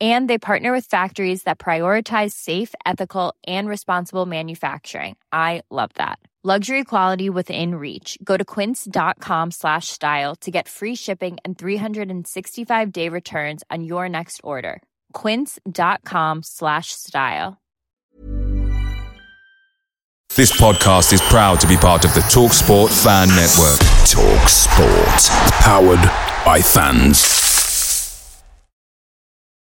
And 0.00 0.30
they 0.30 0.38
partner 0.38 0.72
with 0.72 0.86
factories 0.86 1.42
that 1.42 1.58
prioritize 1.58 2.30
safe, 2.30 2.74
ethical, 2.86 3.34
and 3.46 3.68
responsible 3.68 4.24
manufacturing. 4.24 5.16
I 5.32 5.62
love 5.70 5.90
that. 5.96 6.18
Luxury 6.42 6.84
quality 6.84 7.28
within 7.28 7.74
reach. 7.74 8.16
Go 8.24 8.38
to 8.38 8.44
quince.com 8.46 9.50
slash 9.50 9.88
style 9.88 10.34
to 10.36 10.50
get 10.50 10.68
free 10.68 10.94
shipping 10.94 11.36
and 11.44 11.58
365 11.58 12.92
day 12.92 13.10
returns 13.10 13.62
on 13.70 13.84
your 13.84 14.08
next 14.08 14.40
order. 14.42 14.80
Quince.com 15.12 16.42
slash 16.42 16.92
style. 16.92 17.58
This 20.34 20.58
podcast 20.58 21.12
is 21.12 21.20
proud 21.22 21.60
to 21.60 21.66
be 21.66 21.76
part 21.76 22.06
of 22.06 22.14
the 22.14 22.20
TalkSport 22.20 22.88
Fan 23.04 23.28
Network. 23.28 23.78
Talk 24.08 24.48
Sport. 24.48 25.52
Powered 25.60 26.00
by 26.46 26.62
fans. 26.62 27.49